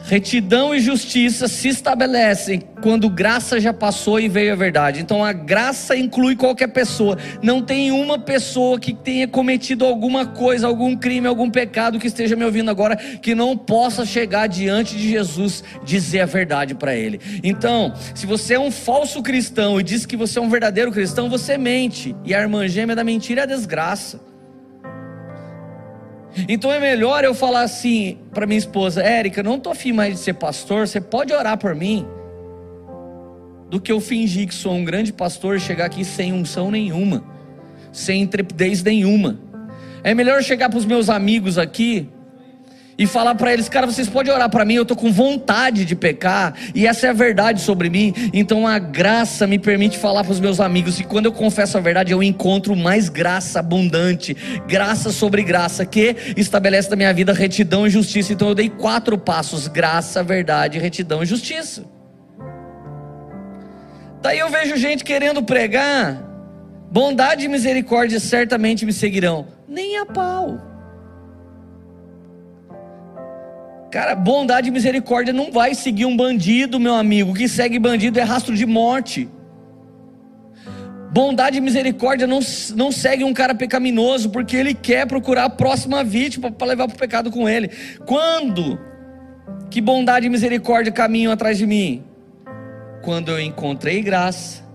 Retidão 0.07 0.73
e 0.73 0.79
justiça 0.79 1.49
se 1.49 1.67
estabelecem 1.67 2.61
quando 2.81 3.09
graça 3.09 3.59
já 3.59 3.73
passou 3.73 4.17
e 4.17 4.29
veio 4.29 4.53
a 4.53 4.55
verdade. 4.55 5.01
Então 5.01 5.21
a 5.21 5.33
graça 5.33 5.97
inclui 5.97 6.33
qualquer 6.33 6.67
pessoa. 6.67 7.17
Não 7.43 7.61
tem 7.61 7.91
uma 7.91 8.17
pessoa 8.17 8.79
que 8.79 8.93
tenha 8.93 9.27
cometido 9.27 9.85
alguma 9.85 10.25
coisa, 10.25 10.65
algum 10.65 10.95
crime, 10.95 11.27
algum 11.27 11.49
pecado 11.49 11.99
que 11.99 12.07
esteja 12.07 12.37
me 12.37 12.45
ouvindo 12.45 12.71
agora 12.71 12.95
que 12.95 13.35
não 13.35 13.57
possa 13.57 14.05
chegar 14.05 14.47
diante 14.47 14.95
de 14.95 15.09
Jesus 15.09 15.61
dizer 15.83 16.21
a 16.21 16.25
verdade 16.25 16.73
para 16.73 16.95
ele. 16.95 17.19
Então, 17.43 17.93
se 18.15 18.25
você 18.25 18.53
é 18.53 18.59
um 18.59 18.71
falso 18.71 19.21
cristão 19.21 19.77
e 19.77 19.83
diz 19.83 20.05
que 20.05 20.15
você 20.15 20.39
é 20.39 20.41
um 20.41 20.49
verdadeiro 20.49 20.89
cristão, 20.89 21.29
você 21.29 21.57
mente. 21.57 22.15
E 22.23 22.33
a 22.33 22.39
irmã 22.39 22.65
gêmea 22.65 22.95
da 22.95 23.03
mentira 23.03 23.41
é 23.41 23.43
a 23.43 23.47
desgraça. 23.47 24.36
Então 26.47 26.71
é 26.71 26.79
melhor 26.79 27.23
eu 27.23 27.33
falar 27.33 27.61
assim 27.61 28.17
para 28.33 28.45
minha 28.45 28.57
esposa, 28.57 29.01
Érica, 29.01 29.41
não 29.41 29.59
tô 29.59 29.69
afim 29.69 29.91
mais 29.91 30.15
de 30.15 30.19
ser 30.19 30.33
pastor, 30.33 30.88
você 30.88 30.99
pode 30.99 31.33
orar 31.33 31.57
por 31.57 31.73
mim, 31.73 32.05
do 33.69 33.79
que 33.79 33.91
eu 33.91 33.99
fingir 33.99 34.47
que 34.47 34.53
sou 34.53 34.73
um 34.73 34.83
grande 34.83 35.11
pastor 35.11 35.55
e 35.55 35.59
chegar 35.59 35.85
aqui 35.85 36.05
sem 36.05 36.33
unção 36.33 36.69
nenhuma, 36.71 37.23
sem 37.91 38.21
intrepidez 38.21 38.83
nenhuma. 38.83 39.39
É 40.03 40.13
melhor 40.13 40.41
chegar 40.43 40.69
para 40.69 40.77
os 40.77 40.85
meus 40.85 41.09
amigos 41.09 41.57
aqui 41.57 42.09
e 42.97 43.05
falar 43.05 43.35
para 43.35 43.53
eles, 43.53 43.69
cara, 43.69 43.85
vocês 43.85 44.09
podem 44.09 44.33
orar 44.33 44.49
para 44.49 44.65
mim, 44.65 44.73
eu 44.73 44.81
estou 44.81 44.97
com 44.97 45.11
vontade 45.11 45.85
de 45.85 45.95
pecar, 45.95 46.55
e 46.73 46.87
essa 46.87 47.07
é 47.07 47.09
a 47.09 47.13
verdade 47.13 47.61
sobre 47.61 47.89
mim. 47.89 48.13
Então 48.33 48.67
a 48.67 48.79
graça 48.79 49.45
me 49.45 49.59
permite 49.59 49.97
falar 49.97 50.23
para 50.23 50.33
os 50.33 50.39
meus 50.39 50.59
amigos, 50.59 50.99
e 50.99 51.03
quando 51.03 51.25
eu 51.25 51.31
confesso 51.31 51.77
a 51.77 51.81
verdade, 51.81 52.11
eu 52.11 52.23
encontro 52.23 52.75
mais 52.75 53.09
graça 53.09 53.59
abundante, 53.59 54.35
graça 54.67 55.11
sobre 55.11 55.43
graça, 55.43 55.85
que 55.85 56.15
estabelece 56.35 56.89
na 56.89 56.95
minha 56.95 57.13
vida 57.13 57.33
retidão 57.33 57.85
e 57.85 57.89
justiça. 57.89 58.33
Então 58.33 58.49
eu 58.49 58.55
dei 58.55 58.69
quatro 58.69 59.17
passos: 59.17 59.67
graça, 59.67 60.23
verdade, 60.23 60.79
retidão 60.79 61.21
e 61.21 61.25
justiça. 61.25 61.83
Daí 64.21 64.39
eu 64.39 64.49
vejo 64.49 64.75
gente 64.75 65.03
querendo 65.03 65.43
pregar, 65.43 66.21
bondade 66.91 67.45
e 67.45 67.47
misericórdia 67.47 68.19
certamente 68.19 68.85
me 68.85 68.91
seguirão, 68.91 69.47
nem 69.67 69.97
a 69.97 70.05
pau. 70.05 70.76
Cara, 73.97 74.13
bondade 74.13 74.67
e 74.67 74.71
misericórdia 74.71 75.33
não 75.33 75.51
vai 75.51 75.73
seguir 75.73 76.05
um 76.05 76.15
bandido, 76.15 76.79
meu 76.79 76.93
amigo. 76.93 77.31
O 77.31 77.33
que 77.33 77.47
segue 77.47 77.79
bandido 77.79 78.19
é 78.19 78.21
rastro 78.21 78.55
de 78.55 78.63
morte. 78.63 79.27
Bondade 81.11 81.57
e 81.57 81.61
misericórdia 81.61 82.27
não, 82.27 82.39
não 82.75 82.91
segue 82.91 83.23
um 83.23 83.33
cara 83.33 83.55
pecaminoso, 83.55 84.29
porque 84.29 84.55
ele 84.55 84.75
quer 84.75 85.07
procurar 85.07 85.45
a 85.45 85.49
próxima 85.49 86.03
vítima 86.03 86.51
para 86.51 86.67
levar 86.67 86.87
para 86.87 86.95
o 86.95 86.99
pecado 86.99 87.31
com 87.31 87.49
ele. 87.49 87.71
Quando 88.05 88.79
que 89.67 89.81
bondade 89.81 90.27
e 90.27 90.29
misericórdia 90.29 90.91
caminham 90.91 91.33
atrás 91.33 91.57
de 91.57 91.65
mim? 91.65 92.03
Quando 93.01 93.29
eu 93.29 93.41
encontrei 93.41 94.03
graça 94.03 94.66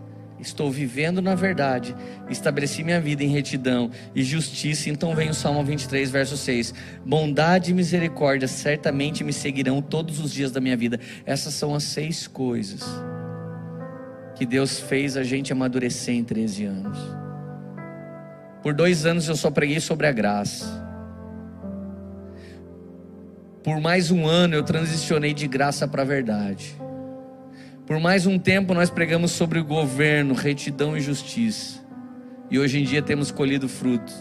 estou 0.42 0.70
vivendo 0.70 1.22
na 1.22 1.34
verdade, 1.34 1.94
estabeleci 2.28 2.82
minha 2.82 3.00
vida 3.00 3.22
em 3.22 3.28
retidão 3.28 3.90
e 4.14 4.22
justiça. 4.22 4.90
Então 4.90 5.14
vem 5.14 5.30
o 5.30 5.34
Salmo 5.34 5.64
23, 5.64 6.10
verso 6.10 6.36
6: 6.36 6.74
Bondade 7.04 7.70
e 7.70 7.74
misericórdia 7.74 8.48
certamente 8.48 9.24
me 9.24 9.32
seguirão 9.32 9.80
todos 9.80 10.18
os 10.18 10.32
dias 10.32 10.50
da 10.50 10.60
minha 10.60 10.76
vida. 10.76 10.98
Essas 11.24 11.54
são 11.54 11.74
as 11.74 11.84
seis 11.84 12.26
coisas 12.26 12.82
que 14.34 14.44
Deus 14.44 14.80
fez 14.80 15.16
a 15.16 15.22
gente 15.22 15.52
amadurecer 15.52 16.14
em 16.14 16.24
13 16.24 16.64
anos. 16.64 16.98
Por 18.62 18.74
dois 18.74 19.06
anos 19.06 19.28
eu 19.28 19.36
só 19.36 19.50
preguei 19.50 19.80
sobre 19.80 20.06
a 20.06 20.12
graça. 20.12 20.82
Por 23.62 23.80
mais 23.80 24.10
um 24.10 24.26
ano 24.26 24.54
eu 24.54 24.62
transicionei 24.62 25.32
de 25.32 25.46
graça 25.46 25.86
para 25.86 26.02
a 26.02 26.04
verdade. 26.04 26.76
Por 27.92 28.00
mais 28.00 28.24
um 28.24 28.38
tempo 28.38 28.72
nós 28.72 28.88
pregamos 28.88 29.32
sobre 29.32 29.58
o 29.58 29.64
governo, 29.64 30.32
retidão 30.32 30.96
e 30.96 31.00
justiça. 31.02 31.78
E 32.50 32.58
hoje 32.58 32.80
em 32.80 32.84
dia 32.84 33.02
temos 33.02 33.30
colhido 33.30 33.68
frutos. 33.68 34.14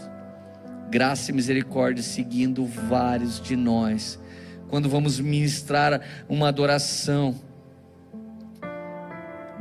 Graça 0.90 1.30
e 1.30 1.34
misericórdia 1.34 2.02
seguindo 2.02 2.66
vários 2.66 3.40
de 3.40 3.56
nós. 3.56 4.20
Quando 4.68 4.90
vamos 4.90 5.18
ministrar 5.18 6.02
uma 6.28 6.48
adoração, 6.48 7.34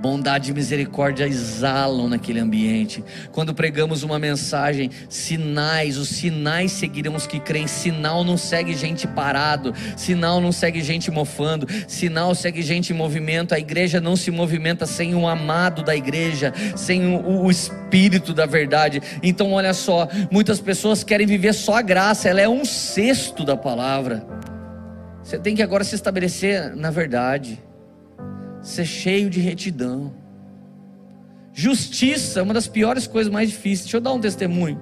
Bondade 0.01 0.49
e 0.49 0.53
misericórdia 0.53 1.27
exalam 1.27 2.09
naquele 2.09 2.39
ambiente. 2.39 3.03
Quando 3.31 3.53
pregamos 3.53 4.01
uma 4.01 4.17
mensagem, 4.17 4.89
sinais, 5.07 5.95
os 5.95 6.09
sinais 6.09 6.71
seguirão 6.71 7.15
os 7.15 7.27
que 7.27 7.39
creem. 7.39 7.67
Sinal 7.67 8.23
não 8.23 8.35
segue 8.35 8.73
gente 8.73 9.07
parado, 9.07 9.75
sinal 9.95 10.41
não 10.41 10.51
segue 10.51 10.81
gente 10.81 11.11
mofando, 11.11 11.67
sinal 11.87 12.33
segue 12.33 12.63
gente 12.63 12.91
em 12.91 12.95
movimento. 12.95 13.53
A 13.53 13.59
igreja 13.59 14.01
não 14.01 14.15
se 14.15 14.31
movimenta 14.31 14.87
sem 14.87 15.13
o 15.13 15.27
amado 15.27 15.83
da 15.83 15.95
igreja, 15.95 16.51
sem 16.75 17.05
o, 17.05 17.43
o 17.43 17.51
espírito 17.51 18.33
da 18.33 18.47
verdade. 18.47 18.99
Então, 19.21 19.51
olha 19.51 19.73
só, 19.73 20.07
muitas 20.31 20.59
pessoas 20.59 21.03
querem 21.03 21.27
viver 21.27 21.53
só 21.53 21.75
a 21.75 21.81
graça, 21.83 22.27
ela 22.27 22.41
é 22.41 22.49
um 22.49 22.65
sexto 22.65 23.45
da 23.45 23.55
palavra. 23.55 24.25
Você 25.23 25.37
tem 25.37 25.55
que 25.55 25.61
agora 25.61 25.83
se 25.83 25.93
estabelecer 25.93 26.75
na 26.75 26.89
verdade 26.89 27.59
ser 28.62 28.86
cheio 28.86 29.30
de 29.30 29.39
retidão. 29.39 30.14
Justiça 31.53 32.39
é 32.39 32.43
uma 32.43 32.53
das 32.53 32.68
piores 32.68 33.07
coisas 33.07 33.32
mais 33.32 33.49
difíceis. 33.49 33.82
Deixa 33.82 33.97
eu 33.97 34.01
dar 34.01 34.14
um 34.14 34.20
testemunho. 34.20 34.80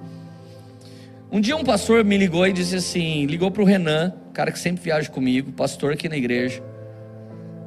Um 1.32 1.40
dia 1.40 1.56
um 1.56 1.64
pastor 1.64 2.04
me 2.04 2.16
ligou 2.16 2.46
e 2.46 2.52
disse 2.52 2.76
assim: 2.76 3.26
ligou 3.26 3.50
para 3.50 3.62
o 3.62 3.64
Renan, 3.64 4.12
cara 4.32 4.50
que 4.50 4.58
sempre 4.58 4.82
viaja 4.82 5.08
comigo, 5.08 5.52
pastor 5.52 5.92
aqui 5.92 6.08
na 6.08 6.16
igreja. 6.16 6.62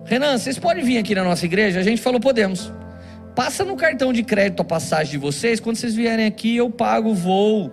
Renan, 0.05 0.37
vocês 0.37 0.59
podem 0.59 0.83
vir 0.83 0.97
aqui 0.97 1.15
na 1.15 1.23
nossa 1.23 1.45
igreja? 1.45 1.79
A 1.79 1.83
gente 1.83 2.01
falou: 2.01 2.19
podemos. 2.19 2.71
Passa 3.35 3.65
no 3.65 3.75
cartão 3.75 4.13
de 4.13 4.21
crédito 4.21 4.61
a 4.61 4.65
passagem 4.65 5.13
de 5.13 5.17
vocês. 5.17 5.59
Quando 5.59 5.77
vocês 5.77 5.95
vierem 5.95 6.25
aqui, 6.25 6.55
eu 6.55 6.69
pago 6.69 7.09
o 7.09 7.15
voo, 7.15 7.71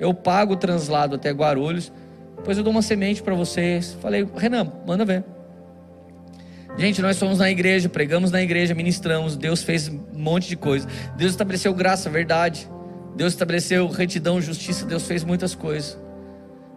eu 0.00 0.12
pago 0.12 0.54
o 0.54 0.56
translado 0.56 1.14
até 1.14 1.30
Guarulhos. 1.30 1.92
Depois 2.36 2.58
eu 2.58 2.64
dou 2.64 2.72
uma 2.72 2.82
semente 2.82 3.22
para 3.22 3.34
vocês. 3.34 3.96
Falei: 4.00 4.26
Renan, 4.36 4.72
manda 4.86 5.04
ver. 5.04 5.35
Gente, 6.78 7.00
nós 7.00 7.18
fomos 7.18 7.38
na 7.38 7.50
igreja, 7.50 7.88
pregamos 7.88 8.30
na 8.30 8.42
igreja, 8.42 8.74
ministramos. 8.74 9.34
Deus 9.34 9.62
fez 9.62 9.88
um 9.88 10.00
monte 10.12 10.48
de 10.48 10.56
coisa. 10.56 10.86
Deus 11.16 11.30
estabeleceu 11.30 11.72
graça, 11.72 12.10
verdade. 12.10 12.68
Deus 13.14 13.32
estabeleceu 13.32 13.88
retidão, 13.88 14.40
justiça. 14.42 14.84
Deus 14.84 15.06
fez 15.06 15.24
muitas 15.24 15.54
coisas. 15.54 15.98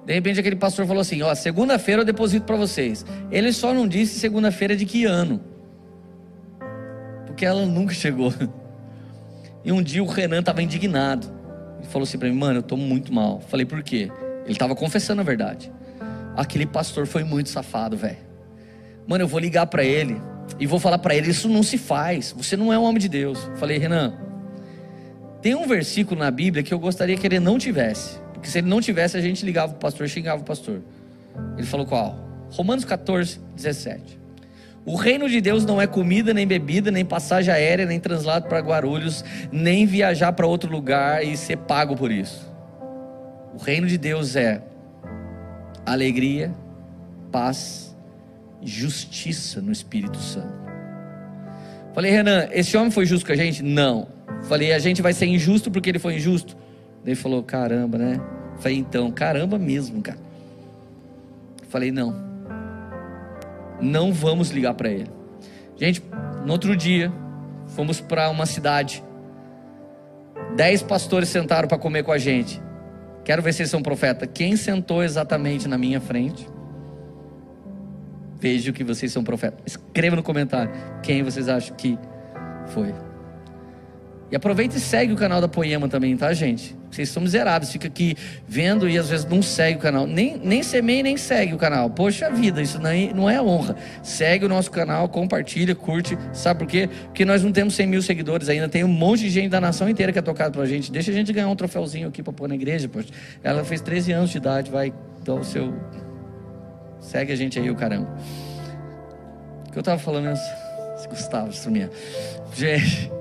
De 0.05 0.13
repente 0.13 0.39
aquele 0.39 0.55
pastor 0.55 0.87
falou 0.87 1.01
assim: 1.01 1.21
Ó, 1.21 1.35
segunda-feira 1.35 2.01
eu 2.01 2.05
deposito 2.05 2.45
para 2.45 2.55
vocês. 2.55 3.05
Ele 3.29 3.51
só 3.51 3.73
não 3.73 3.85
disse 3.85 4.19
segunda-feira 4.19 4.75
de 4.75 4.85
que 4.85 5.03
ano. 5.03 5.43
Porque 7.25 7.45
ela 7.45 7.65
nunca 7.65 7.93
chegou. 7.93 8.33
E 9.61 9.73
um 9.73 9.83
dia 9.83 10.01
o 10.01 10.07
Renan 10.07 10.39
estava 10.39 10.63
indignado. 10.63 11.29
Ele 11.77 11.87
falou 11.87 12.03
assim 12.03 12.17
para 12.17 12.29
mim: 12.29 12.35
Mano, 12.35 12.59
eu 12.59 12.61
estou 12.61 12.77
muito 12.77 13.13
mal. 13.13 13.41
Falei: 13.41 13.65
Por 13.65 13.83
quê? 13.83 14.09
Ele 14.45 14.53
estava 14.53 14.73
confessando 14.73 15.19
a 15.19 15.23
verdade. 15.23 15.69
Aquele 16.37 16.65
pastor 16.65 17.05
foi 17.05 17.25
muito 17.25 17.49
safado, 17.49 17.97
velho. 17.97 18.28
Mano, 19.10 19.24
eu 19.24 19.28
vou 19.28 19.39
ligar 19.39 19.66
para 19.66 19.84
ele 19.84 20.22
e 20.60 20.68
vou 20.68 20.80
falar 20.80 20.99
para 20.99 21.16
ele: 21.16 21.32
Isso 21.32 21.49
não 21.49 21.64
se 21.64 21.80
faz. 21.80 22.32
Você 22.38 22.55
não 22.55 22.72
é 22.72 22.78
um 22.78 22.84
homem 22.84 22.99
de 22.99 23.10
Deus. 23.10 23.39
Falei: 23.55 23.80
Renan, 23.80 24.14
tem 25.41 25.55
um 25.55 25.66
versículo 25.66 26.20
na 26.20 26.30
Bíblia 26.30 26.62
que 26.62 26.72
eu 26.72 26.78
gostaria 26.78 27.18
que 27.18 27.26
ele 27.26 27.39
não 27.39 27.57
tivesse. 27.57 28.20
Porque 28.32 28.47
se 28.47 28.60
ele 28.60 28.68
não 28.68 28.80
tivesse, 28.80 29.18
a 29.18 29.22
gente 29.22 29.43
ligava 29.43 29.74
o 29.74 29.78
pastor, 29.78 30.07
xingava 30.07 30.43
o 30.43 30.45
pastor. 30.45 30.82
Ele 31.57 31.66
falou 31.66 31.88
qual? 31.88 32.20
Romanos 32.51 32.86
14, 32.86 33.39
17. 33.55 34.20
O 34.86 34.95
reino 34.95 35.28
de 35.28 35.41
Deus 35.41 35.66
não 35.66 35.82
é 35.82 35.88
comida, 35.88 36.32
nem 36.32 36.45
bebida, 36.45 36.91
nem 36.91 37.03
passagem 37.03 37.51
aérea, 37.51 37.88
nem 37.88 37.99
translado 37.99 38.47
para 38.47 38.60
Guarulhos, 38.60 39.26
nem 39.51 39.88
viajar 39.88 40.34
para 40.34 40.45
outro 40.45 40.72
lugar 40.72 41.26
e 41.26 41.36
ser 41.36 41.57
pago 41.57 41.95
por 41.95 42.12
isso. 42.12 42.47
O 43.55 43.57
reino 43.57 43.88
de 43.88 43.97
Deus 43.97 44.36
é 44.36 44.62
alegria, 45.84 46.53
paz, 47.32 47.88
justiça 48.62 49.62
no 49.62 49.72
Espírito 49.72 50.18
Santo. 50.18 50.53
Falei, 51.93 52.12
Renan, 52.12 52.47
esse 52.51 52.78
homem 52.78 52.91
foi 52.91 53.05
justo 53.05 53.26
com 53.26 53.32
a 53.32 53.36
gente? 53.36 53.64
Não. 53.64 54.07
Falei, 54.43 54.74
a 54.74 54.80
gente 54.80 55.01
vai 55.01 55.14
ser 55.14 55.26
injusto 55.26 55.72
porque 55.72 55.89
ele 55.89 55.99
foi 55.99 56.16
injusto? 56.16 56.55
Ele 57.05 57.16
falou, 57.16 57.41
caramba, 57.43 57.97
né? 57.97 58.22
Falei, 58.60 58.78
então, 58.78 59.12
caramba 59.12 59.57
mesmo, 59.57 60.01
cara. 60.01 60.20
Falei, 61.70 61.91
não. 61.91 62.16
Não 63.82 64.14
vamos 64.14 64.49
ligar 64.49 64.74
para 64.74 64.89
ele. 64.89 65.10
Gente, 65.78 66.03
no 66.45 66.51
outro 66.51 66.76
dia, 66.76 67.12
fomos 67.68 68.01
para 68.01 68.30
uma 68.30 68.45
cidade. 68.45 69.03
Dez 70.55 70.82
pastores 70.82 71.30
sentaram 71.30 71.68
para 71.68 71.78
comer 71.78 72.03
com 72.03 72.12
a 72.12 72.18
gente. 72.18 72.62
Quero 73.24 73.41
ver 73.41 73.53
se 73.53 73.62
eles 73.62 73.72
são 73.72 73.82
profeta. 73.82 74.28
Quem 74.28 74.55
sentou 74.55 75.03
exatamente 75.03 75.68
na 75.68 75.78
minha 75.78 76.01
frente? 76.01 76.47
Vejo 78.39 78.71
que 78.71 78.83
vocês 78.83 79.11
são 79.11 79.23
profetas. 79.23 79.59
Escreva 79.65 80.15
no 80.15 80.23
comentário 80.23 80.71
quem 81.03 81.23
vocês 81.23 81.49
acham 81.49 81.75
que 81.75 81.97
foi. 82.67 82.93
E 84.31 84.35
aproveita 84.35 84.77
e 84.77 84.79
segue 84.79 85.11
o 85.11 85.15
canal 85.15 85.41
da 85.41 85.47
Poema 85.47 85.87
também, 85.87 86.15
tá, 86.15 86.31
gente? 86.33 86.77
Vocês 86.91 87.09
são 87.09 87.21
miseráveis, 87.21 87.71
fica 87.71 87.87
aqui 87.87 88.15
vendo 88.47 88.87
e 88.87 88.97
às 88.97 89.09
vezes 89.09 89.25
não 89.25 89.41
segue 89.41 89.77
o 89.77 89.81
canal. 89.81 90.05
Nem, 90.05 90.37
nem 90.37 90.61
semeia 90.61 91.01
nem 91.01 91.17
segue 91.17 91.53
o 91.53 91.57
canal. 91.57 91.89
Poxa 91.89 92.29
vida, 92.29 92.61
isso 92.61 92.79
não 92.79 92.89
é, 92.89 93.13
não 93.13 93.29
é 93.29 93.41
honra. 93.41 93.75
Segue 94.03 94.45
o 94.45 94.49
nosso 94.49 94.69
canal, 94.69 95.09
compartilha, 95.09 95.73
curte. 95.73 96.17
Sabe 96.31 96.59
por 96.59 96.67
quê? 96.67 96.89
Porque 97.05 97.25
nós 97.25 97.43
não 97.43 97.51
temos 97.51 97.73
100 97.75 97.87
mil 97.87 98.01
seguidores 98.01 98.49
ainda. 98.49 98.69
Tem 98.69 98.83
um 98.83 98.87
monte 98.87 99.21
de 99.21 99.29
gente 99.29 99.49
da 99.49 99.61
nação 99.61 99.89
inteira 99.89 100.11
que 100.11 100.19
é 100.19 100.21
tocado 100.21 100.57
pra 100.57 100.65
gente. 100.65 100.91
Deixa 100.91 101.09
a 101.09 101.13
gente 101.13 101.33
ganhar 101.33 101.47
um 101.47 101.55
troféuzinho 101.55 102.07
aqui 102.07 102.21
pra 102.21 102.33
pôr 102.33 102.47
na 102.47 102.55
igreja, 102.55 102.87
poxa. 102.87 103.09
Ela 103.43 103.63
fez 103.63 103.81
13 103.81 104.11
anos 104.11 104.29
de 104.29 104.37
idade, 104.37 104.69
vai 104.69 104.93
dar 105.23 105.35
o 105.35 105.43
seu. 105.43 105.73
Segue 106.99 107.31
a 107.31 107.35
gente 107.35 107.59
aí, 107.59 107.69
o 107.69 107.75
caramba. 107.75 108.09
O 109.67 109.71
que 109.71 109.79
eu 109.79 109.83
tava 109.83 109.99
falando? 109.99 110.37
Gustavo, 111.09 111.49
isso 111.49 111.69
minha. 111.71 111.89
Gente. 112.53 113.11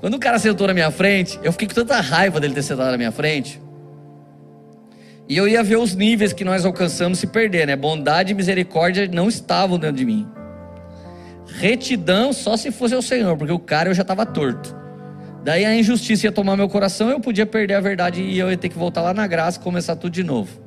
Quando 0.00 0.14
o 0.14 0.18
cara 0.18 0.38
sentou 0.38 0.66
na 0.66 0.74
minha 0.74 0.90
frente, 0.90 1.38
eu 1.42 1.52
fiquei 1.52 1.68
com 1.68 1.74
tanta 1.74 2.00
raiva 2.00 2.38
dele 2.38 2.54
ter 2.54 2.62
sentado 2.62 2.90
na 2.90 2.96
minha 2.96 3.12
frente. 3.12 3.60
E 5.28 5.36
eu 5.36 5.48
ia 5.48 5.62
ver 5.62 5.76
os 5.76 5.94
níveis 5.94 6.32
que 6.32 6.44
nós 6.44 6.64
alcançamos 6.64 7.18
se 7.18 7.26
perder, 7.26 7.66
né? 7.66 7.74
Bondade 7.74 8.32
e 8.32 8.34
misericórdia 8.34 9.08
não 9.08 9.28
estavam 9.28 9.78
dentro 9.78 9.96
de 9.96 10.04
mim. 10.04 10.26
Retidão 11.58 12.32
só 12.32 12.56
se 12.56 12.70
fosse 12.70 12.94
o 12.94 13.02
Senhor, 13.02 13.36
porque 13.36 13.52
o 13.52 13.58
cara 13.58 13.90
eu 13.90 13.94
já 13.94 14.02
estava 14.02 14.24
torto. 14.24 14.76
Daí 15.42 15.64
a 15.64 15.74
injustiça 15.74 16.26
ia 16.26 16.32
tomar 16.32 16.56
meu 16.56 16.68
coração, 16.68 17.10
eu 17.10 17.18
podia 17.18 17.46
perder 17.46 17.74
a 17.74 17.80
verdade 17.80 18.20
e 18.20 18.38
eu 18.38 18.50
ia 18.50 18.56
ter 18.56 18.68
que 18.68 18.78
voltar 18.78 19.00
lá 19.00 19.14
na 19.14 19.26
graça 19.26 19.58
e 19.58 19.62
começar 19.62 19.96
tudo 19.96 20.12
de 20.12 20.22
novo. 20.22 20.65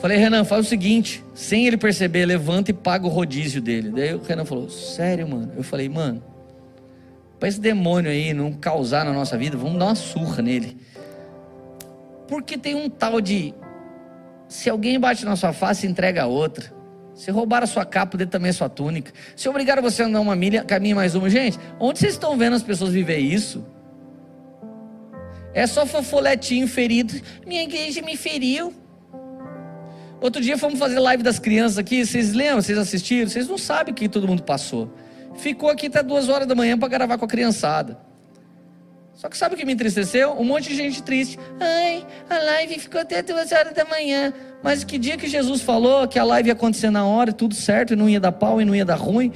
Falei, 0.00 0.16
Renan, 0.16 0.44
faz 0.44 0.66
o 0.66 0.68
seguinte, 0.68 1.24
sem 1.34 1.66
ele 1.66 1.76
perceber, 1.76 2.24
levanta 2.24 2.70
e 2.70 2.74
paga 2.74 3.06
o 3.06 3.08
rodízio 3.08 3.60
dele. 3.60 3.90
Daí 3.90 4.14
o 4.14 4.22
Renan 4.22 4.44
falou, 4.44 4.70
sério, 4.70 5.26
mano? 5.28 5.52
Eu 5.56 5.64
falei, 5.64 5.88
mano, 5.88 6.22
para 7.38 7.48
esse 7.48 7.60
demônio 7.60 8.10
aí 8.10 8.32
não 8.32 8.52
causar 8.52 9.04
na 9.04 9.12
nossa 9.12 9.36
vida, 9.36 9.56
vamos 9.56 9.78
dar 9.78 9.86
uma 9.86 9.94
surra 9.96 10.40
nele. 10.40 10.76
Porque 12.28 12.56
tem 12.56 12.74
um 12.74 12.88
tal 12.88 13.20
de. 13.20 13.54
Se 14.48 14.70
alguém 14.70 15.00
bate 15.00 15.24
na 15.24 15.34
sua 15.34 15.52
face, 15.52 15.86
entrega 15.86 16.22
a 16.22 16.26
outra. 16.26 16.72
Se 17.14 17.30
roubar 17.32 17.64
a 17.64 17.66
sua 17.66 17.84
capa, 17.84 18.16
dê 18.16 18.26
também 18.26 18.50
a 18.50 18.54
sua 18.54 18.68
túnica. 18.68 19.12
Se 19.34 19.48
obrigar 19.48 19.80
você 19.82 20.02
a 20.02 20.06
andar 20.06 20.20
uma 20.20 20.36
milha, 20.36 20.62
caminhe 20.62 20.94
mais 20.94 21.14
uma. 21.16 21.28
Gente, 21.28 21.58
onde 21.80 21.98
vocês 21.98 22.12
estão 22.12 22.36
vendo 22.36 22.54
as 22.54 22.62
pessoas 22.62 22.92
viver 22.92 23.18
isso? 23.18 23.66
É 25.52 25.66
só 25.66 25.84
fofoletinho 25.84 26.68
ferido. 26.68 27.14
Minha 27.44 27.62
igreja 27.64 28.00
me 28.02 28.16
feriu. 28.16 28.72
Outro 30.20 30.42
dia 30.42 30.58
fomos 30.58 30.78
fazer 30.78 30.98
live 30.98 31.22
das 31.22 31.38
crianças 31.38 31.78
aqui. 31.78 32.04
Vocês 32.04 32.32
lembram? 32.32 32.60
Vocês 32.60 32.76
assistiram? 32.76 33.28
Vocês 33.28 33.48
não 33.48 33.58
sabem 33.58 33.92
o 33.92 33.94
que 33.94 34.08
todo 34.08 34.26
mundo 34.26 34.42
passou. 34.42 34.92
Ficou 35.36 35.70
aqui 35.70 35.86
até 35.86 36.02
duas 36.02 36.28
horas 36.28 36.46
da 36.46 36.54
manhã 36.54 36.76
para 36.76 36.88
gravar 36.88 37.18
com 37.18 37.24
a 37.24 37.28
criançada. 37.28 37.98
Só 39.14 39.28
que 39.28 39.36
sabe 39.36 39.54
o 39.54 39.58
que 39.58 39.64
me 39.64 39.72
entristeceu? 39.72 40.32
Um 40.32 40.44
monte 40.44 40.68
de 40.68 40.76
gente 40.76 41.02
triste. 41.02 41.38
Ai, 41.58 42.06
a 42.30 42.38
live 42.38 42.78
ficou 42.78 43.00
até 43.00 43.22
duas 43.22 43.50
horas 43.50 43.72
da 43.74 43.84
manhã. 43.84 44.32
Mas 44.62 44.84
que 44.84 44.98
dia 44.98 45.16
que 45.16 45.26
Jesus 45.26 45.60
falou 45.60 46.06
que 46.06 46.18
a 46.18 46.24
live 46.24 46.48
ia 46.48 46.52
acontecer 46.52 46.90
na 46.90 47.04
hora, 47.04 47.32
tudo 47.32 47.54
certo, 47.54 47.92
e 47.92 47.96
não 47.96 48.08
ia 48.08 48.20
dar 48.20 48.32
pau 48.32 48.60
e 48.60 48.64
não 48.64 48.74
ia 48.74 48.84
dar 48.84 48.96
ruim? 48.96 49.32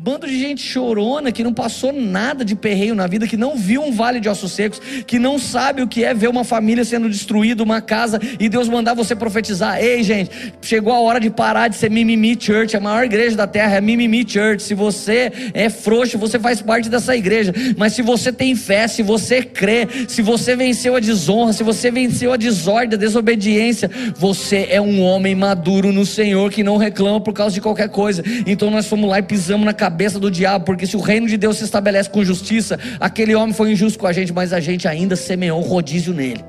Bando 0.00 0.28
de 0.28 0.38
gente 0.38 0.62
chorona 0.62 1.32
que 1.32 1.42
não 1.42 1.52
passou 1.52 1.92
nada 1.92 2.44
de 2.44 2.54
perreio 2.54 2.94
na 2.94 3.08
vida, 3.08 3.26
que 3.26 3.36
não 3.36 3.56
viu 3.56 3.82
um 3.82 3.90
vale 3.90 4.20
de 4.20 4.28
ossos 4.28 4.52
secos, 4.52 4.80
que 5.04 5.18
não 5.18 5.40
sabe 5.40 5.82
o 5.82 5.88
que 5.88 6.04
é 6.04 6.14
ver 6.14 6.28
uma 6.28 6.44
família 6.44 6.84
sendo 6.84 7.08
destruída, 7.08 7.64
uma 7.64 7.80
casa, 7.80 8.20
e 8.38 8.48
Deus 8.48 8.68
mandar 8.68 8.94
você 8.94 9.16
profetizar. 9.16 9.82
Ei, 9.82 10.04
gente, 10.04 10.30
chegou 10.62 10.92
a 10.92 11.00
hora 11.00 11.18
de 11.18 11.28
parar 11.30 11.66
de 11.66 11.74
ser 11.74 11.90
Mimimi 11.90 12.38
Church, 12.40 12.76
a 12.76 12.80
maior 12.80 13.04
igreja 13.04 13.36
da 13.36 13.48
terra 13.48 13.74
é 13.74 13.80
Mimimi 13.80 14.24
Church. 14.24 14.62
Se 14.62 14.72
você 14.72 15.32
é 15.52 15.68
frouxo, 15.68 16.16
você 16.16 16.38
faz 16.38 16.62
parte 16.62 16.88
dessa 16.88 17.16
igreja. 17.16 17.52
Mas 17.76 17.92
se 17.92 18.00
você 18.00 18.32
tem 18.32 18.54
fé, 18.54 18.86
se 18.86 19.02
você 19.02 19.42
crê, 19.42 19.88
se 20.06 20.22
você 20.22 20.54
venceu 20.54 20.94
a 20.94 21.00
desonra, 21.00 21.52
se 21.52 21.64
você 21.64 21.90
venceu 21.90 22.32
a 22.32 22.36
desordem, 22.36 22.94
a 22.94 23.00
desobediência, 23.00 23.90
você 24.16 24.68
é 24.70 24.80
um 24.80 25.02
homem 25.02 25.34
maduro 25.34 25.90
no 25.90 26.06
Senhor 26.06 26.52
que 26.52 26.62
não 26.62 26.76
reclama 26.76 27.20
por 27.20 27.32
causa 27.32 27.52
de 27.52 27.60
qualquer 27.60 27.88
coisa. 27.88 28.22
Então 28.46 28.70
nós 28.70 28.86
fomos 28.86 29.10
lá 29.10 29.18
e 29.18 29.22
pisamos 29.22 29.66
na 29.66 29.72
cabeça 29.72 29.87
cabeça 29.88 30.20
do 30.20 30.30
diabo, 30.30 30.66
porque 30.66 30.86
se 30.86 30.96
o 30.96 31.00
reino 31.00 31.26
de 31.26 31.38
Deus 31.38 31.56
se 31.56 31.64
estabelece 31.64 32.10
com 32.10 32.22
justiça, 32.22 32.78
aquele 33.00 33.34
homem 33.34 33.54
foi 33.54 33.72
injusto 33.72 33.98
com 33.98 34.06
a 34.06 34.12
gente, 34.12 34.32
mas 34.34 34.52
a 34.52 34.60
gente 34.60 34.86
ainda 34.86 35.16
semeou 35.16 35.62
rodízio 35.62 36.12
nele. 36.12 36.44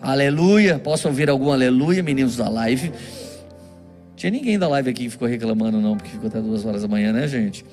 Aleluia. 0.00 0.80
Posso 0.80 1.06
ouvir 1.06 1.30
algum 1.30 1.52
aleluia, 1.52 2.02
meninos 2.02 2.36
da 2.36 2.48
live? 2.48 2.92
Tinha 4.16 4.32
ninguém 4.32 4.58
da 4.58 4.66
live 4.66 4.90
aqui 4.90 5.04
que 5.04 5.10
ficou 5.10 5.28
reclamando, 5.28 5.80
não, 5.80 5.96
porque 5.96 6.10
ficou 6.10 6.28
até 6.28 6.40
duas 6.40 6.66
horas 6.66 6.82
da 6.82 6.88
manhã, 6.88 7.12
né, 7.12 7.28
gente? 7.28 7.64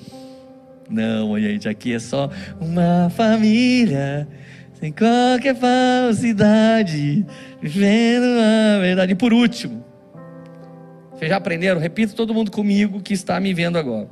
Não, 0.88 1.38
gente, 1.40 1.68
aqui 1.68 1.92
é 1.92 1.98
só 1.98 2.30
uma 2.60 3.10
família, 3.10 4.28
sem 4.78 4.92
qualquer 4.92 5.56
falsidade, 5.56 7.26
vivendo 7.60 8.24
a 8.24 8.80
verdade. 8.80 9.12
E 9.12 9.14
por 9.16 9.32
último, 9.32 9.84
vocês 11.20 11.28
já 11.28 11.36
aprenderam? 11.36 11.78
Repita 11.78 12.14
todo 12.14 12.32
mundo 12.32 12.50
comigo 12.50 13.02
que 13.02 13.12
está 13.12 13.38
me 13.38 13.52
vendo 13.52 13.76
agora. 13.76 14.08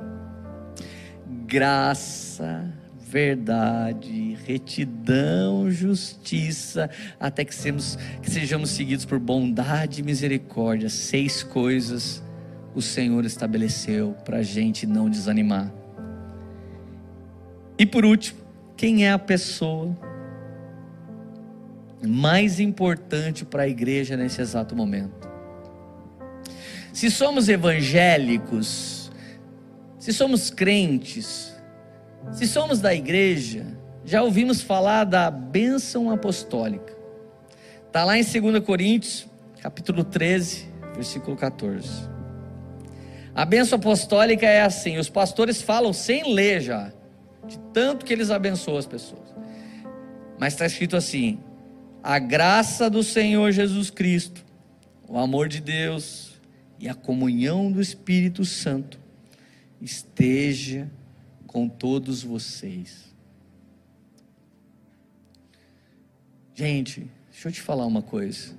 Graça, 1.47 2.71
verdade, 2.99 4.37
retidão, 4.45 5.71
justiça, 5.71 6.87
até 7.19 7.43
que, 7.43 7.55
sejamos, 7.55 7.97
que 8.21 8.29
sejamos 8.29 8.69
seguidos 8.69 9.05
por 9.05 9.17
bondade 9.17 10.01
e 10.01 10.03
misericórdia. 10.03 10.87
Seis 10.87 11.41
coisas 11.41 12.21
o 12.75 12.81
Senhor 12.81 13.25
estabeleceu 13.25 14.15
para 14.23 14.37
a 14.37 14.43
gente 14.43 14.85
não 14.85 15.09
desanimar. 15.09 15.73
E 17.75 17.87
por 17.87 18.05
último, 18.05 18.39
quem 18.77 19.07
é 19.07 19.11
a 19.11 19.17
pessoa 19.17 19.97
mais 22.07 22.59
importante 22.59 23.45
para 23.45 23.63
a 23.63 23.67
igreja 23.67 24.15
nesse 24.15 24.39
exato 24.39 24.75
momento? 24.75 25.18
Se 26.93 27.11
somos 27.11 27.49
evangélicos, 27.49 29.11
se 29.99 30.11
somos 30.11 30.49
crentes, 30.49 31.53
se 32.31 32.47
somos 32.47 32.79
da 32.79 32.93
igreja, 32.93 33.65
já 34.03 34.23
ouvimos 34.23 34.61
falar 34.61 35.03
da 35.03 35.29
bênção 35.29 36.09
apostólica. 36.09 36.97
Está 37.87 38.03
lá 38.03 38.17
em 38.17 38.23
2 38.23 38.63
Coríntios, 38.63 39.27
capítulo 39.61 40.03
13, 40.03 40.67
versículo 40.95 41.35
14. 41.35 42.09
A 43.35 43.45
bênção 43.45 43.77
apostólica 43.77 44.45
é 44.45 44.61
assim: 44.61 44.97
os 44.97 45.09
pastores 45.09 45.61
falam 45.61 45.93
sem 45.93 46.33
ler 46.33 46.61
já, 46.61 46.91
de 47.47 47.59
tanto 47.73 48.05
que 48.05 48.13
eles 48.13 48.31
abençoam 48.31 48.77
as 48.77 48.85
pessoas. 48.85 49.29
Mas 50.39 50.53
está 50.53 50.65
escrito 50.65 50.95
assim: 50.97 51.39
a 52.03 52.19
graça 52.19 52.89
do 52.89 53.03
Senhor 53.03 53.51
Jesus 53.51 53.89
Cristo, 53.89 54.43
o 55.07 55.17
amor 55.17 55.47
de 55.47 55.61
Deus 55.61 56.28
e 56.79 56.87
a 56.87 56.95
comunhão 56.95 57.71
do 57.71 57.81
Espírito 57.81 58.45
Santo 58.45 58.99
esteja 59.81 60.89
com 61.45 61.67
todos 61.67 62.23
vocês. 62.23 63.13
Gente, 66.55 67.09
deixa 67.31 67.49
eu 67.49 67.51
te 67.51 67.61
falar 67.61 67.85
uma 67.85 68.01
coisa. 68.01 68.57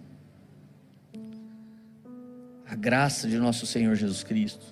A 2.66 2.74
graça 2.74 3.28
de 3.28 3.36
nosso 3.38 3.66
Senhor 3.66 3.94
Jesus 3.96 4.22
Cristo 4.22 4.64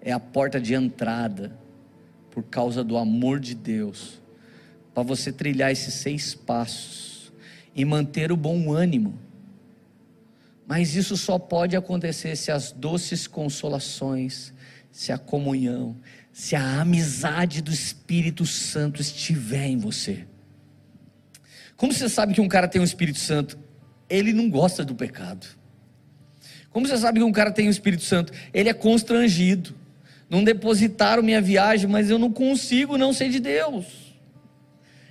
é 0.00 0.12
a 0.12 0.20
porta 0.20 0.60
de 0.60 0.74
entrada 0.74 1.56
por 2.30 2.42
causa 2.44 2.84
do 2.84 2.96
amor 2.96 3.40
de 3.40 3.54
Deus 3.54 4.20
para 4.94 5.02
você 5.02 5.32
trilhar 5.32 5.70
esses 5.70 5.94
seis 5.94 6.34
passos 6.34 7.32
e 7.74 7.84
manter 7.84 8.32
o 8.32 8.36
bom 8.36 8.72
ânimo. 8.72 9.18
Mas 10.70 10.94
isso 10.94 11.16
só 11.16 11.36
pode 11.36 11.74
acontecer 11.74 12.36
se 12.36 12.52
as 12.52 12.70
doces 12.70 13.26
consolações, 13.26 14.54
se 14.92 15.10
a 15.10 15.18
comunhão, 15.18 15.96
se 16.32 16.54
a 16.54 16.80
amizade 16.80 17.60
do 17.60 17.72
Espírito 17.72 18.46
Santo 18.46 19.00
estiver 19.00 19.66
em 19.66 19.76
você. 19.76 20.28
Como 21.76 21.92
você 21.92 22.08
sabe 22.08 22.34
que 22.34 22.40
um 22.40 22.46
cara 22.46 22.68
tem 22.68 22.80
um 22.80 22.84
Espírito 22.84 23.18
Santo? 23.18 23.58
Ele 24.08 24.32
não 24.32 24.48
gosta 24.48 24.84
do 24.84 24.94
pecado. 24.94 25.44
Como 26.70 26.86
você 26.86 26.98
sabe 26.98 27.18
que 27.18 27.24
um 27.24 27.32
cara 27.32 27.50
tem 27.50 27.66
o 27.66 27.72
Espírito 27.72 28.04
Santo? 28.04 28.32
Ele 28.54 28.68
é 28.68 28.72
constrangido. 28.72 29.74
Não 30.28 30.44
depositaram 30.44 31.20
minha 31.20 31.42
viagem, 31.42 31.90
mas 31.90 32.10
eu 32.10 32.18
não 32.18 32.30
consigo 32.30 32.96
não 32.96 33.12
ser 33.12 33.28
de 33.28 33.40
Deus. 33.40 34.09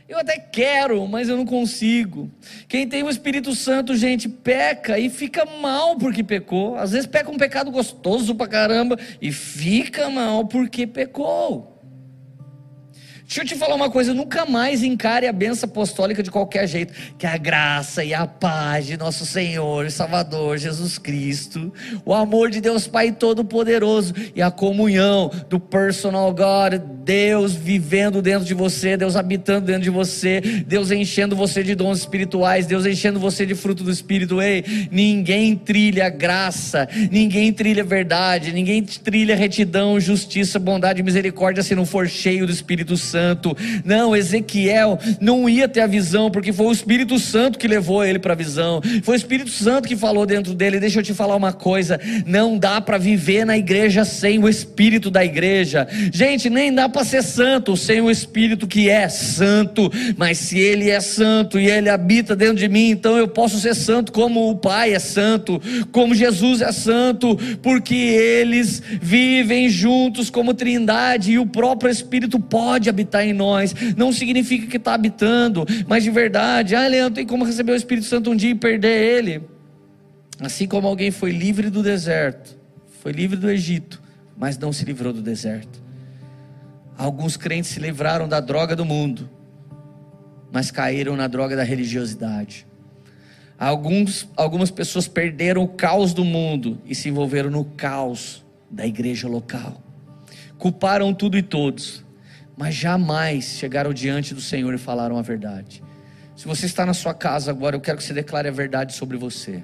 Eu 0.09 0.17
até 0.17 0.39
quero, 0.39 1.07
mas 1.07 1.29
eu 1.29 1.37
não 1.37 1.45
consigo. 1.45 2.31
Quem 2.67 2.87
tem 2.87 3.03
o 3.03 3.09
Espírito 3.11 3.53
Santo, 3.53 3.95
gente, 3.95 4.27
peca 4.27 4.97
e 4.97 5.07
fica 5.07 5.45
mal 5.45 5.97
porque 5.97 6.23
pecou. 6.23 6.75
Às 6.75 6.93
vezes 6.93 7.05
peca 7.05 7.29
um 7.29 7.37
pecado 7.37 7.69
gostoso 7.69 8.33
pra 8.33 8.47
caramba 8.47 8.97
e 9.21 9.31
fica 9.31 10.09
mal 10.09 10.47
porque 10.47 10.87
pecou. 10.87 11.78
Deixa 13.29 13.43
eu 13.43 13.45
te 13.45 13.55
falar 13.55 13.75
uma 13.75 13.91
coisa, 13.91 14.11
nunca 14.11 14.43
mais 14.43 14.81
encare 14.81 15.27
a 15.27 15.31
benção 15.31 15.69
apostólica 15.69 16.23
de 16.23 16.31
qualquer 16.31 16.67
jeito. 16.67 16.91
Que 17.15 17.27
a 17.27 17.37
graça 17.37 18.03
e 18.03 18.11
a 18.11 18.25
paz 18.25 18.87
de 18.87 18.97
nosso 18.97 19.23
Senhor 19.23 19.85
e 19.85 19.91
Salvador 19.91 20.57
Jesus 20.57 20.97
Cristo, 20.97 21.71
o 22.03 22.11
amor 22.11 22.49
de 22.49 22.59
Deus 22.59 22.87
Pai 22.87 23.11
Todo-Poderoso 23.11 24.15
e 24.35 24.41
a 24.41 24.49
comunhão 24.49 25.29
do 25.47 25.59
personal 25.59 26.33
God, 26.33 26.81
Deus 27.03 27.53
vivendo 27.53 28.19
dentro 28.19 28.47
de 28.47 28.55
você, 28.55 28.97
Deus 28.97 29.15
habitando 29.15 29.67
dentro 29.67 29.83
de 29.83 29.91
você, 29.91 30.41
Deus 30.65 30.89
enchendo 30.89 31.35
você 31.35 31.61
de 31.61 31.75
dons 31.75 31.99
espirituais, 31.99 32.65
Deus 32.65 32.83
enchendo 32.87 33.19
você 33.19 33.45
de 33.45 33.53
fruto 33.53 33.83
do 33.83 33.91
Espírito. 33.91 34.41
Ei, 34.41 34.89
ninguém 34.89 35.55
trilha 35.55 36.09
graça, 36.09 36.89
ninguém 37.11 37.53
trilha 37.53 37.83
verdade, 37.83 38.51
ninguém 38.51 38.81
trilha 38.81 39.35
retidão, 39.35 39.99
justiça, 39.99 40.57
bondade 40.57 40.99
e 40.99 41.03
misericórdia 41.03 41.61
se 41.61 41.75
não 41.75 41.85
for 41.85 42.07
cheio 42.07 42.47
do 42.47 42.51
Espírito 42.51 42.97
Santo. 42.97 43.18
Santo. 43.19 43.55
Não, 43.83 44.15
Ezequiel 44.15 44.97
não 45.19 45.49
ia 45.49 45.67
ter 45.67 45.81
a 45.81 45.87
visão, 45.87 46.31
porque 46.31 46.53
foi 46.53 46.67
o 46.67 46.71
Espírito 46.71 47.19
Santo 47.19 47.59
que 47.59 47.67
levou 47.67 48.03
ele 48.03 48.17
para 48.17 48.31
a 48.31 48.35
visão. 48.35 48.81
Foi 49.03 49.15
o 49.15 49.17
Espírito 49.17 49.49
Santo 49.49 49.89
que 49.89 49.95
falou 49.97 50.25
dentro 50.25 50.53
dele. 50.53 50.79
Deixa 50.79 50.99
eu 50.99 51.03
te 51.03 51.13
falar 51.13 51.35
uma 51.35 51.51
coisa: 51.51 51.99
não 52.25 52.57
dá 52.57 52.79
para 52.79 52.97
viver 52.97 53.45
na 53.45 53.57
igreja 53.57 54.05
sem 54.05 54.41
o 54.41 54.47
Espírito 54.47 55.11
da 55.11 55.23
igreja. 55.23 55.85
Gente, 56.13 56.49
nem 56.49 56.73
dá 56.73 56.87
para 56.87 57.03
ser 57.03 57.21
santo 57.21 57.75
sem 57.75 57.99
o 57.99 58.09
Espírito 58.09 58.65
que 58.65 58.89
é 58.89 59.09
santo. 59.09 59.91
Mas 60.15 60.37
se 60.37 60.57
ele 60.57 60.89
é 60.89 61.01
santo 61.01 61.59
e 61.59 61.69
ele 61.69 61.89
habita 61.89 62.37
dentro 62.37 62.55
de 62.55 62.69
mim, 62.69 62.91
então 62.91 63.17
eu 63.17 63.27
posso 63.27 63.59
ser 63.59 63.75
santo 63.75 64.13
como 64.13 64.49
o 64.49 64.55
Pai 64.55 64.93
é 64.93 64.99
santo, 64.99 65.61
como 65.91 66.15
Jesus 66.15 66.61
é 66.61 66.71
santo, 66.71 67.37
porque 67.61 67.95
eles 67.95 68.81
vivem 69.01 69.67
juntos 69.67 70.29
como 70.29 70.53
trindade 70.53 71.33
e 71.33 71.39
o 71.39 71.45
próprio 71.45 71.91
Espírito 71.91 72.39
pode 72.39 72.89
habitar 72.89 73.08
habitar 73.09 73.25
em 73.25 73.33
nós, 73.33 73.73
não 73.97 74.13
significa 74.13 74.67
que 74.67 74.77
está 74.77 74.93
habitando, 74.93 75.65
mas 75.87 76.03
de 76.03 76.11
verdade, 76.11 76.75
ah, 76.75 76.87
Leandro, 76.87 77.15
tem 77.15 77.25
como 77.25 77.43
receber 77.43 77.71
o 77.71 77.75
Espírito 77.75 78.05
Santo 78.05 78.29
um 78.29 78.35
dia 78.35 78.51
e 78.51 78.55
perder 78.55 79.17
ele. 79.17 79.41
Assim 80.39 80.67
como 80.67 80.87
alguém 80.87 81.11
foi 81.11 81.31
livre 81.31 81.69
do 81.69 81.81
deserto, 81.81 82.57
foi 83.01 83.11
livre 83.11 83.35
do 83.35 83.49
Egito, 83.49 84.01
mas 84.37 84.57
não 84.57 84.71
se 84.71 84.85
livrou 84.85 85.11
do 85.11 85.21
deserto. 85.21 85.81
Alguns 86.97 87.35
crentes 87.35 87.71
se 87.71 87.79
livraram 87.79 88.27
da 88.27 88.39
droga 88.39 88.75
do 88.75 88.85
mundo, 88.85 89.29
mas 90.51 90.71
caíram 90.71 91.15
na 91.15 91.27
droga 91.27 91.55
da 91.55 91.63
religiosidade. 91.63 92.65
Alguns, 93.57 94.27
algumas 94.37 94.71
pessoas 94.71 95.07
perderam 95.07 95.63
o 95.63 95.67
caos 95.67 96.13
do 96.13 96.23
mundo 96.23 96.77
e 96.85 96.95
se 96.95 97.09
envolveram 97.09 97.49
no 97.49 97.65
caos 97.65 98.45
da 98.69 98.85
igreja 98.85 99.27
local. 99.27 99.81
Culparam 100.57 101.13
tudo 101.13 101.37
e 101.37 101.41
todos, 101.41 102.03
mas 102.59 102.75
jamais 102.75 103.45
chegaram 103.45 103.93
diante 103.93 104.33
do 104.33 104.41
Senhor 104.41 104.73
e 104.73 104.77
falaram 104.77 105.17
a 105.17 105.21
verdade. 105.21 105.81
Se 106.35 106.45
você 106.45 106.65
está 106.65 106.85
na 106.85 106.93
sua 106.93 107.13
casa 107.13 107.49
agora, 107.49 107.77
eu 107.77 107.79
quero 107.79 107.97
que 107.97 108.03
você 108.03 108.13
declare 108.13 108.49
a 108.49 108.51
verdade 108.51 108.91
sobre 108.91 109.15
você. 109.15 109.63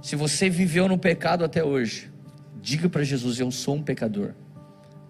Se 0.00 0.14
você 0.14 0.48
viveu 0.48 0.86
no 0.86 0.96
pecado 0.96 1.44
até 1.44 1.64
hoje, 1.64 2.08
diga 2.62 2.88
para 2.88 3.02
Jesus: 3.02 3.40
Eu 3.40 3.50
sou 3.50 3.74
um 3.74 3.82
pecador, 3.82 4.34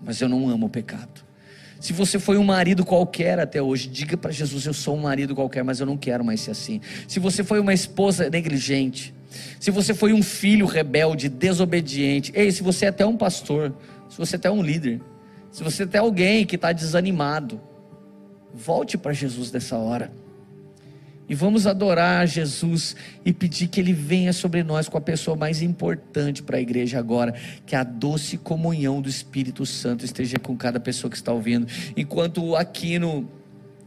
mas 0.02 0.22
eu 0.22 0.28
não 0.28 0.48
amo 0.48 0.68
o 0.68 0.70
pecado. 0.70 1.22
Se 1.78 1.92
você 1.92 2.18
foi 2.18 2.38
um 2.38 2.44
marido 2.44 2.82
qualquer 2.82 3.38
até 3.38 3.60
hoje, 3.60 3.88
diga 3.88 4.16
para 4.16 4.32
Jesus: 4.32 4.64
Eu 4.64 4.72
sou 4.72 4.96
um 4.96 5.02
marido 5.02 5.34
qualquer, 5.34 5.62
mas 5.62 5.80
eu 5.80 5.84
não 5.84 5.98
quero 5.98 6.24
mais 6.24 6.40
ser 6.40 6.52
assim. 6.52 6.80
Se 7.06 7.20
você 7.20 7.44
foi 7.44 7.60
uma 7.60 7.74
esposa 7.74 8.30
negligente, 8.30 9.14
se 9.60 9.70
você 9.70 9.92
foi 9.92 10.14
um 10.14 10.22
filho 10.22 10.64
rebelde, 10.64 11.28
desobediente, 11.28 12.32
ei, 12.34 12.50
se 12.50 12.62
você 12.62 12.86
é 12.86 12.88
até 12.88 13.04
um 13.04 13.18
pastor, 13.18 13.74
se 14.08 14.16
você 14.16 14.36
é 14.36 14.38
até 14.38 14.50
um 14.50 14.62
líder, 14.62 15.02
se 15.56 15.64
você 15.64 15.86
tem 15.86 15.98
alguém 15.98 16.44
que 16.44 16.56
está 16.56 16.70
desanimado, 16.70 17.58
volte 18.52 18.98
para 18.98 19.14
Jesus 19.14 19.50
nessa 19.50 19.78
hora. 19.78 20.12
E 21.26 21.34
vamos 21.34 21.66
adorar 21.66 22.28
Jesus 22.28 22.94
e 23.24 23.32
pedir 23.32 23.68
que 23.68 23.80
Ele 23.80 23.94
venha 23.94 24.34
sobre 24.34 24.62
nós 24.62 24.86
com 24.86 24.98
a 24.98 25.00
pessoa 25.00 25.34
mais 25.34 25.62
importante 25.62 26.42
para 26.42 26.58
a 26.58 26.60
igreja 26.60 26.98
agora, 26.98 27.32
que 27.64 27.74
a 27.74 27.82
doce 27.82 28.36
comunhão 28.36 29.00
do 29.00 29.08
Espírito 29.08 29.64
Santo 29.64 30.04
esteja 30.04 30.38
com 30.38 30.54
cada 30.54 30.78
pessoa 30.78 31.10
que 31.10 31.16
está 31.16 31.32
ouvindo. 31.32 31.66
Enquanto 31.96 32.54
Aquino 32.54 33.26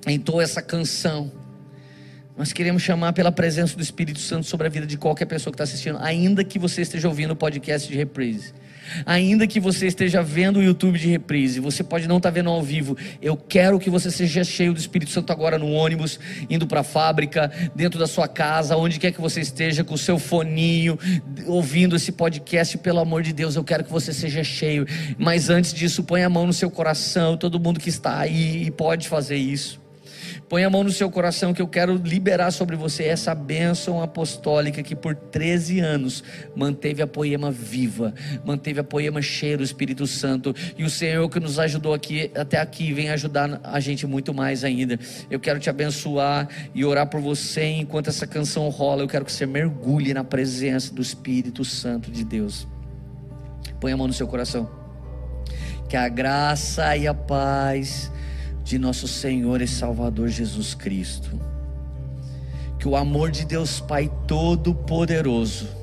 entoa 0.08 0.42
essa 0.42 0.64
canção, 0.64 1.32
nós 2.36 2.52
queremos 2.52 2.82
chamar 2.82 3.14
pela 3.14 3.32
presença 3.32 3.76
do 3.76 3.84
Espírito 3.84 4.18
Santo 4.18 4.48
sobre 4.48 4.66
a 4.66 4.72
vida 4.72 4.88
de 4.88 4.98
qualquer 4.98 5.26
pessoa 5.26 5.52
que 5.52 5.62
está 5.62 5.66
assistindo, 5.66 6.00
ainda 6.02 6.44
que 6.44 6.58
você 6.58 6.82
esteja 6.82 7.08
ouvindo 7.08 7.34
o 7.34 7.36
podcast 7.36 7.88
de 7.88 7.96
reprise. 7.96 8.56
Ainda 9.06 9.48
que 9.48 9.60
você 9.60 9.88
esteja 9.88 10.22
vendo 10.22 10.58
o 10.58 10.64
YouTube 10.64 10.98
de 10.98 11.08
reprise, 11.08 11.60
você 11.60 11.84
pode 11.84 12.08
não 12.08 12.18
estar 12.18 12.30
tá 12.30 12.34
vendo 12.34 12.50
ao 12.50 12.62
vivo. 12.62 12.98
Eu 13.22 13.36
quero 13.36 13.80
que 13.80 13.90
você 13.90 14.12
seja 14.12 14.44
cheio 14.44 14.74
do 14.74 14.80
Espírito 14.80 15.12
Santo 15.12 15.32
agora 15.32 15.58
no 15.58 15.72
ônibus, 15.72 16.20
indo 16.50 16.68
para 16.68 16.82
a 16.82 16.84
fábrica, 16.84 17.52
dentro 17.76 18.00
da 18.00 18.08
sua 18.08 18.28
casa, 18.28 18.76
onde 18.78 19.00
quer 19.00 19.12
que 19.12 19.22
você 19.22 19.42
esteja, 19.42 19.84
com 19.84 19.94
o 19.94 19.98
seu 19.98 20.20
foninho, 20.20 20.98
ouvindo 21.46 21.96
esse 21.96 22.12
podcast. 22.12 22.78
Pelo 22.78 23.00
amor 23.00 23.24
de 23.24 23.34
Deus, 23.34 23.56
eu 23.56 23.64
quero 23.64 23.84
que 23.84 23.92
você 23.92 24.14
seja 24.14 24.44
cheio. 24.44 24.86
Mas 25.18 25.50
antes 25.50 25.74
disso, 25.74 26.04
põe 26.04 26.24
a 26.24 26.30
mão 26.30 26.46
no 26.46 26.54
seu 26.54 26.70
coração. 26.70 27.38
Todo 27.38 27.60
mundo 27.60 27.80
que 27.80 27.90
está 27.90 28.20
aí 28.20 28.72
pode 28.72 29.08
fazer 29.08 29.38
isso. 29.38 29.89
Põe 30.50 30.64
a 30.64 30.70
mão 30.70 30.84
no 30.84 30.90
seu 30.90 31.12
coração 31.12 31.54
que 31.54 31.62
eu 31.62 31.68
quero 31.68 31.96
liberar 31.96 32.50
sobre 32.50 32.76
você 32.76 33.04
essa 33.04 33.36
bênção 33.36 34.02
apostólica 34.02 34.82
que 34.82 34.96
por 34.96 35.14
13 35.14 35.80
anos 35.80 36.24
manteve 36.56 37.04
a 37.04 37.08
poema 37.08 37.52
viva, 37.52 38.16
manteve 38.44 38.80
a 38.80 38.84
poema 38.84 39.22
cheia 39.22 39.56
do 39.56 39.64
Espírito 39.64 40.08
Santo. 40.08 40.56
E 40.76 40.84
o 40.84 40.90
Senhor 40.90 41.30
que 41.30 41.40
nos 41.40 41.60
ajudou 41.60 41.94
aqui 41.94 42.32
até 42.36 42.58
aqui 42.58 42.92
vem 42.92 43.12
ajudar 43.12 43.62
a 43.64 43.80
gente 43.80 44.08
muito 44.08 44.34
mais 44.34 44.64
ainda. 44.64 45.00
Eu 45.30 45.40
quero 45.40 45.60
te 45.60 45.70
abençoar 45.70 46.50
e 46.74 46.84
orar 46.84 47.06
por 47.06 47.22
você 47.22 47.66
enquanto 47.66 48.08
essa 48.08 48.26
canção 48.26 48.68
rola. 48.70 49.04
Eu 49.04 49.08
quero 49.08 49.26
que 49.26 49.32
você 49.32 49.46
mergulhe 49.46 50.16
na 50.16 50.24
presença 50.24 50.92
do 50.92 51.02
Espírito 51.02 51.64
Santo 51.64 52.10
de 52.10 52.24
Deus. 52.24 52.68
Põe 53.80 53.92
a 53.92 53.98
mão 53.98 54.08
no 54.08 54.14
seu 54.14 54.28
coração. 54.28 54.68
Que 55.88 55.96
a 55.96 56.10
graça 56.10 56.98
e 56.98 57.06
a 57.06 57.14
paz 57.14 58.12
de 58.70 58.78
nosso 58.78 59.08
Senhor 59.08 59.64
e 59.64 59.68
Salvador 59.68 60.28
Jesus 60.30 60.76
Cristo. 60.76 61.42
Que 62.78 62.88
o 62.88 62.96
amor 62.96 63.32
de 63.32 63.44
Deus 63.44 63.80
Pai 63.80 64.12
Todo-Poderoso 64.28 65.79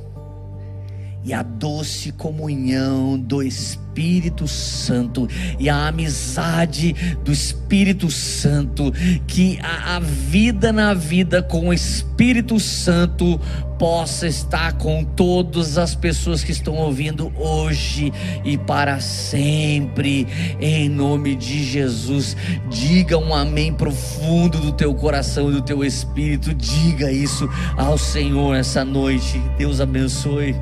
e 1.27 1.35
a 1.35 1.43
doce 1.43 2.13
comunhão 2.13 3.19
do 3.19 3.43
Espírito 3.43 4.47
Santo 4.47 5.27
e 5.59 5.69
a 5.69 5.89
amizade 5.89 6.95
do 7.25 7.33
Espírito 7.33 8.09
Santo, 8.09 8.93
que 9.27 9.59
a, 9.61 9.97
a 9.97 10.01
vida 10.01 10.73
na 10.73 10.95
vida 10.95 11.43
com 11.43 11.69
o 11.69 11.75
Espírito 11.75 12.61
Santo 12.61 13.41
possa 13.77 14.29
estar 14.29 14.75
com 14.75 15.03
todas 15.03 15.77
as 15.77 15.97
pessoas 15.97 16.45
que 16.45 16.53
estão 16.53 16.75
ouvindo 16.75 17.33
hoje 17.37 18.13
e 18.45 18.57
para 18.57 19.01
sempre, 19.01 20.29
em 20.61 20.89
nome 20.89 21.35
de 21.35 21.65
Jesus. 21.65 22.37
Diga 22.71 23.19
um 23.19 23.35
amém 23.35 23.75
profundo 23.75 24.61
do 24.61 24.71
teu 24.71 24.95
coração 24.95 25.51
e 25.51 25.55
do 25.55 25.63
teu 25.63 25.85
espírito, 25.85 26.55
diga 26.55 27.11
isso 27.11 27.49
ao 27.77 27.99
Senhor 27.99 28.55
essa 28.55 28.85
noite. 28.85 29.43
Deus 29.59 29.81
abençoe. 29.81 30.55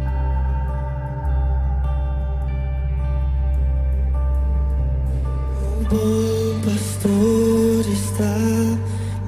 Bom 5.88 6.60
pastor 6.64 7.84
está 7.92 8.36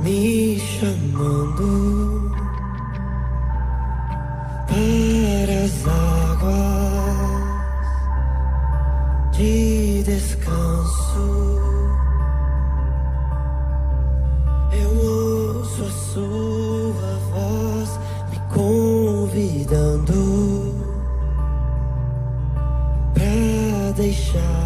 me 0.02 0.58
chamando 0.58 2.30
para 4.68 5.64
as 5.64 5.86
águas 5.86 7.16
de 9.32 10.02
descanso. 10.04 11.60
Eu 14.72 14.90
ouço 14.96 15.82
a 15.82 15.90
sua 16.12 17.10
voz 17.30 17.90
me 18.30 18.38
convidando 18.54 20.20
para 23.14 23.92
deixar. 23.96 24.65